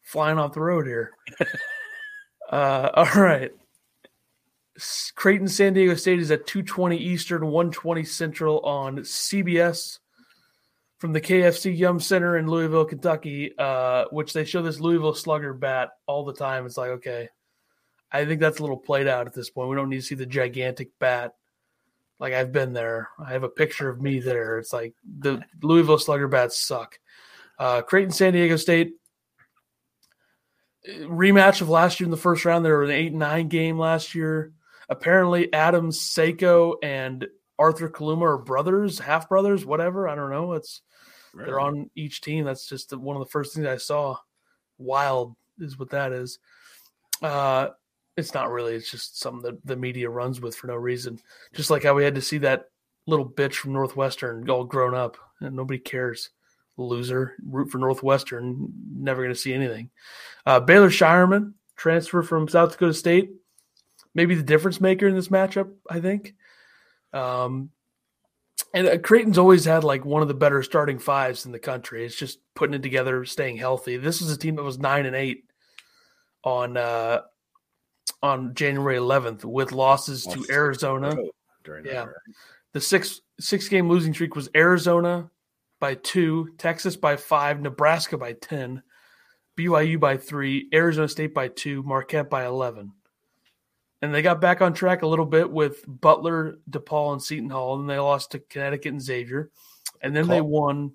flying 0.01 0.37
off 0.37 0.53
the 0.53 0.61
road 0.61 0.85
here. 0.85 1.11
uh, 2.51 2.89
all 2.93 3.21
right. 3.21 3.51
Creighton 5.15 5.47
San 5.47 5.73
Diego 5.73 5.95
State 5.95 6.19
is 6.19 6.31
at 6.31 6.45
220 6.47 6.97
Eastern, 6.97 7.45
120 7.45 8.03
Central 8.03 8.59
on 8.59 8.97
CBS 8.97 9.99
from 10.97 11.13
the 11.13 11.21
KFC 11.21 11.77
Yum 11.77 11.99
Center 11.99 12.37
in 12.37 12.47
Louisville, 12.47 12.85
Kentucky, 12.85 13.53
uh, 13.57 14.05
which 14.11 14.33
they 14.33 14.45
show 14.45 14.61
this 14.61 14.79
Louisville 14.79 15.13
Slugger 15.13 15.53
bat 15.53 15.89
all 16.07 16.23
the 16.23 16.33
time. 16.33 16.65
It's 16.65 16.77
like, 16.77 16.91
okay, 16.91 17.29
I 18.11 18.25
think 18.25 18.39
that's 18.39 18.59
a 18.59 18.61
little 18.61 18.77
played 18.77 19.07
out 19.07 19.27
at 19.27 19.33
this 19.33 19.49
point. 19.49 19.69
We 19.69 19.75
don't 19.75 19.89
need 19.89 19.97
to 19.97 20.01
see 20.01 20.15
the 20.15 20.25
gigantic 20.25 20.91
bat. 20.99 21.33
Like 22.17 22.33
I've 22.33 22.53
been 22.53 22.71
there. 22.71 23.09
I 23.19 23.33
have 23.33 23.43
a 23.43 23.49
picture 23.49 23.89
of 23.89 24.01
me 24.01 24.19
there. 24.19 24.57
It's 24.57 24.71
like 24.71 24.93
the 25.19 25.43
Louisville 25.61 25.99
Slugger 25.99 26.29
bats 26.29 26.57
suck. 26.57 26.97
Uh, 27.59 27.81
Creighton 27.81 28.11
San 28.11 28.33
Diego 28.33 28.55
State 28.55 28.93
rematch 30.87 31.61
of 31.61 31.69
last 31.69 31.99
year 31.99 32.05
in 32.05 32.11
the 32.11 32.17
first 32.17 32.45
round. 32.45 32.65
They 32.65 32.71
were 32.71 32.83
an 32.83 32.91
eight 32.91 33.13
nine 33.13 33.47
game 33.47 33.77
last 33.77 34.15
year. 34.15 34.53
Apparently, 34.87 35.51
Adams 35.51 35.99
Seiko 35.99 36.75
and 36.83 37.27
Arthur 37.57 37.89
Kaluma 37.89 38.21
are 38.23 38.37
brothers, 38.37 38.99
half 38.99 39.29
brothers, 39.29 39.65
whatever. 39.65 40.07
I 40.07 40.15
don't 40.15 40.31
know. 40.31 40.53
It's 40.53 40.81
they're 41.45 41.59
on 41.59 41.89
each 41.95 42.21
team. 42.21 42.45
That's 42.45 42.67
just 42.67 42.89
the- 42.89 42.97
one 42.99 43.15
of 43.15 43.21
the 43.21 43.31
first 43.31 43.53
things 43.53 43.67
I 43.67 43.77
saw. 43.77 44.17
Wild 44.77 45.35
is 45.59 45.77
what 45.79 45.89
that 45.91 46.11
is. 46.11 46.39
Uh, 47.21 47.69
it's 48.17 48.33
not 48.33 48.51
really. 48.51 48.75
It's 48.75 48.91
just 48.91 49.19
something 49.19 49.41
that 49.43 49.65
the 49.65 49.75
media 49.75 50.09
runs 50.09 50.39
with 50.41 50.55
for 50.55 50.67
no 50.67 50.75
reason. 50.75 51.19
Just 51.53 51.69
like 51.69 51.83
how 51.83 51.93
we 51.93 52.03
had 52.03 52.15
to 52.15 52.21
see 52.21 52.37
that 52.39 52.69
little 53.07 53.29
bitch 53.29 53.55
from 53.55 53.73
Northwestern 53.73 54.49
all 54.49 54.63
grown 54.63 54.95
up, 54.95 55.17
and 55.41 55.55
nobody 55.55 55.79
cares. 55.79 56.29
Loser, 56.77 57.35
root 57.45 57.71
for 57.71 57.77
Northwestern, 57.77 58.67
never 58.93 59.21
going 59.21 59.33
to 59.33 59.39
see 59.39 59.53
anything. 59.53 59.89
Uh, 60.45 60.59
Baylor 60.59 60.89
Scheierman 60.89 61.53
transfer 61.77 62.21
from 62.21 62.49
South 62.49 62.71
Dakota 62.73 62.93
State, 62.93 63.31
maybe 64.13 64.35
the 64.35 64.43
difference 64.43 64.81
maker 64.81 65.07
in 65.07 65.15
this 65.15 65.29
matchup. 65.29 65.71
I 65.89 66.01
think. 66.01 66.35
Um, 67.15 67.69
and 68.73 68.87
uh, 68.87 68.97
Creighton's 68.97 69.37
always 69.37 69.65
had 69.65 69.83
like 69.83 70.05
one 70.05 70.21
of 70.21 70.27
the 70.27 70.33
better 70.33 70.61
starting 70.61 70.99
fives 70.99 71.45
in 71.45 71.51
the 71.51 71.59
country. 71.59 72.05
It's 72.05 72.15
just 72.15 72.39
putting 72.55 72.73
it 72.73 72.83
together, 72.83 73.25
staying 73.25 73.57
healthy. 73.57 73.97
This 73.97 74.21
is 74.21 74.31
a 74.31 74.37
team 74.37 74.55
that 74.57 74.63
was 74.63 74.77
nine 74.77 75.05
and 75.05 75.15
eight 75.15 75.45
on 76.43 76.77
uh, 76.77 77.21
on 78.21 78.53
January 78.53 78.97
11th 78.97 79.45
with 79.45 79.71
losses 79.71 80.25
Lost 80.25 80.47
to 80.47 80.53
Arizona. 80.53 81.15
during 81.63 81.85
Yeah. 81.85 82.05
that. 82.05 82.13
The 82.73 82.81
six 82.81 83.21
six 83.39 83.69
game 83.69 83.87
losing 83.89 84.13
streak 84.13 84.35
was 84.35 84.49
Arizona 84.55 85.29
by 85.79 85.95
two, 85.95 86.49
Texas 86.57 86.95
by 86.97 87.15
five, 87.15 87.61
Nebraska 87.61 88.17
by 88.17 88.33
ten, 88.33 88.83
BYU 89.57 89.99
by 89.99 90.17
three, 90.17 90.67
Arizona 90.73 91.07
State 91.07 91.33
by 91.33 91.47
two, 91.47 91.81
Marquette 91.83 92.29
by 92.29 92.45
eleven. 92.45 92.91
And 94.05 94.13
they 94.13 94.21
got 94.21 94.39
back 94.39 94.61
on 94.61 94.71
track 94.71 95.01
a 95.01 95.07
little 95.07 95.25
bit 95.25 95.49
with 95.49 95.83
Butler, 95.87 96.59
DePaul, 96.69 97.13
and 97.13 97.21
Seton 97.21 97.49
Hall, 97.49 97.79
and 97.79 97.89
they 97.89 97.97
lost 97.97 98.31
to 98.31 98.39
Connecticut 98.39 98.91
and 98.91 99.01
Xavier. 99.01 99.49
And 99.99 100.15
then 100.15 100.27
they 100.27 100.41
won 100.41 100.91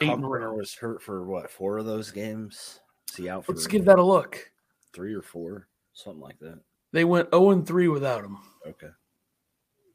eight 0.00 0.10
in 0.10 0.24
a 0.24 0.26
row. 0.26 0.54
was 0.54 0.74
hurt 0.74 1.02
for 1.02 1.24
what 1.24 1.50
four 1.50 1.76
of 1.76 1.84
those 1.84 2.10
games. 2.10 2.80
Is 3.10 3.16
he 3.16 3.28
out 3.28 3.44
for 3.44 3.52
Let's 3.52 3.66
give 3.66 3.84
that 3.84 3.98
a 3.98 4.02
look. 4.02 4.50
three 4.94 5.12
or 5.12 5.20
four, 5.20 5.68
something 5.92 6.22
like 6.22 6.38
that? 6.38 6.58
They 6.92 7.04
went 7.04 7.28
0 7.32 7.50
and 7.50 7.66
3 7.66 7.88
without 7.88 8.24
him. 8.24 8.38
Okay. 8.66 8.88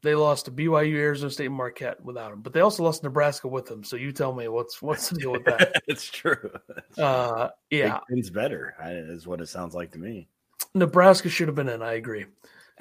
They 0.02 0.14
lost 0.14 0.44
to 0.44 0.52
BYU, 0.52 0.94
Arizona 0.94 1.30
State, 1.32 1.46
and 1.46 1.54
Marquette 1.56 2.04
without 2.04 2.32
him, 2.32 2.40
but 2.40 2.52
they 2.52 2.60
also 2.60 2.84
lost 2.84 3.02
Nebraska 3.02 3.48
with 3.48 3.68
him. 3.68 3.82
So 3.82 3.96
you 3.96 4.12
tell 4.12 4.32
me 4.32 4.46
what's 4.46 4.80
what's 4.80 5.08
the 5.08 5.18
deal 5.18 5.32
with 5.32 5.44
that? 5.44 5.82
it's 5.88 6.08
true. 6.08 6.52
Uh, 6.96 7.48
yeah, 7.68 7.98
Ten's 8.08 8.30
better, 8.30 8.76
is 8.86 9.26
what 9.26 9.40
it 9.40 9.48
sounds 9.48 9.74
like 9.74 9.90
to 9.92 9.98
me. 9.98 10.28
Nebraska 10.74 11.28
should 11.28 11.48
have 11.48 11.54
been 11.54 11.68
in. 11.68 11.82
I 11.82 11.94
agree. 11.94 12.26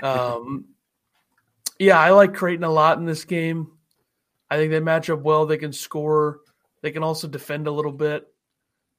Um, 0.02 0.66
yeah, 1.78 2.00
I 2.00 2.12
like 2.12 2.34
Creighton 2.34 2.64
a 2.64 2.70
lot 2.70 2.98
in 2.98 3.06
this 3.06 3.26
game. 3.26 3.72
I 4.50 4.58
think 4.58 4.72
they 4.72 4.80
match 4.80 5.10
up 5.10 5.22
well. 5.22 5.46
They 5.46 5.58
can 5.58 5.74
score. 5.74 6.40
They 6.82 6.92
can 6.92 7.04
also 7.04 7.28
defend 7.28 7.68
a 7.68 7.72
little 7.72 7.92
bit. 7.92 8.26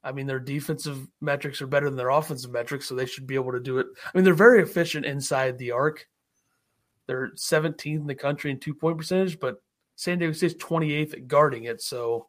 I 0.03 0.12
mean, 0.12 0.26
their 0.26 0.40
defensive 0.40 1.07
metrics 1.20 1.61
are 1.61 1.66
better 1.66 1.90
than 1.90 1.96
their 1.96 2.09
offensive 2.09 2.51
metrics, 2.51 2.86
so 2.86 2.94
they 2.94 3.07
should 3.07 3.26
be 3.26 3.34
able 3.34 3.53
to 3.53 3.61
do 3.61 3.78
it. 3.78 3.86
I 4.03 4.11
mean, 4.16 4.24
they're 4.24 4.34
very 4.34 4.62
efficient 4.62 5.05
inside 5.05 5.59
the 5.59 5.72
arc. 5.72 6.07
They're 7.07 7.30
17th 7.32 7.96
in 7.96 8.07
the 8.07 8.14
country 8.14 8.51
in 8.51 8.59
two 8.59 8.74
point 8.74 8.96
percentage, 8.96 9.38
but 9.40 9.62
San 9.96 10.18
Diego 10.18 10.32
State's 10.32 10.55
28th 10.55 11.12
at 11.12 11.28
guarding 11.28 11.64
it. 11.64 11.82
So, 11.82 12.28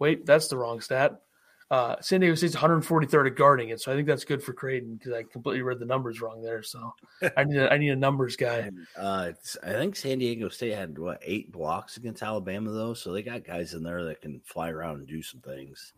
wait, 0.00 0.26
that's 0.26 0.48
the 0.48 0.56
wrong 0.56 0.80
stat. 0.80 1.20
Uh, 1.68 1.96
San 2.00 2.20
Diego 2.20 2.36
State's 2.36 2.54
143rd 2.54 3.26
at 3.26 3.34
guarding 3.34 3.70
it, 3.70 3.80
so 3.80 3.90
I 3.90 3.96
think 3.96 4.06
that's 4.06 4.24
good 4.24 4.40
for 4.40 4.52
Creighton 4.52 4.94
because 4.94 5.12
I 5.12 5.24
completely 5.24 5.62
read 5.62 5.80
the 5.80 5.84
numbers 5.84 6.20
wrong 6.20 6.40
there. 6.40 6.62
So 6.62 6.94
I 7.36 7.42
need 7.42 7.56
a, 7.56 7.72
I 7.72 7.76
need 7.76 7.88
a 7.90 7.96
numbers 7.96 8.36
guy. 8.36 8.58
And, 8.58 8.86
uh, 8.96 9.26
it's- 9.30 9.56
I 9.64 9.72
think 9.72 9.96
San 9.96 10.18
Diego 10.18 10.48
State 10.48 10.74
had 10.74 10.96
what 10.96 11.18
eight 11.22 11.50
blocks 11.50 11.96
against 11.96 12.22
Alabama 12.22 12.70
though, 12.70 12.94
so 12.94 13.12
they 13.12 13.22
got 13.22 13.42
guys 13.44 13.74
in 13.74 13.82
there 13.82 14.04
that 14.04 14.20
can 14.20 14.40
fly 14.44 14.70
around 14.70 14.98
and 14.98 15.08
do 15.08 15.22
some 15.22 15.40
things. 15.40 15.92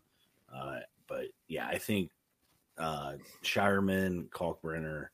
Uh, 0.55 0.79
but 1.07 1.27
yeah, 1.49 1.67
I 1.67 1.77
think 1.77 2.11
uh, 2.79 3.15
Scheierman, 3.45 4.31
Kalkbrenner, 4.31 5.09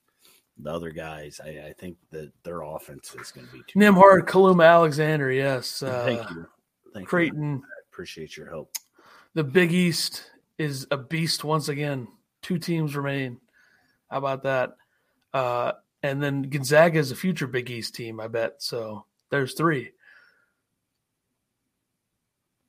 the 0.59 0.72
other 0.72 0.90
guys, 0.90 1.40
I, 1.44 1.48
I 1.48 1.74
think 1.76 1.96
that 2.12 2.30
their 2.44 2.62
offense 2.62 3.12
is 3.20 3.32
going 3.32 3.48
to 3.48 3.52
be 3.52 3.62
too. 3.66 3.76
Nembhard, 3.80 4.20
Kaluma, 4.28 4.68
Alexander, 4.68 5.32
yes. 5.32 5.82
Uh, 5.82 6.05
Thank 6.05 6.30
you, 6.30 6.46
Thank 6.92 7.02
you. 7.02 7.09
Creighton, 7.09 7.62
I 7.64 7.80
appreciate 7.92 8.36
your 8.36 8.48
help. 8.48 8.70
the 9.34 9.42
Big 9.42 9.72
East 9.72 10.30
is 10.59 10.86
a 10.90 10.96
beast 10.96 11.44
once 11.44 11.68
again. 11.68 12.09
Two 12.42 12.59
teams 12.59 12.96
remain. 12.96 13.40
How 14.11 14.18
about 14.18 14.42
that? 14.44 14.76
Uh, 15.32 15.72
and 16.02 16.22
then 16.22 16.42
Gonzaga 16.42 16.98
is 16.98 17.11
a 17.11 17.16
future 17.16 17.46
Big 17.46 17.70
East 17.70 17.94
team, 17.94 18.20
I 18.20 18.28
bet. 18.28 18.62
So 18.62 19.07
there's 19.30 19.55
three. 19.55 19.90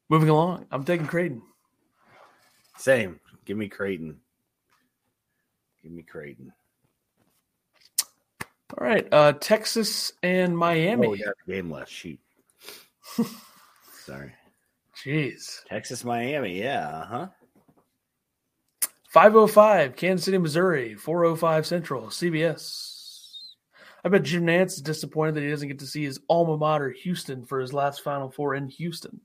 Moving 0.09 0.29
along, 0.29 0.67
I'm 0.71 0.83
taking 0.83 1.07
Creighton. 1.07 1.41
Same. 2.77 3.19
Give 3.45 3.57
me 3.57 3.67
Creighton. 3.69 4.19
Give 5.81 5.91
me 5.91 6.03
Creighton. 6.03 6.53
All 8.77 8.85
right, 8.85 9.07
uh, 9.11 9.33
Texas 9.33 10.11
and 10.23 10.57
Miami. 10.57 11.07
Oh, 11.07 11.11
we 11.11 11.19
got 11.19 11.35
a 11.47 11.51
game 11.51 11.71
left. 11.71 11.91
Shoot. 11.91 12.19
Sorry. 14.05 14.33
Jeez. 15.03 15.63
Texas, 15.65 16.03
Miami. 16.03 16.59
Yeah. 16.59 16.87
Uh 16.87 17.05
huh. 17.05 17.27
505, 19.15 19.95
Kansas 19.95 20.25
City, 20.25 20.37
Missouri, 20.37 20.93
405 20.93 21.65
Central, 21.65 22.07
CBS. 22.07 23.37
I 24.03 24.09
bet 24.09 24.23
Jim 24.23 24.45
Nantz 24.45 24.73
is 24.73 24.81
disappointed 24.81 25.35
that 25.35 25.43
he 25.43 25.49
doesn't 25.49 25.69
get 25.69 25.79
to 25.79 25.87
see 25.87 26.03
his 26.03 26.19
alma 26.27 26.57
mater, 26.57 26.89
Houston, 26.91 27.45
for 27.45 27.61
his 27.61 27.71
last 27.71 28.03
Final 28.03 28.29
Four 28.29 28.55
in 28.55 28.67
Houston. 28.67 29.21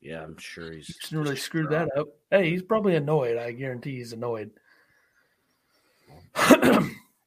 Yeah, 0.00 0.24
I'm 0.24 0.36
sure 0.36 0.72
he's 0.72 0.88
Houston 0.88 1.18
really 1.20 1.36
screwed 1.36 1.70
that 1.70 1.96
up. 1.96 2.08
Hey, 2.32 2.50
he's 2.50 2.64
probably 2.64 2.96
annoyed. 2.96 3.36
I 3.36 3.52
guarantee 3.52 3.98
he's 3.98 4.14
annoyed. 4.14 4.50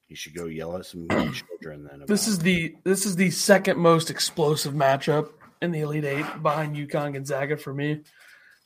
You 0.09 0.15
should 0.17 0.35
go 0.35 0.47
yell 0.47 0.75
at 0.75 0.85
some 0.85 1.07
children 1.09 1.87
then. 1.89 2.03
This 2.05 2.27
is 2.27 2.37
the 2.37 2.75
this 2.83 3.05
is 3.05 3.15
the 3.15 3.31
second 3.31 3.79
most 3.79 4.09
explosive 4.09 4.73
matchup 4.73 5.29
in 5.61 5.71
the 5.71 5.79
Elite 5.79 6.03
Eight 6.03 6.43
behind 6.43 6.75
UConn 6.75 7.13
Gonzaga 7.13 7.55
for 7.55 7.73
me. 7.73 8.01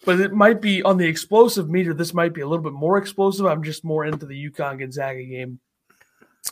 But 0.05 0.21
it 0.21 0.31
might 0.31 0.61
be 0.61 0.81
on 0.81 0.97
the 0.97 1.07
explosive 1.07 1.69
meter. 1.69 1.93
This 1.93 2.13
might 2.13 2.33
be 2.33 2.41
a 2.41 2.47
little 2.47 2.63
bit 2.63 2.73
more 2.73 2.97
explosive. 2.97 3.45
I'm 3.45 3.63
just 3.63 3.83
more 3.83 4.05
into 4.05 4.25
the 4.25 4.49
UConn 4.49 4.79
Gonzaga 4.79 5.23
game 5.23 5.59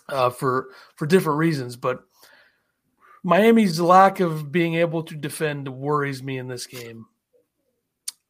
uh, 0.09 0.29
for 0.29 0.67
for 0.95 1.05
different 1.05 1.39
reasons. 1.39 1.75
But 1.77 2.03
Miami's 3.23 3.79
lack 3.79 4.19
of 4.19 4.51
being 4.51 4.75
able 4.75 5.03
to 5.03 5.15
defend 5.15 5.67
worries 5.67 6.21
me 6.21 6.37
in 6.37 6.47
this 6.47 6.67
game 6.67 7.05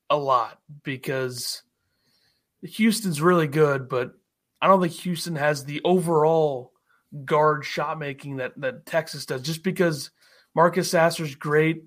a 0.09 0.17
lot 0.17 0.59
because 0.83 1.63
Houston's 2.61 3.21
really 3.21 3.47
good, 3.47 3.89
but 3.89 4.13
I 4.61 4.67
don't 4.67 4.81
think 4.81 4.93
Houston 4.93 5.35
has 5.35 5.63
the 5.63 5.81
overall 5.83 6.73
guard 7.25 7.65
shot 7.65 7.99
making 7.99 8.37
that 8.37 8.59
that 8.59 8.85
Texas 8.85 9.25
does. 9.25 9.41
Just 9.41 9.63
because 9.63 10.11
Marcus 10.55 10.89
Sasser's 10.89 11.35
great, 11.35 11.83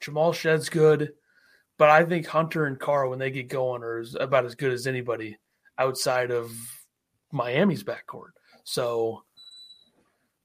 Jamal 0.00 0.32
Shead's 0.32 0.68
good, 0.68 1.12
but 1.82 1.90
I 1.90 2.04
think 2.04 2.28
Hunter 2.28 2.66
and 2.66 2.78
Carr 2.78 3.08
when 3.08 3.18
they 3.18 3.32
get 3.32 3.48
going 3.48 3.82
are 3.82 4.04
about 4.20 4.44
as 4.44 4.54
good 4.54 4.70
as 4.72 4.86
anybody 4.86 5.36
outside 5.76 6.30
of 6.30 6.52
Miami's 7.32 7.82
backcourt. 7.82 8.34
So 8.62 9.24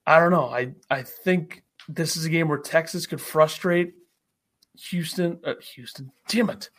I 0.04 0.18
don't 0.18 0.32
know. 0.32 0.48
I 0.48 0.72
I 0.90 1.02
think 1.02 1.62
this 1.88 2.16
is 2.16 2.24
a 2.24 2.28
game 2.28 2.48
where 2.48 2.58
Texas 2.58 3.06
could 3.06 3.20
frustrate 3.20 3.94
Houston. 4.88 5.38
Uh, 5.44 5.54
Houston, 5.76 6.10
damn 6.26 6.50
it. 6.50 6.70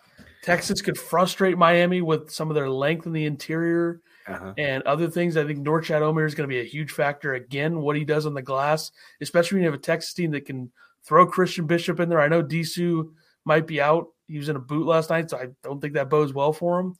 Texas 0.43 0.81
could 0.81 0.97
frustrate 0.97 1.57
Miami 1.57 2.01
with 2.01 2.29
some 2.29 2.49
of 2.49 2.55
their 2.55 2.69
length 2.69 3.05
in 3.05 3.13
the 3.13 3.27
interior 3.27 4.01
uh-huh. 4.27 4.55
and 4.57 4.83
other 4.83 5.09
things. 5.09 5.37
I 5.37 5.45
think 5.45 5.59
Norchad 5.59 6.01
Omier 6.01 6.27
is 6.27 6.35
going 6.35 6.49
to 6.49 6.53
be 6.53 6.59
a 6.59 6.65
huge 6.65 6.91
factor 6.91 7.35
again. 7.35 7.79
What 7.79 7.95
he 7.95 8.03
does 8.03 8.25
on 8.25 8.33
the 8.33 8.41
glass, 8.41 8.91
especially 9.21 9.55
when 9.55 9.63
you 9.63 9.71
have 9.71 9.79
a 9.79 9.81
Texas 9.81 10.11
team 10.11 10.31
that 10.31 10.45
can 10.45 10.69
throw 11.05 11.25
Christian 11.25 11.65
Bishop 11.65 12.01
in 12.01 12.09
there. 12.09 12.19
I 12.19 12.27
know 12.27 12.43
Disu 12.43 13.13
might 13.45 13.65
be 13.65 13.79
out. 13.79 14.09
He 14.29 14.37
was 14.37 14.47
in 14.49 14.55
a 14.55 14.59
boot 14.59 14.85
last 14.87 15.09
night, 15.09 15.29
so 15.29 15.37
I 15.37 15.47
don't 15.63 15.81
think 15.81 15.95
that 15.95 16.09
bodes 16.09 16.33
well 16.33 16.53
for 16.53 16.79
him. 16.79 16.95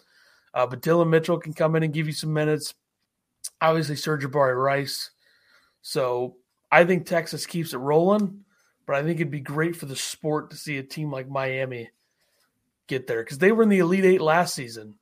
Uh, 0.54 0.66
but 0.66 0.82
Dillon 0.82 1.10
Mitchell 1.10 1.38
can 1.40 1.54
come 1.54 1.76
in 1.76 1.84
and 1.84 1.94
give 1.94 2.08
you 2.08 2.14
some 2.14 2.34
minutes. 2.34 2.74
Obviously, 3.62 3.96
Sir'Jabari 3.96 4.62
Rice. 4.62 5.12
So 5.82 6.38
I 6.72 6.84
think 6.86 7.06
Texas 7.06 7.46
keeps 7.46 7.74
it 7.74 7.78
rolling, 7.78 8.44
but 8.86 8.96
I 8.96 9.04
think 9.04 9.20
it'd 9.20 9.32
be 9.32 9.40
great 9.40 9.76
for 9.76 9.86
the 9.86 9.96
sport 9.96 10.50
to 10.52 10.58
see 10.58 10.78
a 10.78 10.84
team 10.84 11.12
like 11.12 11.30
Miami 11.30 11.90
get 12.88 13.06
there 13.08 13.24
because 13.24 13.38
they 13.38 13.52
were 13.52 13.64
in 13.64 13.70
the 13.70 13.80
Elite 13.80 14.06
Eight 14.06 14.22
last 14.22 14.56
season 14.56 14.96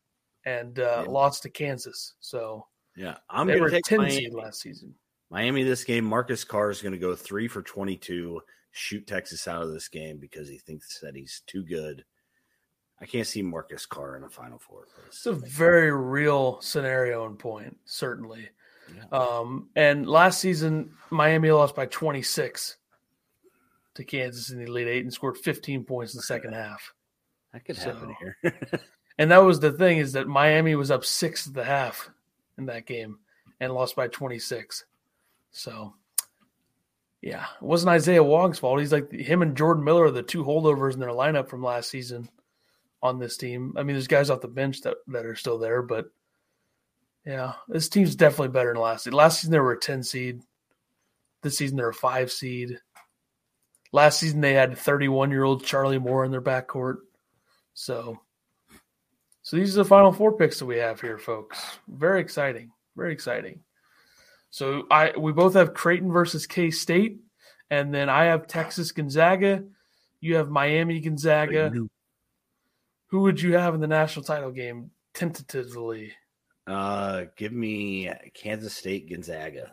and 0.46 0.78
uh, 0.80 1.04
Yeah. 1.06 1.12
lost 1.12 1.44
to 1.44 1.50
Kansas. 1.50 2.14
So 2.20 2.68
Yeah, 2.96 3.18
I'm 3.30 3.48
they 3.48 3.54
going 3.54 3.64
were 3.64 3.70
to 3.70 3.76
take 3.78 3.86
10 3.86 3.98
Miami. 4.00 4.16
seed 4.16 4.34
last 4.34 4.62
season. 4.62 4.94
Miami 5.30 5.64
this 5.64 5.84
game. 5.84 6.04
Marcus 6.06 6.44
Carr 6.44 6.70
is 6.70 6.82
going 6.82 6.94
to 6.94 6.98
go 7.00 7.16
three 7.16 7.48
for 7.48 7.62
22, 7.62 8.42
shoot 8.72 9.08
Texas 9.08 9.48
out 9.48 9.62
of 9.64 9.72
this 9.72 9.88
game 9.88 10.18
because 10.20 10.48
he 10.50 10.58
thinks 10.58 11.00
that 11.00 11.16
he's 11.16 11.42
too 11.48 11.64
good. 11.64 12.04
I 13.00 13.06
can't 13.06 13.28
see 13.28 13.41
Marcus 13.41 13.86
Carr 13.86 14.18
in 14.18 14.24
a 14.24 14.30
Final 14.30 14.58
Four. 14.58 14.86
It's 15.08 15.26
a 15.26 15.34
very 15.34 15.91
real 15.91 16.60
scenario 16.62 17.26
and 17.26 17.38
point, 17.38 17.78
certainly. 17.86 18.50
Yeah. 18.95 19.18
Um, 19.18 19.70
and 19.76 20.08
last 20.08 20.39
season, 20.39 20.91
Miami 21.10 21.52
lost 21.52 21.76
by 21.76 21.86
26 21.86 22.78
to 23.95 24.04
Kansas 24.04 24.50
in 24.50 24.60
the 24.60 24.66
Elite 24.66 24.88
Eight 24.88 25.04
and 25.04 25.14
scored 25.14 25.38
15 25.38 25.84
points 25.84 26.14
in 26.14 26.20
the 26.20 26.24
second 26.24 26.54
half. 26.56 26.93
That 27.54 27.66
could 27.66 27.78
so- 27.78 27.93
happen 27.93 28.16
here. 28.20 28.38
And 29.18 29.32
that 29.32 29.43
was 29.43 29.60
the 29.60 29.72
thing 29.72 29.98
is 29.98 30.14
that 30.14 30.28
Miami 30.28 30.76
was 30.76 30.91
up 30.91 31.04
six 31.04 31.48
at 31.48 31.54
the 31.54 31.64
half 31.64 32.10
in 32.58 32.68
that 32.68 32.86
game 32.86 33.18
and 33.60 33.74
lost 33.74 33.95
by 33.95 34.08
26. 34.08 34.86
So, 35.52 35.95
yeah, 37.22 37.45
it 37.60 37.66
wasn't 37.66 37.89
Isaiah 37.89 38.24
Wong's 38.24 38.60
fault. 38.60 38.80
He's 38.80 38.93
like 38.93 39.12
him 39.12 39.41
and 39.41 39.58
Jordan 39.58 39.84
Miller 39.84 40.04
are 40.04 40.12
the 40.12 40.22
two 40.22 40.43
holdovers 40.43 40.93
in 40.93 41.00
their 41.00 41.10
lineup 41.10 41.50
from 41.50 41.64
last 41.64 41.89
season 41.89 42.30
on 43.02 43.20
this 43.20 43.38
team. 43.38 43.74
I 43.78 43.84
mean, 43.84 43.95
there's 43.95 44.08
guys 44.08 44.30
off 44.30 44.41
the 44.41 44.48
bench 44.48 44.82
that, 44.82 44.95
that 45.08 45.26
are 45.26 45.36
still 45.36 45.60
there, 45.60 45.82
but 45.82 46.08
yeah, 47.26 47.54
this 47.68 47.89
team's 47.89 48.16
definitely 48.16 48.50
better 48.50 48.74
than 48.74 48.82
last 48.82 49.04
season. 49.04 49.18
Last 49.18 49.41
season 49.41 49.52
they 49.52 49.60
were 49.60 49.74
a 49.74 49.80
10 49.80 50.04
seed. 50.04 50.41
This 51.43 51.58
season 51.58 51.78
they're 51.78 51.89
a 51.89 51.93
five 51.93 52.32
seed. 52.32 52.80
Last 53.91 54.20
season 54.20 54.41
they 54.41 54.54
had 54.54 54.78
31 54.78 55.32
year 55.32 55.43
old 55.43 55.66
Charlie 55.66 56.00
Moore 56.00 56.26
in 56.26 56.32
their 56.32 56.41
backcourt. 56.41 56.98
So, 57.74 58.20
so 59.43 59.58
these 59.58 59.76
are 59.78 59.84
the 59.84 59.89
final 59.89 60.12
four 60.12 60.38
picks 60.38 60.60
that 60.60 60.66
we 60.66 60.78
have 60.78 61.00
here, 61.00 61.18
folks. 61.18 61.64
Very 61.88 62.22
exciting. 62.22 62.72
Very 62.95 63.14
exciting. 63.14 63.60
So 64.50 64.88
I 64.89 65.12
we 65.18 65.32
both 65.34 65.54
have 65.54 65.74
Creighton 65.74 66.12
versus 66.12 66.48
K 66.48 66.72
State, 66.72 67.20
and 67.70 67.93
then 67.93 68.10
I 68.10 68.26
have 68.26 68.48
Texas 68.48 68.91
Gonzaga. 68.91 69.64
You 70.22 70.38
have 70.38 70.50
Miami 70.50 71.00
Gonzaga. 71.00 71.72
Who 73.08 73.22
would 73.22 73.41
you 73.41 73.53
have 73.58 73.74
in 73.74 73.82
the 73.82 73.88
national 73.88 74.26
title 74.26 74.51
game 74.51 74.91
tentatively? 75.14 76.14
Uh, 76.66 77.26
give 77.38 77.53
me 77.53 78.12
Kansas 78.34 78.74
State 78.74 79.10
Gonzaga 79.10 79.72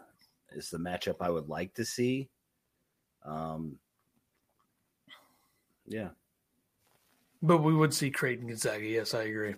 is 0.53 0.71
the 0.71 0.79
matchup 0.79 1.17
I 1.21 1.31
would 1.31 1.49
like 1.49 1.75
to 1.75 1.85
see. 1.85 2.31
Um, 3.25 3.79
yeah, 5.87 6.11
But 7.43 7.59
we 7.59 7.75
would 7.75 7.93
see 7.93 8.11
Creighton 8.11 8.47
Gonzaga. 8.47 8.87
Yes, 8.87 9.13
I 9.13 9.25
agree. 9.25 9.55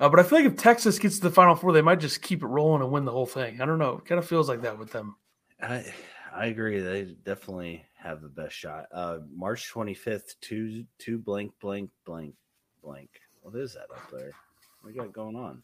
Uh, 0.00 0.08
but 0.08 0.18
I 0.20 0.22
feel 0.22 0.38
like 0.38 0.52
if 0.52 0.56
Texas 0.56 0.98
gets 0.98 1.16
to 1.16 1.22
the 1.22 1.30
Final 1.30 1.54
Four, 1.54 1.72
they 1.72 1.82
might 1.82 2.00
just 2.00 2.22
keep 2.22 2.42
it 2.42 2.46
rolling 2.46 2.82
and 2.82 2.90
win 2.90 3.04
the 3.04 3.12
whole 3.12 3.26
thing. 3.26 3.60
I 3.60 3.66
don't 3.66 3.78
know. 3.78 3.98
It 3.98 4.06
kind 4.06 4.18
of 4.18 4.26
feels 4.26 4.48
like 4.48 4.62
that 4.62 4.78
with 4.78 4.90
them. 4.90 5.16
I 5.60 5.92
I 6.34 6.46
agree. 6.46 6.80
They 6.80 7.14
definitely 7.24 7.84
have 7.96 8.22
the 8.22 8.28
best 8.28 8.54
shot. 8.54 8.86
Uh, 8.92 9.18
March 9.34 9.68
twenty 9.68 9.94
fifth, 9.94 10.34
two 10.40 10.84
two 10.98 11.18
blank 11.18 11.52
blank 11.60 11.90
blank 12.06 12.34
blank. 12.84 13.08
What 13.42 13.54
is 13.56 13.74
that 13.74 13.90
up 13.94 14.10
there? 14.12 14.32
What 14.80 14.92
we 14.92 14.98
got 14.98 15.12
going 15.12 15.36
on? 15.36 15.62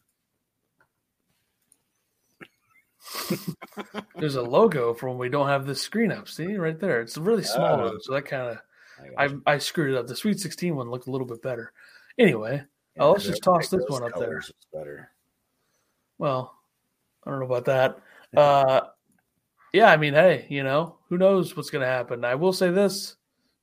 There's 4.17 4.35
a 4.35 4.41
logo 4.41 4.93
for 4.93 5.09
when 5.09 5.17
we 5.17 5.29
don't 5.29 5.47
have 5.47 5.65
this 5.65 5.81
screen 5.81 6.11
up. 6.11 6.27
See 6.27 6.55
right 6.55 6.79
there. 6.79 7.01
It's 7.01 7.17
really 7.17 7.43
small, 7.43 7.79
Oh. 7.81 7.97
so 8.01 8.13
that 8.13 8.25
kind 8.25 8.49
of 8.51 8.57
I 9.17 9.25
I. 9.25 9.53
I 9.53 9.57
screwed 9.57 9.93
it 9.93 9.97
up. 9.97 10.07
The 10.07 10.15
Sweet 10.15 10.39
16 10.39 10.75
one 10.75 10.89
looked 10.89 11.07
a 11.07 11.11
little 11.11 11.25
bit 11.27 11.41
better. 11.41 11.73
Anyway, 12.19 12.61
Yeah, 12.95 13.03
oh, 13.03 13.11
let's 13.13 13.25
just 13.25 13.41
toss 13.43 13.69
this 13.69 13.83
one 13.87 14.03
up 14.03 14.17
there. 14.19 14.41
Better. 14.73 15.09
well, 16.19 16.55
I 17.25 17.31
don't 17.31 17.39
know 17.39 17.45
about 17.45 17.65
that. 17.65 17.97
Uh, 18.37 18.79
yeah, 19.73 19.87
I 19.91 19.97
mean, 19.97 20.13
hey, 20.13 20.45
you 20.49 20.63
know, 20.63 20.99
who 21.09 21.17
knows 21.17 21.57
what's 21.57 21.69
going 21.69 21.81
to 21.81 21.85
happen? 21.85 22.23
I 22.23 22.35
will 22.35 22.53
say 22.53 22.69
this: 22.69 23.17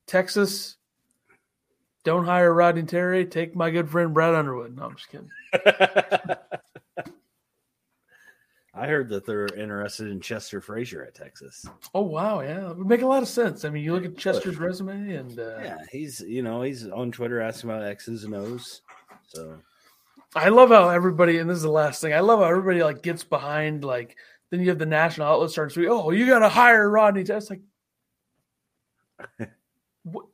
Texas, 0.06 0.76
don't 2.04 2.24
hire 2.24 2.52
Rodney 2.52 2.84
Terry. 2.84 3.26
Take 3.26 3.56
my 3.56 3.70
good 3.70 3.88
friend 3.90 4.14
Brad 4.14 4.34
Underwood. 4.34 4.76
No, 4.76 4.84
I'm 4.84 4.96
just 4.96 5.08
kidding. 5.10 5.30
I 8.74 8.86
heard 8.86 9.08
that 9.08 9.26
they're 9.26 9.52
interested 9.54 10.06
in 10.06 10.20
Chester 10.20 10.60
Frazier 10.60 11.04
at 11.04 11.14
Texas. 11.14 11.66
Oh 11.94 12.02
wow, 12.02 12.40
yeah, 12.40 12.70
it 12.70 12.78
would 12.78 12.86
make 12.86 13.02
a 13.02 13.06
lot 13.06 13.22
of 13.22 13.28
sense. 13.28 13.64
I 13.64 13.70
mean, 13.70 13.82
you 13.82 13.92
look 13.92 14.04
at 14.04 14.16
Chester's 14.16 14.56
resume, 14.56 15.14
and 15.14 15.36
uh, 15.38 15.58
Yeah, 15.60 15.78
he's 15.90 16.20
you 16.20 16.42
know 16.42 16.62
he's 16.62 16.86
on 16.86 17.10
Twitter 17.10 17.40
asking 17.40 17.70
about 17.70 17.82
X's 17.82 18.22
and 18.22 18.36
O's. 18.36 18.82
So 19.26 19.58
I 20.36 20.50
love 20.50 20.68
how 20.68 20.90
everybody, 20.90 21.38
and 21.38 21.50
this 21.50 21.56
is 21.56 21.62
the 21.62 21.70
last 21.70 22.00
thing, 22.00 22.14
I 22.14 22.20
love 22.20 22.38
how 22.38 22.46
everybody 22.46 22.82
like 22.82 23.02
gets 23.02 23.24
behind 23.24 23.84
like. 23.84 24.16
Then 24.50 24.60
you 24.60 24.68
have 24.70 24.78
the 24.78 24.86
national 24.86 25.26
outlet 25.26 25.50
starting 25.50 25.74
to 25.74 25.80
be, 25.80 25.88
"Oh, 25.88 26.10
you 26.10 26.26
got 26.26 26.38
to 26.38 26.48
hire 26.48 26.88
Rodney." 26.88 27.24
Terry." 27.24 27.38
It's 27.38 27.50
like, 27.50 27.60
what, 30.04 30.26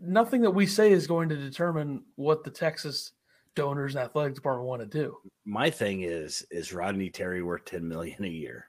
nothing 0.00 0.40
that 0.42 0.50
we 0.50 0.66
say 0.66 0.92
is 0.92 1.06
going 1.06 1.28
to 1.28 1.36
determine 1.36 2.02
what 2.16 2.44
the 2.44 2.50
Texas 2.50 3.12
donors 3.54 3.94
and 3.94 4.04
athletic 4.04 4.34
department 4.34 4.68
want 4.68 4.80
to 4.82 4.86
do. 4.86 5.16
my 5.44 5.68
thing 5.70 6.02
is, 6.02 6.46
is 6.50 6.72
Rodney 6.72 7.10
Terry 7.10 7.42
worth 7.42 7.64
ten 7.64 7.86
million 7.86 8.24
a 8.24 8.28
year? 8.28 8.66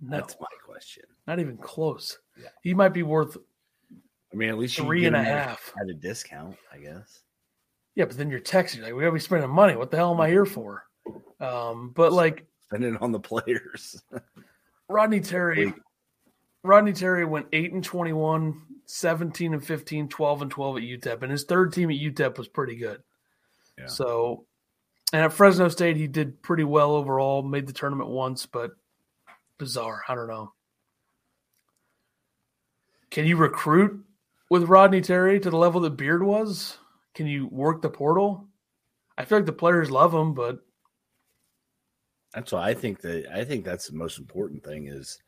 No, 0.00 0.16
That's 0.16 0.36
my 0.40 0.46
question. 0.64 1.04
not 1.26 1.40
even 1.40 1.56
close. 1.58 2.18
Yeah. 2.40 2.48
He 2.62 2.72
might 2.72 2.90
be 2.94 3.02
worth 3.02 3.36
I 4.32 4.36
mean, 4.36 4.48
at 4.48 4.58
least 4.58 4.76
three 4.76 5.06
and 5.06 5.16
a 5.16 5.22
half 5.22 5.60
three 5.60 5.80
give 5.82 5.88
a 5.88 5.90
at 5.92 5.96
a 5.96 6.00
discount, 6.00 6.56
I 6.72 6.78
guess. 6.78 7.22
Yeah, 7.96 8.04
but 8.04 8.16
then 8.16 8.30
you're 8.30 8.40
texting 8.40 8.82
like, 8.82 8.94
"We 8.94 9.00
got 9.00 9.06
to 9.08 9.12
be 9.12 9.18
spending 9.18 9.50
money. 9.50 9.74
What 9.74 9.90
the 9.90 9.96
hell 9.96 10.14
am 10.14 10.20
I 10.20 10.28
here 10.28 10.46
for?" 10.46 10.86
Um, 11.40 11.90
but 11.96 12.12
like 12.12 12.46
spending 12.62 12.96
on 12.98 13.10
the 13.10 13.18
players. 13.18 14.00
Rodney 14.88 15.20
Terry, 15.20 15.66
Wait. 15.66 15.74
Rodney 16.62 16.92
Terry 16.92 17.24
went 17.24 17.46
8 17.52 17.72
and 17.72 17.84
21, 17.84 18.60
17 18.84 19.54
and 19.54 19.64
15, 19.64 20.08
12 20.08 20.42
and 20.42 20.50
12 20.50 20.76
at 20.76 20.82
UTEP, 20.82 21.22
and 21.22 21.32
his 21.32 21.44
third 21.44 21.72
team 21.72 21.90
at 21.90 21.96
UTEP 21.96 22.36
was 22.36 22.48
pretty 22.48 22.76
good. 22.76 23.02
Yeah. 23.78 23.86
So, 23.86 24.44
and 25.12 25.22
at 25.22 25.32
Fresno 25.32 25.68
State, 25.68 25.96
he 25.96 26.06
did 26.06 26.42
pretty 26.42 26.64
well 26.64 26.92
overall, 26.92 27.42
made 27.42 27.66
the 27.66 27.72
tournament 27.72 28.10
once, 28.10 28.46
but 28.46 28.72
bizarre. 29.58 30.02
I 30.08 30.14
don't 30.14 30.28
know. 30.28 30.52
Can 33.10 33.26
you 33.26 33.36
recruit 33.36 34.04
with 34.50 34.64
Rodney 34.64 35.00
Terry 35.00 35.40
to 35.40 35.50
the 35.50 35.56
level 35.56 35.80
that 35.80 35.96
Beard 35.96 36.22
was? 36.22 36.76
Can 37.14 37.26
you 37.26 37.48
work 37.48 37.82
the 37.82 37.90
portal? 37.90 38.46
I 39.18 39.24
feel 39.24 39.38
like 39.38 39.46
the 39.46 39.52
players 39.52 39.90
love 39.90 40.14
him, 40.14 40.34
but 40.34 40.60
That's 42.34 42.52
why 42.52 42.68
I 42.68 42.74
think 42.74 43.00
that 43.00 43.26
I 43.32 43.44
think 43.44 43.64
that's 43.64 43.88
the 43.88 43.96
most 43.96 44.18
important 44.18 44.62
thing 44.64 44.86
is 44.86 45.18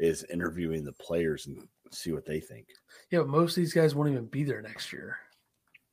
is 0.00 0.24
interviewing 0.32 0.82
the 0.84 0.92
players 0.94 1.46
and 1.46 1.68
see 1.92 2.10
what 2.10 2.24
they 2.26 2.40
think. 2.40 2.66
yeah, 3.10 3.20
but 3.20 3.28
most 3.28 3.50
of 3.52 3.56
these 3.56 3.72
guys 3.74 3.94
won't 3.94 4.10
even 4.10 4.26
be 4.26 4.42
there 4.42 4.62
next 4.62 4.92
year. 4.92 5.18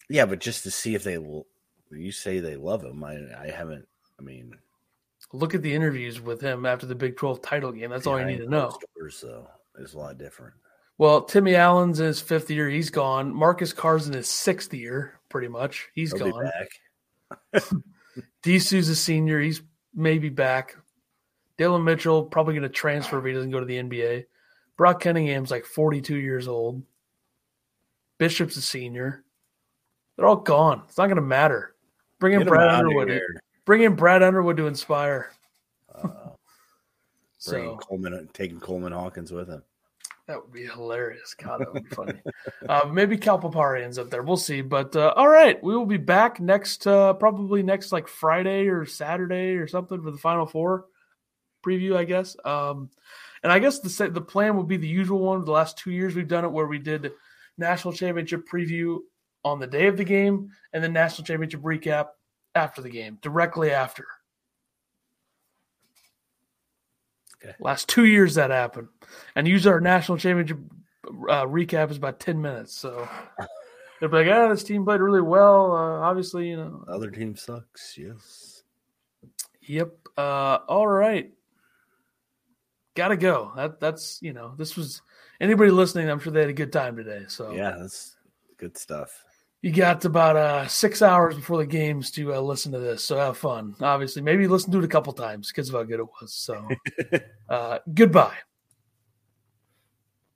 Yeah, 0.10 0.26
but 0.26 0.40
just 0.40 0.64
to 0.64 0.72
see 0.72 0.96
if 0.96 1.04
they 1.04 1.18
will. 1.20 1.46
You 1.92 2.12
say 2.12 2.40
they 2.40 2.56
love 2.56 2.84
him. 2.84 3.04
I 3.04 3.18
I 3.40 3.50
haven't. 3.50 3.88
I 4.20 4.24
mean, 4.24 4.56
Look 5.34 5.54
at 5.54 5.62
the 5.62 5.74
interviews 5.74 6.22
with 6.22 6.40
him 6.42 6.66
after 6.66 6.86
the 6.86 6.96
Big 6.96 7.18
12 7.18 7.42
title 7.42 7.72
game. 7.74 7.90
That's 7.90 8.08
all 8.08 8.18
you 8.20 8.26
need 8.26 8.38
to 8.38 8.50
know. 8.50 8.78
doors, 8.98 9.20
though, 9.22 9.48
is 9.78 9.94
a 9.94 9.98
lot 9.98 10.18
different. 10.18 10.54
Well, 10.98 11.22
Timmy 11.24 11.56
Allen's 11.56 12.00
in 12.00 12.06
his 12.08 12.22
fifth 12.22 12.50
year. 12.50 12.70
He's 12.70 12.90
gone. 12.90 13.34
Marcus 13.36 13.74
Carr's 13.74 14.08
in 14.08 14.14
his 14.14 14.30
sixth 14.30 14.74
year, 14.74 15.20
pretty 15.30 15.50
much. 15.50 15.90
He's 15.94 16.14
He'll 16.14 16.26
be 16.28 16.32
gone. 16.32 16.50
back. 17.52 17.62
Disu's 18.44 18.90
a 18.90 18.96
senior. 18.96 19.40
He's 19.42 19.62
maybe 19.94 20.30
back. 20.30 20.78
Dillon 21.58 21.84
Mitchell 21.84 22.24
probably 22.24 22.54
going 22.54 22.64
to 22.64 22.70
transfer 22.70 23.20
if 23.20 23.26
he 23.26 23.34
doesn't 23.34 23.52
go 23.52 23.60
to 23.60 23.66
the 23.66 23.78
NBA. 23.78 24.26
Brock 24.78 25.02
Cunningham's 25.02 25.52
like 25.52 25.66
42 25.66 26.16
years 26.16 26.48
old. 26.48 26.84
Bishop's 28.20 28.58
a 28.58 28.62
senior. 28.62 29.24
They're 30.16 30.28
all 30.28 30.36
gone. 30.36 30.84
It's 30.88 30.98
not 30.98 31.08
going 31.08 31.18
to 31.18 31.22
matter. 31.22 31.76
Bring 32.20 32.34
in 32.34 32.40
Get 32.40 32.48
Brad 32.48 32.70
Underwood. 32.70 33.10
here. 33.10 33.42
Bring 33.66 33.84
in 33.84 33.96
Brad 33.96 34.24
Underwood 34.24 34.58
to 34.58 34.68
inspire. 34.68 35.32
Uh, 35.94 36.10
So 37.40 37.78
Coleman, 37.78 38.28
taking 38.34 38.60
Coleman 38.60 38.92
Hawkins 38.92 39.32
with 39.32 39.48
him. 39.48 39.62
That 40.28 40.42
would 40.42 40.52
be 40.52 40.66
hilarious. 40.66 41.34
God, 41.36 41.62
that 41.62 41.72
would 41.72 41.88
be 41.88 41.96
funny. 41.96 42.14
uh, 42.68 42.90
maybe 42.92 43.16
Calipari 43.16 43.84
ends 43.84 43.98
up 43.98 44.10
there. 44.10 44.24
We'll 44.24 44.38
see. 44.38 44.62
But 44.62 44.96
uh, 44.96 45.14
all 45.16 45.30
right, 45.30 45.62
we 45.64 45.76
will 45.76 45.86
be 45.86 45.98
back 45.98 46.40
next, 46.42 46.86
uh, 46.88 47.14
probably 47.14 47.64
next 47.64 47.92
like 47.92 48.08
Friday 48.08 48.68
or 48.68 48.86
Saturday 48.86 49.56
or 49.56 49.68
something 49.68 50.02
for 50.02 50.12
the 50.12 50.18
Final 50.18 50.46
Four 50.46 50.86
preview, 51.68 51.96
I 51.96 52.04
guess. 52.04 52.36
Um, 52.46 52.90
and 53.44 53.52
I 53.52 53.60
guess 53.60 53.80
the 53.80 54.10
the 54.10 54.22
plan 54.22 54.56
would 54.58 54.68
be 54.68 54.78
the 54.78 54.88
usual 54.88 55.20
one. 55.20 55.44
The 55.44 55.52
last 55.52 55.78
two 55.78 55.92
years 55.92 56.16
we've 56.16 56.28
done 56.28 56.46
it 56.46 56.52
where 56.52 56.68
we 56.68 56.80
did 56.80 57.12
national 57.58 57.94
championship 57.94 58.48
preview 58.52 59.00
on 59.44 59.60
the 59.60 59.68
day 59.68 59.88
of 59.88 59.98
the 59.98 60.04
game 60.04 60.52
and 60.74 60.84
then 60.84 60.94
national 60.94 61.26
championship 61.26 61.62
recap 61.62 62.08
after 62.56 62.82
the 62.82 62.90
game, 62.90 63.18
directly 63.22 63.72
after. 63.72 64.06
Okay. 67.44 67.54
Last 67.60 67.88
two 67.88 68.06
years 68.06 68.36
that 68.36 68.50
happened, 68.50 68.88
and 69.36 69.48
use 69.48 69.68
our 69.68 69.80
national 69.80 70.18
championship 70.18 70.58
uh, 71.06 71.46
recap 71.46 71.92
is 71.92 71.98
about 71.98 72.20
ten 72.20 72.42
minutes. 72.42 72.76
So 72.76 73.08
they're 74.00 74.10
like, 74.10 74.28
"Ah, 74.28 74.48
this 74.48 74.64
team 74.64 74.84
played 74.84 75.02
really 75.02 75.22
well." 75.22 75.72
Uh, 75.72 76.00
obviously, 76.00 76.50
you 76.50 76.58
know. 76.58 76.84
Other 76.88 77.12
team 77.12 77.36
sucks. 77.36 77.96
Yes. 77.96 78.64
Yep. 79.62 79.94
Uh, 80.18 80.60
all 80.68 80.88
right. 80.88 81.32
Got 82.98 83.10
to 83.10 83.18
go. 83.18 83.52
That 83.56 83.80
that's 83.80 84.18
you 84.24 84.34
know 84.34 84.56
this 84.58 84.76
was 84.76 85.04
anybody 85.40 85.70
listening. 85.70 86.10
I'm 86.10 86.20
sure 86.20 86.32
they 86.32 86.40
had 86.40 86.50
a 86.50 86.54
good 86.54 86.74
time 86.74 86.96
today. 86.96 87.26
So 87.28 87.52
Yeah, 87.52 87.76
that's 87.80 88.18
good 88.58 88.76
stuff. 88.76 89.24
you 89.62 89.72
got 89.72 90.04
about 90.04 90.36
uh, 90.36 90.68
six 90.68 91.04
hours 91.04 91.36
before 91.36 91.60
the 91.60 91.68
games 91.68 92.10
to 92.14 92.34
uh, 92.34 92.40
listen 92.40 92.72
to 92.72 92.80
this. 92.80 93.04
So 93.04 93.18
have 93.18 93.38
fun. 93.38 93.76
Obviously, 93.82 94.24
maybe 94.24 94.48
listen 94.48 94.72
to 94.72 94.80
it 94.80 94.84
a 94.84 94.88
couple 94.88 95.14
times 95.14 95.52
because 95.52 95.70
of 95.70 95.76
how 95.76 95.84
good 95.84 96.00
it 96.00 96.08
was. 96.20 96.34
So 96.34 96.68
uh, 97.50 97.78
goodbye. 97.94 98.38